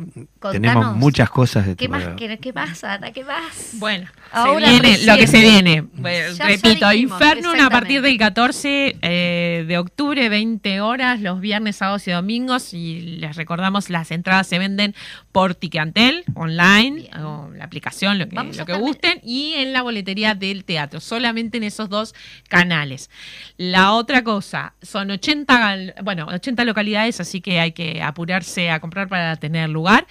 tenemos 0.51 0.95
muchas 0.95 1.29
cosas 1.29 1.65
de 1.65 1.75
¿Qué 1.75 1.88
más? 1.88 2.03
¿Qué, 2.17 2.38
qué 2.39 2.53
más, 2.53 2.84
Ana? 2.84 3.11
¿Qué 3.11 3.23
más? 3.23 3.71
Bueno, 3.73 4.07
Ahora 4.31 4.65
se 4.67 4.71
viene 4.71 4.89
recién. 4.89 5.07
lo 5.07 5.17
que 5.17 5.27
se 5.27 5.39
viene. 5.41 5.81
Bueno, 5.93 6.36
repito, 6.45 6.89
dijimos, 6.89 7.21
Infernum 7.21 7.59
a 7.61 7.69
partir 7.69 8.01
del 8.01 8.17
14 8.17 8.97
eh, 9.01 9.65
de 9.67 9.77
octubre, 9.77 10.27
20 10.29 10.81
horas, 10.81 11.21
los 11.21 11.39
viernes, 11.39 11.75
sábados 11.77 12.07
y 12.07 12.11
domingos. 12.11 12.73
Y 12.73 13.01
les 13.19 13.36
recordamos, 13.36 13.89
las 13.89 14.11
entradas 14.11 14.47
se 14.47 14.59
venden 14.59 14.95
por 15.31 15.55
Ticantel, 15.55 16.23
online, 16.36 17.01
Bien. 17.01 17.17
o 17.23 17.49
la 17.55 17.63
aplicación, 17.65 18.17
lo 18.19 18.27
que, 18.27 18.36
Vamos 18.36 18.57
a 18.57 18.61
lo 18.61 18.65
que 18.65 18.71
estar- 18.73 18.81
gusten, 18.81 19.19
y 19.23 19.53
en 19.55 19.73
la 19.73 19.81
boletería 19.81 20.36
del 20.36 20.63
teatro, 20.65 20.99
solamente 20.99 21.57
en 21.57 21.63
esos 21.63 21.89
dos 21.89 22.13
canales. 22.49 23.09
La 23.57 23.72
otra 23.93 24.24
cosa, 24.24 24.74
son 24.82 25.09
80, 25.11 25.57
gal- 25.59 25.95
bueno, 26.03 26.28
80 26.28 26.63
localidades, 26.65 27.19
así 27.19 27.41
que 27.41 27.59
hay 27.59 27.71
que 27.71 28.01
apurarse 28.01 28.69
a 28.69 28.80
comprar 28.80 29.07
para 29.07 29.36
tener 29.38 29.69
lugar. 29.69 30.05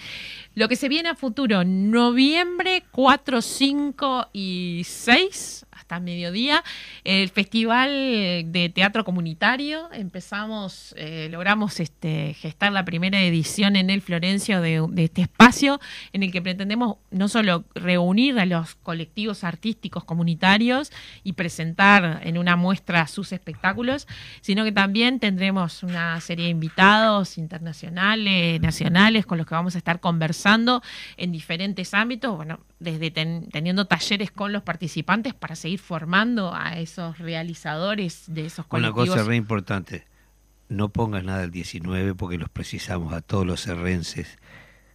Lo 0.55 0.69
que 0.69 0.77
se 0.77 0.89
viene 0.89 1.09
a 1.09 1.15
futuro, 1.15 1.65
noviembre 1.65 2.83
4, 2.91 3.41
5 3.41 4.29
y 4.33 4.83
6, 4.85 5.67
mediodía, 6.01 6.63
el 7.05 7.29
Festival 7.29 7.91
de 8.53 8.71
Teatro 8.75 9.05
Comunitario. 9.05 9.89
Empezamos, 9.93 10.95
eh, 10.97 11.29
logramos 11.31 11.81
este, 11.81 12.35
gestar 12.35 12.73
la 12.73 12.85
primera 12.85 13.21
edición 13.21 13.77
en 13.77 13.91
el 13.91 14.01
Florencio 14.03 14.61
de, 14.61 14.87
este 14.97 15.23
espacio, 15.23 15.81
en 16.13 16.23
el 16.23 16.33
que 16.33 16.43
pretendemos 16.43 16.97
no 17.11 17.29
solo 17.29 17.65
reunir 17.75 18.39
a 18.39 18.47
los 18.47 18.75
colectivos 18.77 19.45
artísticos 19.45 20.05
comunitarios 20.05 20.91
y 21.25 21.33
presentar 21.35 22.21
en 22.25 22.39
una 22.39 22.57
muestra 22.57 23.07
sus 23.07 23.33
espectáculos, 23.33 24.07
sino 24.41 24.65
que 24.65 24.73
también 24.73 25.21
tendremos 25.21 25.83
una 25.83 26.21
serie 26.21 26.47
de 26.47 26.51
invitados 26.51 27.39
internacionales, 27.39 28.61
nacionales, 28.61 29.27
con 29.27 29.39
los 29.39 29.47
que 29.47 29.55
vamos 29.55 29.75
a 29.75 29.79
estar 29.79 30.01
conversando 30.01 30.83
en 31.17 31.33
diferentes 31.33 31.95
ámbitos, 31.95 32.37
bueno, 32.37 32.61
desde 32.79 33.11
ten- 33.11 33.49
teniendo 33.51 33.87
talleres 33.87 34.31
con 34.31 34.53
los 34.53 34.63
participantes 34.63 35.35
para 35.35 35.55
seguir 35.55 35.79
formando 35.83 36.55
a 36.55 36.79
esos 36.79 37.19
realizadores 37.19 38.25
de 38.29 38.47
esos 38.47 38.65
Una 38.71 38.91
colectivos. 38.93 39.09
cosa 39.11 39.23
re 39.29 39.37
importante, 39.37 40.07
no 40.69 40.89
pongas 40.89 41.25
nada 41.25 41.45
el 41.45 41.51
19 41.51 42.15
porque 42.15 42.39
los 42.39 42.49
precisamos 42.49 43.13
a 43.13 43.21
todos 43.21 43.47
los 43.47 43.61
serrenses. 43.61 44.39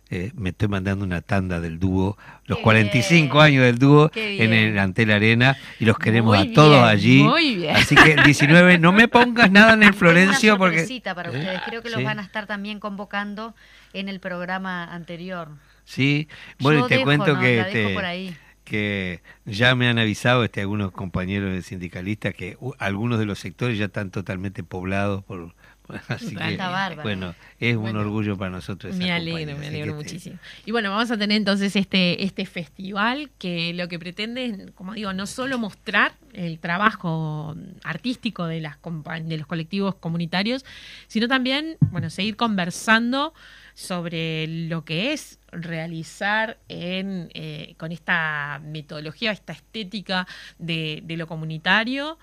Eh, 0.10 0.32
me 0.36 0.52
estoy 0.52 0.70
mandando 0.70 1.04
una 1.04 1.20
tanda 1.22 1.60
del 1.60 1.80
dúo, 1.80 2.18
los 2.46 2.60
Qué 2.60 2.64
45 2.64 3.34
bien. 3.36 3.46
años 3.46 3.64
del 3.66 3.78
dúo 3.78 4.10
en 4.16 4.54
el 4.54 4.80
Antel 4.80 5.12
Arena 5.12 5.58
y 5.82 5.86
los 5.86 6.00
queremos 6.00 6.38
Muy 6.38 6.48
a 6.50 6.54
todos 6.54 6.72
bien, 6.78 6.84
allí. 6.86 7.24
muy 7.24 7.56
bien. 7.58 7.76
Así 7.76 7.94
que 7.94 8.14
el 8.14 8.24
19 8.24 8.80
no 8.80 8.94
me 8.94 9.10
pongas 9.10 9.52
nada 9.52 9.74
en 9.74 9.84
el 9.84 9.94
Florencio 9.94 10.54
una 10.54 10.60
porque 10.60 11.04
para 11.14 11.30
¿Eh? 11.30 11.38
ustedes. 11.38 11.62
Creo 11.66 11.82
que 11.82 11.90
los 11.90 12.00
Sí. 12.00 12.06
van 12.06 12.20
a 12.20 12.22
estar 12.22 12.48
también 12.48 12.80
convocando 12.80 13.54
en 13.92 14.08
el 14.08 14.22
programa 14.22 14.86
anterior. 14.86 15.50
Sí, 15.84 16.30
bueno, 16.60 16.80
Yo 16.80 16.86
y 16.86 16.90
te 16.90 16.94
dejo, 16.96 17.06
cuento 17.06 17.34
¿no? 17.34 17.40
que 17.42 17.58
La 17.58 17.66
dejo 17.66 17.78
este, 17.78 17.94
por 17.94 18.06
ahí. 18.06 18.38
Que 18.68 19.22
ya 19.46 19.76
me 19.76 19.88
han 19.88 19.98
avisado 19.98 20.44
este 20.44 20.62
algunos 20.62 20.92
compañeros 20.92 21.66
sindicalistas 21.66 22.34
que 22.34 22.58
algunos 22.80 23.18
de 23.20 23.26
los 23.26 23.40
sectores 23.40 23.78
ya 23.78 23.86
están 23.86 24.12
totalmente 24.12 24.64
poblados 24.64 25.24
por 25.24 25.54
así 26.10 26.36
que 26.36 26.58
bueno, 27.02 27.34
es 27.60 27.78
un 27.78 27.96
orgullo 27.96 28.38
para 28.38 28.52
nosotros. 28.52 28.96
Me 28.96 29.12
alegro, 29.12 29.58
me 29.58 29.68
alegro 29.68 29.92
este, 29.92 30.04
muchísimo. 30.04 30.40
Y 30.66 30.72
bueno, 30.72 30.90
vamos 30.90 31.10
a 31.12 31.18
tener 31.18 31.38
entonces 31.38 31.76
este, 31.76 32.24
este 32.24 32.46
festival 32.46 33.30
que 33.38 33.74
lo 33.74 33.88
que 33.88 33.98
pretende 33.98 34.46
es, 34.46 34.72
como 34.72 34.94
digo, 34.94 35.14
no 35.14 35.26
solo 35.26 35.58
mostrar 35.58 36.14
el 36.34 36.60
trabajo 36.60 37.56
artístico 37.84 38.46
de, 38.48 38.62
las 38.62 38.78
de 39.24 39.38
los 39.38 39.48
colectivos 39.48 39.96
comunitarios, 39.96 40.66
sino 41.08 41.28
también, 41.28 41.78
bueno, 41.92 42.10
seguir 42.10 42.36
conversando 42.36 43.34
sobre 43.78 44.48
lo 44.48 44.84
que 44.84 45.14
es 45.14 45.38
realizar 45.52 46.58
en, 46.68 47.30
eh, 47.36 47.76
con 47.78 47.92
esta 47.92 48.60
metodología, 48.64 49.32
esta 49.32 49.54
estética 49.54 50.28
de, 50.58 51.02
de 51.04 51.16
lo 51.16 51.28
comunitario 51.28 52.18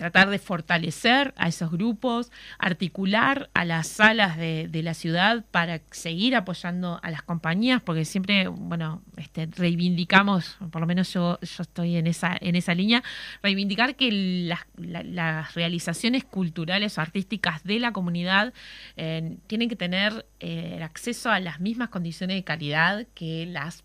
tratar 0.00 0.30
de 0.30 0.38
fortalecer 0.38 1.34
a 1.36 1.48
esos 1.48 1.70
grupos, 1.70 2.32
articular 2.58 3.50
a 3.52 3.66
las 3.66 3.86
salas 3.86 4.38
de, 4.38 4.68
la 4.82 4.94
ciudad 4.94 5.44
para 5.50 5.82
seguir 5.90 6.34
apoyando 6.34 6.98
a 7.02 7.10
las 7.10 7.22
compañías, 7.22 7.82
porque 7.82 8.06
siempre, 8.06 8.48
bueno, 8.48 9.02
este, 9.18 9.44
reivindicamos, 9.44 10.56
por 10.70 10.80
lo 10.80 10.86
menos 10.86 11.12
yo, 11.12 11.38
yo 11.40 11.62
estoy 11.62 11.96
en 11.96 12.06
esa, 12.06 12.34
en 12.40 12.56
esa 12.56 12.72
línea, 12.74 13.02
reivindicar 13.42 13.94
que 13.94 14.10
las, 14.48 14.60
la- 14.78 15.02
las 15.02 15.52
realizaciones 15.54 16.24
culturales 16.24 16.96
o 16.96 17.02
artísticas 17.02 17.62
de 17.64 17.78
la 17.78 17.92
comunidad 17.92 18.54
eh, 18.96 19.36
tienen 19.48 19.68
que 19.68 19.76
tener 19.76 20.24
eh, 20.40 20.76
el 20.76 20.82
acceso 20.82 21.30
a 21.30 21.40
las 21.40 21.60
mismas 21.60 21.90
condiciones 21.90 22.36
de 22.36 22.44
calidad 22.44 23.06
que 23.14 23.44
las 23.44 23.84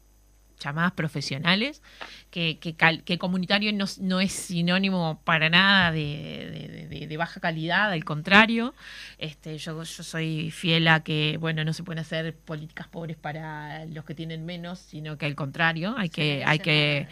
llamadas 0.60 0.92
profesionales, 0.94 1.82
que, 2.32 2.58
que, 2.60 2.74
cal- 2.76 3.04
que 3.04 3.18
comunitario 3.18 3.72
no, 3.74 3.86
no 4.02 4.20
es 4.20 4.32
sinónimo 4.32 5.22
para 5.24 5.50
nada 5.50 5.92
de, 5.92 6.00
de- 6.00 6.88
de- 6.88 7.08
de 7.08 7.18
baja 7.18 7.40
calidad, 7.40 7.92
al 7.92 8.04
contrario. 8.04 8.74
Este, 9.18 9.58
yo, 9.58 9.84
yo 9.84 10.04
soy 10.04 10.52
fiel 10.52 10.88
a 10.88 11.02
que, 11.02 11.38
bueno, 11.40 11.64
no 11.64 11.74
se 11.74 11.84
pueden 11.84 12.00
hacer 12.00 12.36
políticas 12.36 12.88
pobres 12.88 13.18
para 13.18 13.86
los 13.86 14.06
que 14.06 14.16
tienen 14.16 14.46
menos, 14.46 14.80
sino 14.80 15.18
que 15.18 15.26
al 15.26 15.36
contrario, 15.36 15.96
hay 15.98 16.10
que, 16.10 16.44
hay 16.46 16.60
que 16.60 17.08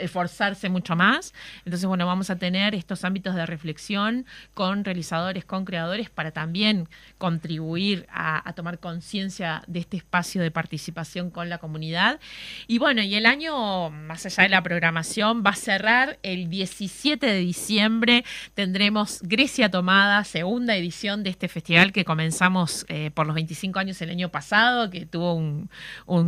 esforzarse 0.00 0.68
mucho 0.68 0.96
más. 0.96 1.34
Entonces, 1.64 1.86
bueno, 1.86 2.06
vamos 2.06 2.30
a 2.30 2.36
tener 2.36 2.74
estos 2.74 3.04
ámbitos 3.04 3.34
de 3.34 3.46
reflexión 3.46 4.26
con 4.54 4.84
realizadores, 4.84 5.44
con 5.44 5.64
creadores, 5.64 6.10
para 6.10 6.30
también 6.32 6.88
contribuir 7.18 8.06
a, 8.10 8.48
a 8.48 8.52
tomar 8.54 8.78
conciencia 8.78 9.62
de 9.66 9.80
este 9.80 9.96
espacio 9.96 10.42
de 10.42 10.50
participación 10.50 11.30
con 11.30 11.48
la 11.48 11.58
comunidad. 11.58 12.20
Y 12.66 12.78
bueno, 12.84 13.00
y 13.00 13.14
el 13.14 13.24
año, 13.24 13.88
más 13.88 14.26
allá 14.26 14.42
de 14.42 14.50
la 14.50 14.62
programación, 14.62 15.42
va 15.42 15.52
a 15.52 15.54
cerrar 15.54 16.18
el 16.22 16.50
17 16.50 17.26
de 17.26 17.38
diciembre. 17.38 18.26
Tendremos 18.52 19.20
Grecia 19.22 19.70
Tomada, 19.70 20.22
segunda 20.24 20.76
edición 20.76 21.22
de 21.22 21.30
este 21.30 21.48
festival 21.48 21.92
que 21.92 22.04
comenzamos 22.04 22.84
eh, 22.90 23.10
por 23.14 23.26
los 23.26 23.36
25 23.36 23.78
años 23.78 24.02
el 24.02 24.10
año 24.10 24.28
pasado, 24.28 24.90
que 24.90 25.06
tuvo 25.06 25.32
un, 25.32 25.70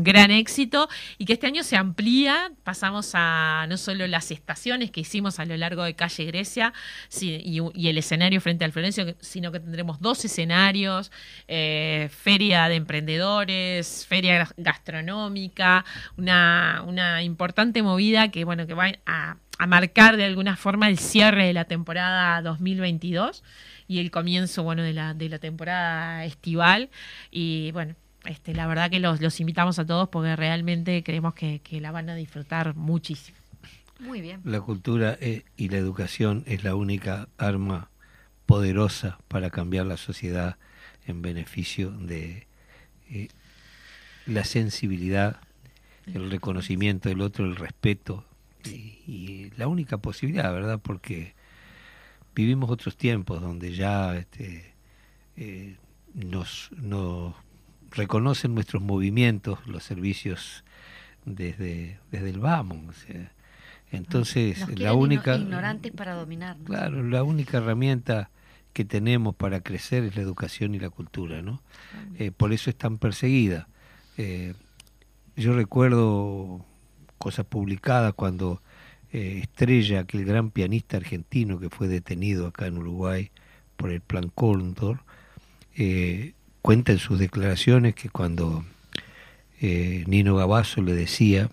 gran 0.03 0.31
éxito 0.31 0.89
y 1.19 1.27
que 1.27 1.35
este 1.35 1.47
año 1.47 1.63
se 1.63 1.77
amplía. 1.77 2.51
Pasamos 2.65 3.11
a 3.13 3.67
no 3.69 3.77
solo 3.77 4.07
las 4.07 4.31
estaciones 4.31 4.91
que 4.91 5.03
hicimos 5.03 5.39
a 5.39 5.45
lo 5.45 5.59
largo 5.59 5.83
de 5.83 5.93
calle 5.93 6.25
Grecia 6.25 6.73
y 7.21 7.89
el 7.89 7.99
escenario 7.99 8.41
frente 8.41 8.65
al 8.65 8.73
Florencio, 8.73 9.15
sino 9.21 9.53
que 9.53 9.61
tendremos 9.61 10.01
dos 10.01 10.25
escenarios, 10.25 11.13
eh, 11.49 12.09
feria 12.11 12.67
de 12.71 12.77
emprendedores, 12.77 14.07
feria 14.09 14.49
gastronómica, 14.57 15.85
una, 16.17 16.46
una 16.87 17.23
importante 17.23 17.83
movida 17.83 18.31
que, 18.31 18.45
bueno, 18.45 18.67
que 18.67 18.75
va 18.75 18.93
a, 19.07 19.37
a 19.59 19.67
marcar 19.67 20.17
de 20.17 20.25
alguna 20.25 20.57
forma 20.57 20.89
el 20.89 20.99
cierre 20.99 21.47
de 21.47 21.53
la 21.53 21.65
temporada 21.65 22.43
2022 22.43 23.43
y 23.89 23.99
el 24.01 24.11
comienzo, 24.11 24.63
bueno, 24.63 24.83
de 24.83 24.93
la, 24.93 25.15
de 25.15 25.29
la 25.29 25.39
temporada 25.39 26.25
estival. 26.25 26.91
Y 27.31 27.71
bueno, 27.73 27.95
este, 28.25 28.55
la 28.55 28.67
verdad 28.67 28.91
que 28.91 29.01
los, 29.01 29.21
los 29.21 29.41
invitamos 29.41 29.79
a 29.79 29.87
todos 29.87 30.09
porque 30.09 30.37
realmente 30.37 31.03
creemos 31.03 31.35
que, 31.35 31.61
que 31.61 31.81
la 31.81 31.93
van 31.93 32.11
a 32.11 32.15
disfrutar 32.15 32.75
muchísimo. 32.75 33.39
Muy 33.99 34.21
bien. 34.21 34.41
La 34.45 34.61
cultura 34.61 35.17
eh, 35.21 35.45
y 35.57 35.69
la 35.71 35.79
educación 35.79 36.45
es 36.47 36.65
la 36.65 36.75
única 36.75 37.29
arma 37.39 37.89
poderosa 38.45 39.19
para 39.29 39.51
cambiar 39.51 39.87
la 39.87 39.97
sociedad 39.97 40.57
en 41.07 41.23
beneficio 41.23 41.91
de 41.91 42.47
eh, 43.11 43.29
la 44.27 44.45
sensibilidad, 44.45 45.41
el 46.07 46.31
reconocimiento 46.31 47.09
del 47.09 47.21
otro, 47.21 47.45
el 47.45 47.57
respeto 47.57 48.25
y, 48.65 49.01
y 49.07 49.53
la 49.57 49.69
única 49.69 49.99
posibilidad, 49.99 50.53
¿verdad? 50.53 50.81
Porque 50.83 51.35
vivimos 52.35 52.71
otros 52.71 52.97
tiempos 52.97 53.41
donde 53.41 53.75
ya 53.75 54.17
este, 54.17 54.75
eh, 55.37 55.77
nos, 56.15 56.71
nos 56.77 57.35
reconocen 57.91 58.55
nuestros 58.55 58.83
movimientos, 58.83 59.67
los 59.67 59.83
servicios 59.83 60.65
desde, 61.25 61.99
desde 62.11 62.31
el 62.31 62.39
vamos. 62.39 62.79
O 62.89 62.93
sea, 62.93 63.33
entonces, 63.91 64.61
Nos 64.61 64.79
la 64.79 64.95
única. 64.95 65.37
ignorantes 65.37 65.93
para 65.93 66.15
dominarnos. 66.15 66.67
Claro, 66.67 67.03
la 67.03 67.23
única 67.23 67.59
herramienta 67.59 68.31
que 68.73 68.85
tenemos 68.85 69.35
para 69.35 69.61
crecer 69.61 70.05
es 70.05 70.17
la 70.17 70.23
educación 70.23 70.75
y 70.75 70.79
la 70.79 70.91
cultura, 70.91 71.41
¿no? 71.41 71.63
Eh, 72.19 72.31
por 72.31 72.53
eso 72.53 72.69
es 72.69 72.77
tan 72.77 72.99
perseguida. 72.99 73.69
Eh, 74.19 74.55
yo 75.37 75.53
recuerdo 75.53 76.65
cosas 77.19 77.47
publicadas 77.47 78.15
cuando 78.15 78.63
eh, 79.13 79.41
Estrella, 79.43 80.01
aquel 80.01 80.25
gran 80.25 80.51
pianista 80.51 80.97
argentino 80.97 81.61
que 81.61 81.71
fue 81.71 81.89
detenido 81.89 82.47
acá 82.47 82.67
en 82.67 82.79
Uruguay 82.79 83.31
por 83.77 83.91
el 83.91 84.01
Plan 84.01 84.31
Cóndor, 84.35 85.01
eh, 85.77 86.33
cuenta 86.63 86.93
en 86.93 86.99
sus 86.99 87.19
declaraciones 87.19 87.95
que 87.95 88.09
cuando 88.09 88.65
eh, 89.61 90.05
Nino 90.07 90.37
Gavazo 90.37 90.83
le 90.83 90.95
decía, 90.95 91.51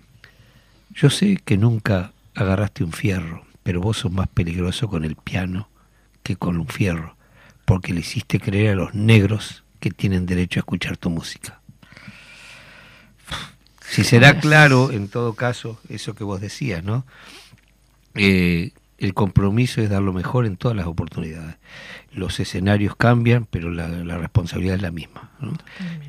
yo 0.92 1.10
sé 1.10 1.38
que 1.44 1.58
nunca 1.58 2.14
agarraste 2.36 2.84
un 2.84 2.94
fierro, 2.94 3.46
pero 3.64 3.82
vos 3.82 3.98
sos 3.98 4.12
más 4.12 4.28
peligroso 4.30 4.88
con 4.88 5.04
el 5.04 5.16
piano 5.16 5.70
que 6.24 6.38
con 6.38 6.58
un 6.58 6.68
fierro, 6.68 7.18
porque 7.66 7.94
le 7.94 8.00
hiciste 8.00 8.40
creer 8.40 8.72
a 8.72 8.76
los 8.76 8.94
negros 8.94 9.64
que 9.80 9.92
tienen 9.92 10.26
derecho 10.26 10.60
a 10.60 10.62
escuchar 10.62 10.96
tu 10.96 11.10
música. 11.10 11.63
Si 13.94 14.04
será 14.04 14.40
claro, 14.40 14.92
en 14.92 15.08
todo 15.08 15.34
caso, 15.34 15.80
eso 15.90 16.16
que 16.16 16.24
vos 16.24 16.42
decías, 16.42 16.84
¿no? 16.84 17.06
Eh, 18.16 18.72
el 18.98 19.14
compromiso 19.14 19.82
es 19.82 19.90
dar 19.90 20.02
lo 20.02 20.14
mejor 20.14 20.46
en 20.46 20.56
todas 20.58 20.78
las 20.78 20.86
oportunidades. 20.88 21.56
Los 22.12 22.40
escenarios 22.40 22.96
cambian, 22.96 23.46
pero 23.50 23.70
la, 23.72 23.88
la 23.88 24.18
responsabilidad 24.18 24.76
es 24.76 24.82
la 24.82 24.92
misma. 24.92 25.32
¿no? 25.40 25.54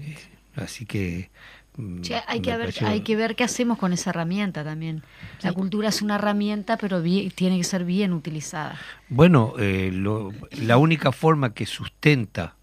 Eh, 0.02 0.16
así 0.56 0.84
que... 0.86 1.30
mm, 1.76 2.02
Sí, 2.04 2.12
hay, 2.26 2.40
que 2.40 2.50
ver, 2.50 2.60
pareció- 2.60 2.86
hay 2.86 3.00
que 3.00 3.16
ver 3.16 3.34
qué 3.36 3.44
hacemos 3.44 3.78
con 3.78 3.92
esa 3.92 4.10
herramienta 4.10 4.62
también. 4.64 5.02
La 5.42 5.52
cultura 5.52 5.88
es 5.88 6.02
una 6.02 6.16
herramienta, 6.16 6.76
pero 6.76 7.02
bien- 7.02 7.30
tiene 7.30 7.56
que 7.56 7.64
ser 7.64 7.84
bien 7.84 8.12
utilizada. 8.12 8.78
Bueno, 9.08 9.54
eh, 9.58 9.90
lo- 9.92 10.32
la 10.52 10.76
única 10.76 11.10
forma 11.10 11.52
que 11.54 11.66
sustenta 11.66 12.54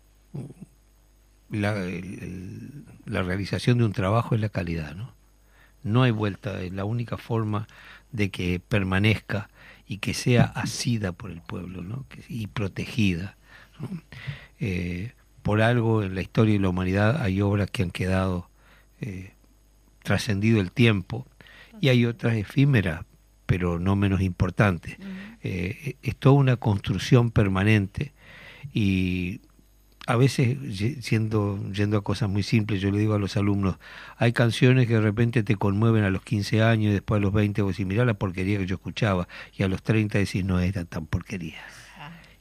la, 1.52 1.76
el- 1.86 2.86
la 3.06 3.24
realización 3.24 3.78
de 3.80 3.86
un 3.86 3.93
trabajo 3.93 4.36
es 4.36 4.41
la 4.41 4.49
calidad, 4.49 4.95
¿no? 4.95 5.14
No 5.84 6.04
hay 6.04 6.12
vuelta, 6.12 6.62
es 6.62 6.72
la 6.74 6.86
única 6.86 7.18
forma 7.18 7.68
de 8.12 8.30
que 8.30 8.60
permanezca 8.60 9.49
y 9.88 9.97
que 9.97 10.14
sea 10.14 10.43
asida 10.43 11.12
por 11.12 11.32
el 11.32 11.41
pueblo, 11.41 11.82
¿no? 11.84 12.06
Y 12.30 12.47
protegida. 12.47 13.36
¿no? 13.80 13.89
Eh, 14.60 15.14
por 15.41 15.62
algo 15.62 16.04
en 16.04 16.14
la 16.16 16.22
historia 16.22 16.54
de 16.54 16.60
la 16.60 16.70
humanidad 16.70 17.22
hay 17.22 17.41
obras 17.41 17.72
que 17.72 17.82
han 17.84 17.91
quedado 17.91 18.47
eh, 19.02 19.34
trascendido 20.04 20.62
el 20.62 20.72
tiempo 20.72 21.26
y 21.80 21.89
hay 21.89 22.06
otras 22.06 22.36
efímeras, 22.36 23.06
pero 23.47 23.80
no 23.80 23.95
menos 23.95 24.22
importantes. 24.22 24.97
Eh, 25.41 25.95
es 26.04 26.16
toda 26.16 26.36
una 26.36 26.58
construcción 26.58 27.32
permanente 27.32 28.14
y 28.74 29.41
a 30.08 30.16
veces 30.16 30.58
siendo, 31.02 31.60
yendo 31.72 31.97
a 31.97 32.04
cosas 32.04 32.30
muy 32.30 32.43
simples, 32.43 32.82
yo 32.82 32.91
le 32.91 32.99
digo 32.99 33.14
a 33.14 33.20
los 33.20 33.38
alumnos, 33.38 33.78
hay 34.18 34.34
canciones 34.34 34.88
que 34.88 34.95
de 34.95 35.02
repente 35.02 35.43
te 35.43 35.56
conmueven 35.56 36.04
a 36.04 36.10
los 36.10 36.24
15 36.24 36.64
años 36.64 36.91
y 36.91 36.93
después 36.93 37.20
a 37.20 37.22
los 37.22 37.34
20 37.34 37.62
vos 37.62 37.74
decís, 37.74 37.86
mirá 37.86 38.06
la 38.06 38.16
porquería 38.16 38.58
que 38.58 38.66
yo 38.66 38.76
escuchaba 38.76 39.28
y 39.56 39.64
a 39.64 39.68
los 39.68 39.84
30 39.84 40.18
decís, 40.18 40.43
no 40.43 40.60
era 40.60 40.86
tan 40.86 41.06
porquería. 41.06 41.62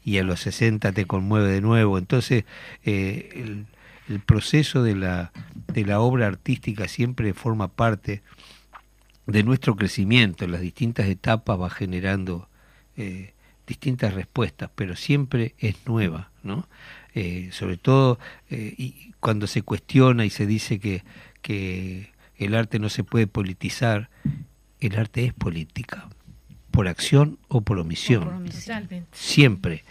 Y 0.03 0.17
a 0.17 0.25
los 0.25 0.41
60 0.41 0.93
te 0.93 1.05
conmueve 1.05 1.51
de 1.51 1.61
nuevo. 1.61 1.99
Entonces, 1.99 2.45
eh, 2.85 3.29
el, 3.35 3.67
el 4.09 4.21
proceso 4.21 4.83
de 4.83 4.97
la, 4.97 5.31
de 5.73 5.85
la 5.85 6.01
obra 6.01 6.27
artística 6.27 6.89
siempre 6.89 7.35
forma 7.35 7.69
parte 7.69 8.23
de 9.27 9.43
nuestro 9.43 9.77
crecimiento. 9.77 10.45
En 10.45 10.53
las 10.53 10.63
distintas 10.63 11.07
etapas 11.07 11.61
va 11.61 11.71
generando 11.71 12.49
eh, 12.97 13.35
distintas 13.67 14.15
respuestas, 14.15 14.71
pero 14.75 14.97
siempre 14.97 15.55
es 15.59 15.77
nueva, 15.87 16.31
¿no? 16.43 16.67
Eh, 17.15 17.49
sobre 17.53 17.77
todo 17.77 18.19
eh, 18.51 18.75
y 18.79 19.15
cuando 19.19 19.47
se 19.47 19.63
cuestiona 19.63 20.25
y 20.25 20.31
se 20.31 20.47
dice 20.47 20.79
que, 20.79 21.03
que 21.43 22.13
el 22.37 22.55
arte 22.55 22.79
no 22.79 22.89
se 22.89 23.03
puede 23.03 23.27
politizar, 23.27 24.11
el 24.79 24.97
arte 24.97 25.25
es 25.25 25.35
política, 25.35 26.09
por 26.71 26.87
acción 26.89 27.39
o 27.49 27.63
por 27.63 27.79
omisión, 27.79 28.25
Por 28.25 28.35
omisión. 28.35 29.07
Siempre, 29.13 29.85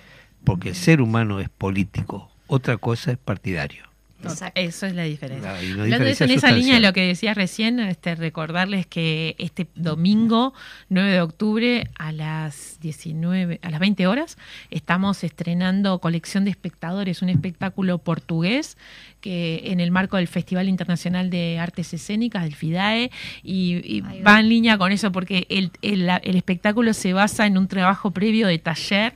porque 0.43 0.69
el 0.69 0.75
ser 0.75 1.01
humano 1.01 1.39
es 1.41 1.49
político, 1.49 2.31
otra 2.47 2.77
cosa 2.77 3.11
es 3.11 3.17
partidario. 3.17 3.88
Exacto. 4.23 4.59
Eso 4.59 4.85
es 4.85 4.95
la 4.95 5.03
diferencia. 5.03 5.55
Hablando 5.55 5.99
de 6.05 6.11
eso, 6.11 6.23
en 6.25 6.31
esa 6.31 6.51
línea 6.51 6.75
de 6.75 6.81
lo 6.81 6.93
que 6.93 7.01
decías 7.07 7.35
recién, 7.37 7.79
este, 7.79 8.15
recordarles 8.15 8.85
que 8.85 9.35
este 9.37 9.67
domingo 9.75 10.53
9 10.89 11.11
de 11.11 11.21
octubre 11.21 11.89
a 11.97 12.11
las 12.11 12.77
19, 12.81 13.59
a 13.61 13.69
las 13.69 13.79
20 13.79 14.07
horas, 14.07 14.37
estamos 14.71 15.23
estrenando 15.23 15.99
Colección 15.99 16.43
de 16.45 16.51
Espectadores, 16.51 17.21
un 17.21 17.29
espectáculo 17.29 17.97
portugués 17.99 18.77
que 19.21 19.63
en 19.65 19.79
el 19.79 19.91
marco 19.91 20.17
del 20.17 20.27
Festival 20.27 20.69
Internacional 20.69 21.29
de 21.29 21.59
Artes 21.59 21.93
Escénicas, 21.93 22.43
del 22.43 22.55
FIDAE, 22.55 23.11
y, 23.43 24.01
va. 24.01 24.13
va 24.25 24.39
en 24.39 24.49
línea 24.49 24.77
con 24.77 24.91
eso 24.91 25.11
porque 25.11 25.45
el, 25.49 25.71
el- 25.81 26.09
espectáculo 26.35 26.93
se 26.93 27.13
basa 27.13 27.45
en 27.45 27.57
un 27.57 27.67
trabajo 27.67 28.11
previo 28.11 28.47
de 28.47 28.59
taller 28.59 29.13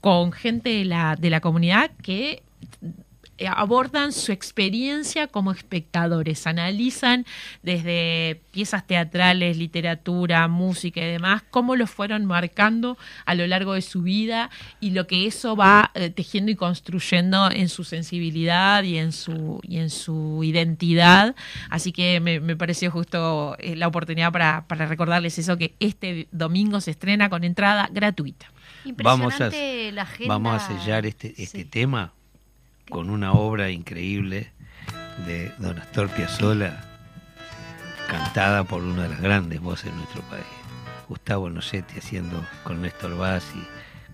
con 0.00 0.32
gente 0.32 0.70
de 0.70 0.84
la, 0.86 1.16
de 1.16 1.28
la 1.30 1.40
comunidad 1.40 1.90
que 2.02 2.42
abordan 3.48 4.12
su 4.12 4.32
experiencia 4.32 5.26
como 5.26 5.52
espectadores, 5.52 6.46
analizan 6.46 7.26
desde 7.62 8.40
piezas 8.50 8.86
teatrales, 8.86 9.56
literatura, 9.56 10.46
música 10.48 11.00
y 11.00 11.06
demás, 11.06 11.42
cómo 11.50 11.76
lo 11.76 11.86
fueron 11.86 12.24
marcando 12.26 12.98
a 13.24 13.34
lo 13.34 13.46
largo 13.46 13.74
de 13.74 13.82
su 13.82 14.02
vida 14.02 14.50
y 14.80 14.90
lo 14.90 15.06
que 15.06 15.26
eso 15.26 15.56
va 15.56 15.90
eh, 15.94 16.10
tejiendo 16.10 16.50
y 16.50 16.56
construyendo 16.56 17.50
en 17.50 17.68
su 17.68 17.84
sensibilidad 17.84 18.82
y 18.82 18.98
en 18.98 19.12
su, 19.12 19.60
y 19.62 19.78
en 19.78 19.90
su 19.90 20.40
identidad. 20.44 21.34
Así 21.70 21.92
que 21.92 22.20
me, 22.20 22.40
me 22.40 22.56
pareció 22.56 22.90
justo 22.90 23.56
eh, 23.58 23.76
la 23.76 23.88
oportunidad 23.88 24.32
para, 24.32 24.66
para 24.66 24.86
recordarles 24.86 25.38
eso, 25.38 25.56
que 25.56 25.74
este 25.80 26.28
domingo 26.32 26.80
se 26.80 26.90
estrena 26.92 27.28
con 27.30 27.44
entrada 27.44 27.88
gratuita. 27.92 28.46
Vamos 28.84 29.40
a, 29.40 29.46
Impresionante 29.46 29.92
la 29.92 30.02
agenda. 30.02 30.34
vamos 30.34 30.62
a 30.62 30.66
sellar 30.66 31.06
este, 31.06 31.28
este 31.40 31.58
Sí. 31.60 31.64
tema 31.64 32.12
con 32.90 33.10
una 33.10 33.32
obra 33.32 33.70
increíble 33.70 34.52
de 35.26 35.52
Don 35.58 35.78
Astor 35.78 36.08
Piazzolla, 36.10 36.80
cantada 38.08 38.64
por 38.64 38.82
una 38.82 39.04
de 39.04 39.08
las 39.10 39.20
grandes 39.20 39.60
voces 39.60 39.90
de 39.90 39.96
nuestro 39.96 40.22
país. 40.22 40.44
Gustavo 41.08 41.50
Nocetti 41.50 41.98
haciendo 41.98 42.44
con 42.64 42.82
Néstor 42.82 43.16
Bassi, 43.16 43.62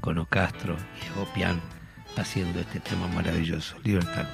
con 0.01 0.19
Ocastro 0.19 0.77
y 1.01 1.07
Ego 1.07 1.29
Pian 1.35 1.61
haciendo 2.16 2.61
este 2.61 2.81
tema 2.81 3.07
maravilloso, 3.09 3.77
Libertad. 3.85 4.27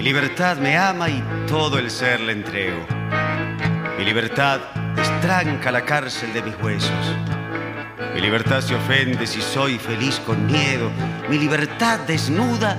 Mi 0.00 0.04
libertad 0.04 0.56
me 0.56 0.78
ama 0.78 1.10
y 1.10 1.22
todo 1.46 1.78
el 1.78 1.90
ser 1.90 2.20
le 2.20 2.32
entrego. 2.32 2.86
Mi 3.98 4.04
libertad 4.06 4.58
destranca 4.96 5.70
la 5.70 5.84
cárcel 5.84 6.32
de 6.32 6.40
mis 6.40 6.54
huesos. 6.62 7.14
Mi 8.14 8.22
libertad 8.22 8.62
se 8.62 8.74
ofende 8.74 9.26
si 9.26 9.42
soy 9.42 9.78
feliz 9.78 10.18
con 10.20 10.46
miedo. 10.46 10.90
Mi 11.28 11.36
libertad 11.36 12.00
desnuda 12.06 12.78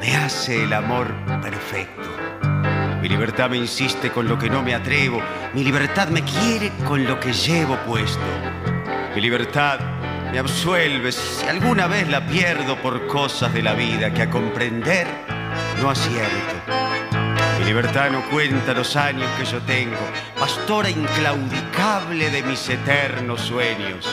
me 0.00 0.14
hace 0.16 0.64
el 0.64 0.74
amor 0.74 1.14
perfecto. 1.40 2.10
Mi 3.00 3.08
libertad 3.08 3.48
me 3.48 3.56
insiste 3.56 4.10
con 4.10 4.28
lo 4.28 4.38
que 4.38 4.50
no 4.50 4.62
me 4.62 4.74
atrevo. 4.74 5.22
Mi 5.54 5.64
libertad 5.64 6.08
me 6.08 6.22
quiere 6.22 6.72
con 6.86 7.06
lo 7.06 7.18
que 7.18 7.32
llevo 7.32 7.78
puesto. 7.86 8.20
Mi 9.14 9.22
libertad 9.22 9.80
me 10.30 10.38
absuelve 10.38 11.10
si 11.10 11.46
alguna 11.46 11.86
vez 11.86 12.06
la 12.10 12.26
pierdo 12.26 12.76
por 12.82 13.06
cosas 13.06 13.50
de 13.54 13.62
la 13.62 13.72
vida 13.72 14.12
que 14.12 14.20
a 14.20 14.28
comprender 14.28 15.39
no 15.80 15.90
acierto. 15.90 16.54
Mi 17.58 17.64
libertad 17.64 18.10
no 18.10 18.22
cuenta 18.30 18.74
los 18.74 18.96
años 18.96 19.28
que 19.38 19.44
yo 19.44 19.60
tengo, 19.62 19.98
pastora 20.38 20.90
inclaudicable 20.90 22.30
de 22.30 22.42
mis 22.42 22.68
eternos 22.68 23.40
sueños. 23.40 24.08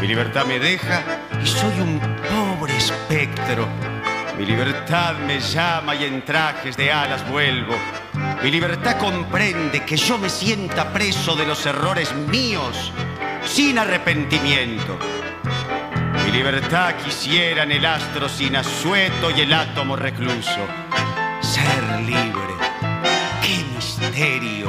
Mi 0.00 0.06
libertad 0.06 0.44
me 0.44 0.58
deja 0.58 1.02
y 1.42 1.46
soy 1.46 1.80
un 1.80 1.98
pobre 1.98 2.76
espectro. 2.76 3.66
Mi 4.38 4.44
libertad 4.44 5.14
me 5.26 5.40
llama 5.40 5.94
y 5.94 6.04
en 6.04 6.24
trajes 6.24 6.76
de 6.76 6.92
alas 6.92 7.26
vuelvo. 7.30 7.74
Mi 8.42 8.50
libertad 8.50 8.98
comprende 8.98 9.84
que 9.84 9.96
yo 9.96 10.18
me 10.18 10.28
sienta 10.28 10.92
preso 10.92 11.34
de 11.36 11.46
los 11.46 11.64
errores 11.64 12.14
míos 12.14 12.92
sin 13.46 13.78
arrepentimiento. 13.78 14.98
Libertad 16.36 16.94
quisiera 17.02 17.62
en 17.62 17.72
el 17.72 17.86
astro 17.86 18.28
sin 18.28 18.56
asueto 18.56 19.30
y 19.30 19.40
el 19.40 19.54
átomo 19.54 19.96
recluso. 19.96 20.66
Ser 21.40 22.00
libre, 22.02 22.54
qué 23.40 23.64
misterio. 23.74 24.68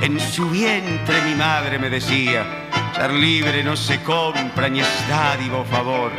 En 0.00 0.20
su 0.20 0.48
vientre 0.48 1.22
mi 1.22 1.34
madre 1.34 1.76
me 1.76 1.90
decía, 1.90 2.46
ser 2.94 3.12
libre 3.12 3.64
no 3.64 3.74
se 3.74 4.00
compra 4.04 4.68
ni 4.68 4.78
es 4.78 5.08
dádiva 5.08 5.64
favor. 5.64 6.12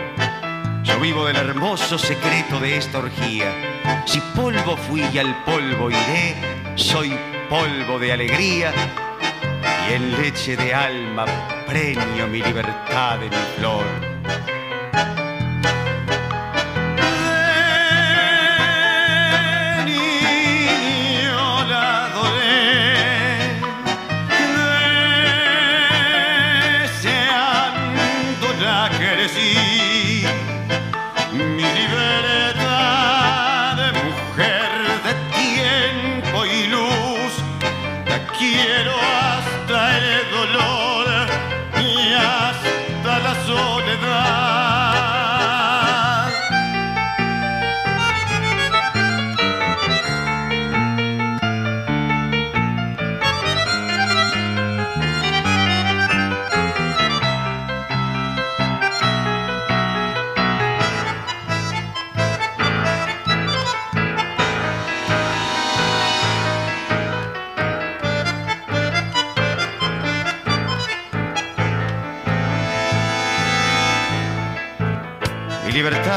Yo 0.83 0.99
vivo 0.99 1.25
del 1.25 1.37
hermoso 1.37 1.97
secreto 1.97 2.59
de 2.59 2.75
esta 2.75 2.99
orgía. 2.99 3.53
Si 4.05 4.19
polvo 4.35 4.75
fui 4.75 5.01
y 5.13 5.17
al 5.17 5.33
polvo 5.45 5.89
iré, 5.89 6.35
soy 6.75 7.17
polvo 7.49 7.97
de 7.99 8.11
alegría 8.11 8.73
y 9.89 9.93
en 9.93 10.21
leche 10.21 10.57
de 10.57 10.73
alma 10.73 11.25
preño 11.65 12.27
mi 12.27 12.41
libertad 12.41 13.17
de 13.17 13.29
mi 13.29 13.43
flor. 13.57 14.10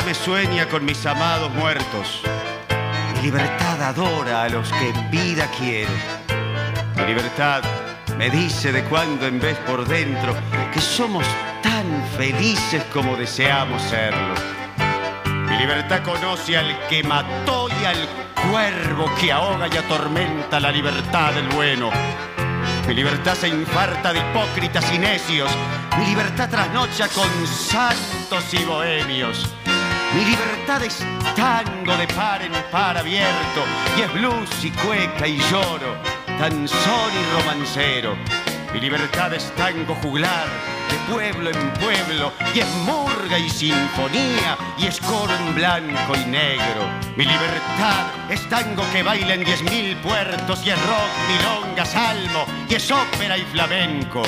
Me 0.05 0.15
sueña 0.15 0.69
con 0.69 0.85
mis 0.85 1.07
amados 1.07 1.51
muertos. 1.55 2.21
Mi 3.15 3.23
libertad 3.23 3.81
adora 3.83 4.43
a 4.43 4.49
los 4.49 4.71
que 4.73 4.91
en 4.91 5.11
vida 5.11 5.49
quiero. 5.59 5.91
Mi 6.97 7.05
libertad 7.07 7.63
me 8.19 8.29
dice 8.29 8.71
de 8.73 8.85
cuando 8.85 9.27
en 9.27 9.41
vez 9.41 9.57
por 9.59 9.87
dentro 9.87 10.35
que 10.73 10.81
somos 10.81 11.25
tan 11.63 12.05
felices 12.17 12.83
como 12.93 13.17
deseamos 13.17 13.81
serlo. 13.83 14.35
Mi 15.49 15.57
libertad 15.57 16.03
conoce 16.03 16.57
al 16.57 16.87
que 16.89 17.03
mató 17.03 17.69
y 17.81 17.85
al 17.85 18.09
cuervo 18.51 19.11
que 19.19 19.33
ahoga 19.33 19.69
y 19.73 19.77
atormenta 19.77 20.61
la 20.61 20.71
libertad 20.71 21.33
del 21.33 21.49
bueno. 21.49 21.91
Mi 22.87 22.95
libertad 22.95 23.35
se 23.35 23.49
infarta 23.49 24.13
de 24.13 24.19
hipócritas 24.19 24.93
y 24.93 24.99
necios. 24.99 25.51
Mi 25.99 26.07
libertad 26.07 26.51
trasnocha 26.51 27.09
con 27.09 27.47
santos 27.47 28.53
y 28.53 28.65
bohemios. 28.65 29.55
Mi 30.15 30.25
libertad 30.25 30.81
es 30.85 31.05
tango 31.35 31.97
de 31.97 32.07
par 32.15 32.41
en 32.41 32.53
par 32.71 32.97
abierto 32.97 33.65
y 33.99 34.03
es 34.03 34.12
blues 34.12 34.65
y 34.65 34.71
cueca 34.71 35.27
y 35.27 35.39
lloro, 35.51 35.97
danzón 36.39 37.11
y 37.12 37.41
romancero. 37.41 38.15
Mi 38.73 38.79
libertad 38.79 39.35
es 39.35 39.51
tango 39.57 39.97
juglar 39.97 40.47
de 40.89 41.12
pueblo 41.12 41.51
en 41.51 41.73
pueblo 41.75 42.33
y 42.55 42.61
es 42.61 42.69
murga 42.87 43.39
y 43.41 43.51
sinfonía 43.51 44.57
y 44.79 44.87
es 44.87 45.01
coro 45.01 45.35
en 45.35 45.55
blanco 45.57 46.15
y 46.15 46.31
negro. 46.31 46.89
Mi 47.17 47.25
libertad 47.25 48.07
es 48.31 48.49
tango 48.49 48.85
que 48.93 49.03
baila 49.03 49.35
en 49.35 49.45
diez 49.45 49.62
mil 49.62 49.97
puertos 49.97 50.65
y 50.65 50.71
es 50.71 50.81
rock, 50.87 51.11
milonga, 51.27 51.85
salmo 51.85 52.47
y 52.69 52.75
es 52.75 52.89
ópera 52.89 53.37
y 53.37 53.43
flamenco. 53.43 54.23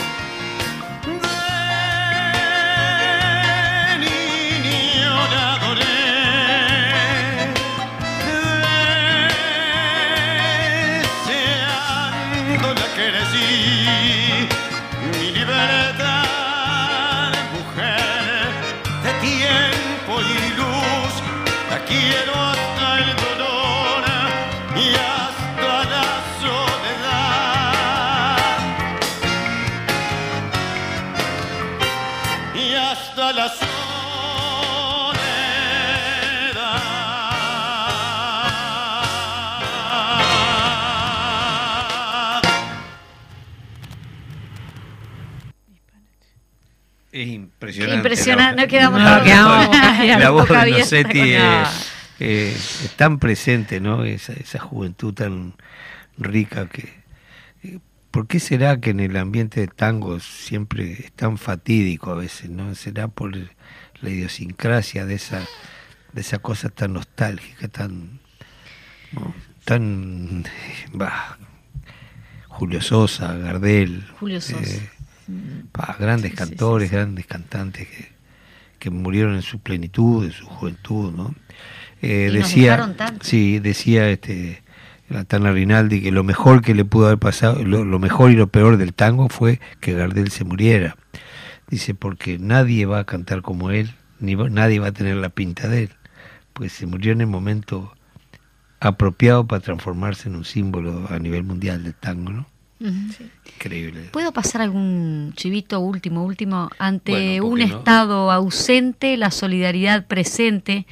Impresionante. 47.68 48.62
No 48.62 48.68
quedamos 48.68 49.00
No, 49.00 49.22
quedamos 49.24 50.18
la, 50.18 50.30
voz 50.30 50.48
de 50.48 50.70
Nocetti 50.70 51.34
es, 52.18 52.84
es 52.84 52.96
tan 52.96 53.18
presente, 53.18 53.80
¿no? 53.80 54.04
Esa, 54.04 54.32
esa 54.32 54.58
juventud 54.58 55.14
tan 55.14 55.54
rica 56.18 56.68
que... 56.68 57.02
eh, 57.62 57.78
¿Por 58.10 58.26
qué 58.26 58.40
será 58.40 58.80
que 58.80 58.90
en 58.90 59.00
el 59.00 59.16
ambiente 59.16 59.60
de 59.60 59.66
tango 59.66 60.20
siempre 60.20 60.92
es 60.92 61.12
tan 61.12 61.36
fatídico 61.36 62.12
a 62.12 62.14
veces, 62.14 62.48
no? 62.48 62.74
¿Será 62.74 63.08
por 63.08 63.36
la 63.36 64.10
idiosincrasia 64.10 65.04
de 65.04 65.14
esa, 65.14 65.42
de 66.12 66.20
esa 66.20 66.38
cosa 66.38 66.70
tan 66.70 66.94
nostálgica, 66.94 67.68
tan... 67.68 68.20
¿no? 69.12 69.34
tan... 69.64 70.44
bah, 70.92 71.38
Julio 72.48 72.80
Sosa, 72.80 73.34
Gardel. 73.34 74.02
Julio 74.18 74.40
Sosa. 74.40 74.62
eh, 74.62 74.90
pa, 75.72 75.97
grandes 75.99 76.31
Sí, 76.33 76.37
cantores, 76.37 76.89
sí, 76.89 76.91
sí. 76.91 76.97
grandes 76.97 77.27
cantantes 77.27 77.89
que, 77.89 78.09
que 78.79 78.91
murieron 78.91 79.35
en 79.35 79.43
su 79.43 79.59
plenitud, 79.61 80.24
en 80.24 80.33
su 80.33 80.47
juventud, 80.47 81.12
¿no? 81.12 81.35
Eh, 82.03 82.29
Y 82.31 82.35
decía, 82.37 82.95
tanto. 82.97 83.24
sí, 83.24 83.59
decía 83.59 84.09
este 84.11 84.62
la 85.09 85.24
Tana 85.24 85.53
Rinaldi 85.53 86.03
que 86.03 86.11
lo 86.11 86.24
mejor 86.24 86.62
que 86.62 86.74
le 86.74 86.85
pudo 86.85 87.07
haber 87.07 87.18
pasado, 87.18 87.62
lo, 87.64 87.85
lo 87.85 87.99
mejor 88.01 88.33
y 88.33 88.35
lo 88.35 88.49
peor 88.49 88.77
del 88.77 88.93
tango 88.93 89.29
fue 89.29 89.61
que 89.81 89.93
Gardel 89.95 90.31
se 90.33 90.45
muriera. 90.45 90.97
Dice, 91.68 91.95
porque 91.95 92.39
nadie 92.41 92.87
va 92.87 92.99
a 93.01 93.05
cantar 93.05 93.43
como 93.43 93.70
él, 93.70 93.95
ni 94.18 94.35
va- 94.35 94.51
nadie 94.51 94.81
va 94.81 94.89
a 94.89 94.93
tener 94.93 95.14
la 95.16 95.29
pinta 95.29 95.68
de 95.68 95.85
él, 95.85 95.91
pues 96.53 96.72
se 96.72 96.87
murió 96.87 97.12
en 97.12 97.20
el 97.20 97.29
momento 97.29 97.93
apropiado 98.81 99.47
para 99.47 99.61
transformarse 99.62 100.29
en 100.29 100.37
un 100.37 100.45
símbolo 100.45 101.07
a 101.09 101.18
nivel 101.18 101.45
mundial 101.45 101.83
del 101.85 101.95
tango, 101.95 102.31
¿no? 102.33 102.47
Increíble. 102.79 104.09
¿Puedo 104.12 104.33
pasar 104.33 104.61
algún 104.61 105.33
chivito 105.35 105.81
último, 105.81 106.24
último? 106.24 106.70
Ante 106.79 107.12
Bueno, 107.12 107.43
¿por 107.43 107.53
un 107.53 107.59
no? 107.61 107.64
Estado 107.64 108.31
ausente, 108.31 109.16
la 109.16 109.31
solidaridad 109.31 110.07
presente. 110.07 110.87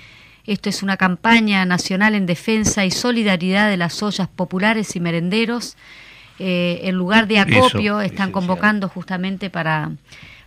Esto 0.46 0.68
es 0.68 0.82
una 0.82 0.96
campaña 0.96 1.64
nacional 1.64 2.14
en 2.14 2.26
defensa 2.26 2.84
y 2.84 2.90
solidaridad 2.90 3.68
de 3.70 3.76
las 3.76 4.02
ollas 4.02 4.28
populares 4.28 4.94
y 4.96 5.00
merenderos. 5.00 5.76
Eh, 6.38 6.80
en 6.84 6.96
lugar 6.96 7.28
de 7.28 7.36
Eso, 7.36 7.42
acopio, 7.42 8.00
están 8.00 8.28
licenciado. 8.28 8.32
convocando 8.32 8.88
justamente 8.88 9.50
para 9.50 9.92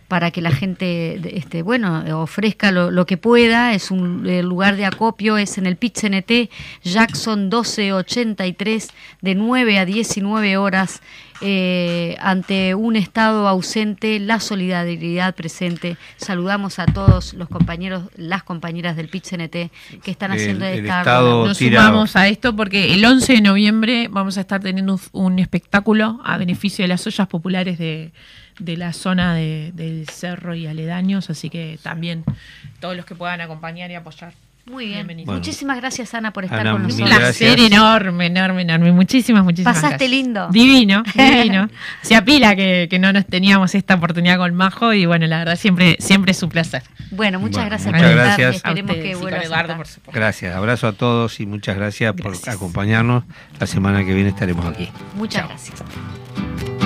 para 0.08 0.30
que 0.30 0.40
la 0.40 0.50
gente 0.50 1.20
este 1.36 1.62
bueno 1.62 2.02
ofrezca 2.20 2.72
lo, 2.72 2.90
lo 2.90 3.06
que 3.06 3.18
pueda. 3.18 3.74
Es 3.74 3.90
un 3.90 4.26
el 4.26 4.46
lugar 4.46 4.76
de 4.76 4.86
acopio 4.86 5.36
es 5.36 5.58
en 5.58 5.66
el 5.66 5.76
pit 5.76 5.98
CNT 6.00 6.50
Jackson 6.82 7.44
1283 7.44 8.88
de 9.20 9.34
9 9.34 9.78
a 9.78 9.84
19 9.84 10.56
horas 10.56 11.02
eh, 11.40 12.16
ante 12.20 12.74
un 12.74 12.96
estado 12.96 13.46
ausente 13.46 14.18
la 14.18 14.40
solidaridad 14.40 15.34
presente. 15.36 15.96
Saludamos 16.16 16.78
a 16.78 16.86
todos 16.86 17.34
los 17.34 17.48
compañeros 17.48 18.04
las 18.16 18.42
compañeras 18.42 18.96
del 18.96 19.08
pit 19.08 19.24
que 19.28 20.10
están 20.10 20.32
haciendo 20.32 20.64
el 20.64 20.80
esta 20.80 21.00
Estado 21.00 21.46
Nos 21.46 21.58
sumamos 21.58 22.16
a 22.16 22.28
esto 22.28 22.56
porque 22.56 22.94
el 22.94 23.04
11 23.04 23.34
de 23.34 23.40
noviembre 23.40 24.08
vamos 24.10 24.38
a 24.38 24.40
estar 24.40 24.60
teniendo 24.60 24.94
un, 24.94 25.00
un 25.12 25.38
espectáculo 25.38 26.20
a 26.24 26.38
beneficio 26.38 26.82
de 26.82 26.88
las 26.88 27.06
ollas 27.06 27.28
populares 27.28 27.78
de, 27.78 28.10
de 28.58 28.76
la 28.76 28.92
zona 28.92 29.34
de- 29.34 29.72
del 29.74 30.08
cerro 30.08 30.54
y 30.54 30.66
aledaños, 30.66 31.30
así 31.30 31.48
que 31.50 31.78
también 31.82 32.24
todos 32.80 32.96
los 32.96 33.04
que 33.06 33.14
puedan 33.14 33.40
acompañar 33.40 33.90
y 33.90 33.94
apoyar. 33.94 34.32
Muy 34.66 34.84
bien. 34.86 35.06
Bueno. 35.06 35.32
Muchísimas 35.32 35.78
gracias, 35.78 36.12
Ana, 36.12 36.30
por 36.30 36.44
estar 36.44 36.60
Ana, 36.60 36.72
con 36.72 36.82
Un 36.82 36.88
nosotros. 36.88 37.08
gracias. 37.08 37.38
placer 37.54 37.72
enorme, 37.72 38.26
enorme, 38.26 38.60
enorme. 38.62 38.92
Muchísimas, 38.92 39.42
muchísimas 39.42 39.76
Pasaste 39.76 39.96
gracias. 39.96 40.10
lindo. 40.10 40.48
Divino, 40.50 41.02
divino. 41.14 41.70
Se 42.02 42.14
apila 42.14 42.54
que, 42.54 42.86
que 42.90 42.98
no 42.98 43.10
nos 43.14 43.24
teníamos 43.24 43.74
esta 43.74 43.94
oportunidad 43.94 44.36
con 44.36 44.54
Majo 44.54 44.92
y 44.92 45.06
bueno, 45.06 45.26
la 45.26 45.38
verdad 45.38 45.56
siempre, 45.56 45.96
siempre 46.00 46.32
es 46.32 46.42
un 46.42 46.50
placer. 46.50 46.82
Bueno, 47.12 47.40
muchas 47.40 47.64
Bueno, 47.64 47.70
gracias 47.70 47.94
muchas 47.94 48.02
por 48.02 48.10
estar. 48.10 48.26
gracias. 48.26 48.56
Esperemos 48.56 48.96
que 48.96 49.14
vuelvas 49.14 49.44
Eduardo, 49.46 49.76
por 49.78 49.86
supuesto. 49.86 50.20
Gracias, 50.20 50.54
abrazo 50.54 50.86
a 50.88 50.92
todos 50.92 51.40
y 51.40 51.46
muchas 51.46 51.74
gracias, 51.74 52.14
Gracias. 52.14 52.42
por 52.44 52.50
acompañarnos. 52.54 53.24
La 53.58 53.66
semana 53.66 54.04
que 54.04 54.12
viene 54.12 54.28
estaremos 54.28 54.66
aquí. 54.66 54.90
Muchas 55.16 55.40
Chao. 55.40 55.48
gracias. 55.48 56.77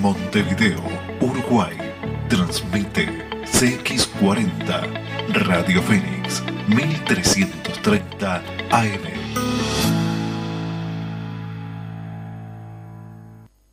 Montevideo, 0.00 0.82
Uruguay, 1.20 1.76
transmite 2.30 3.06
CX40 3.44 4.88
Radio 5.46 5.82
Fénix 5.82 6.42
1330 6.68 8.42
AM. 8.70 9.19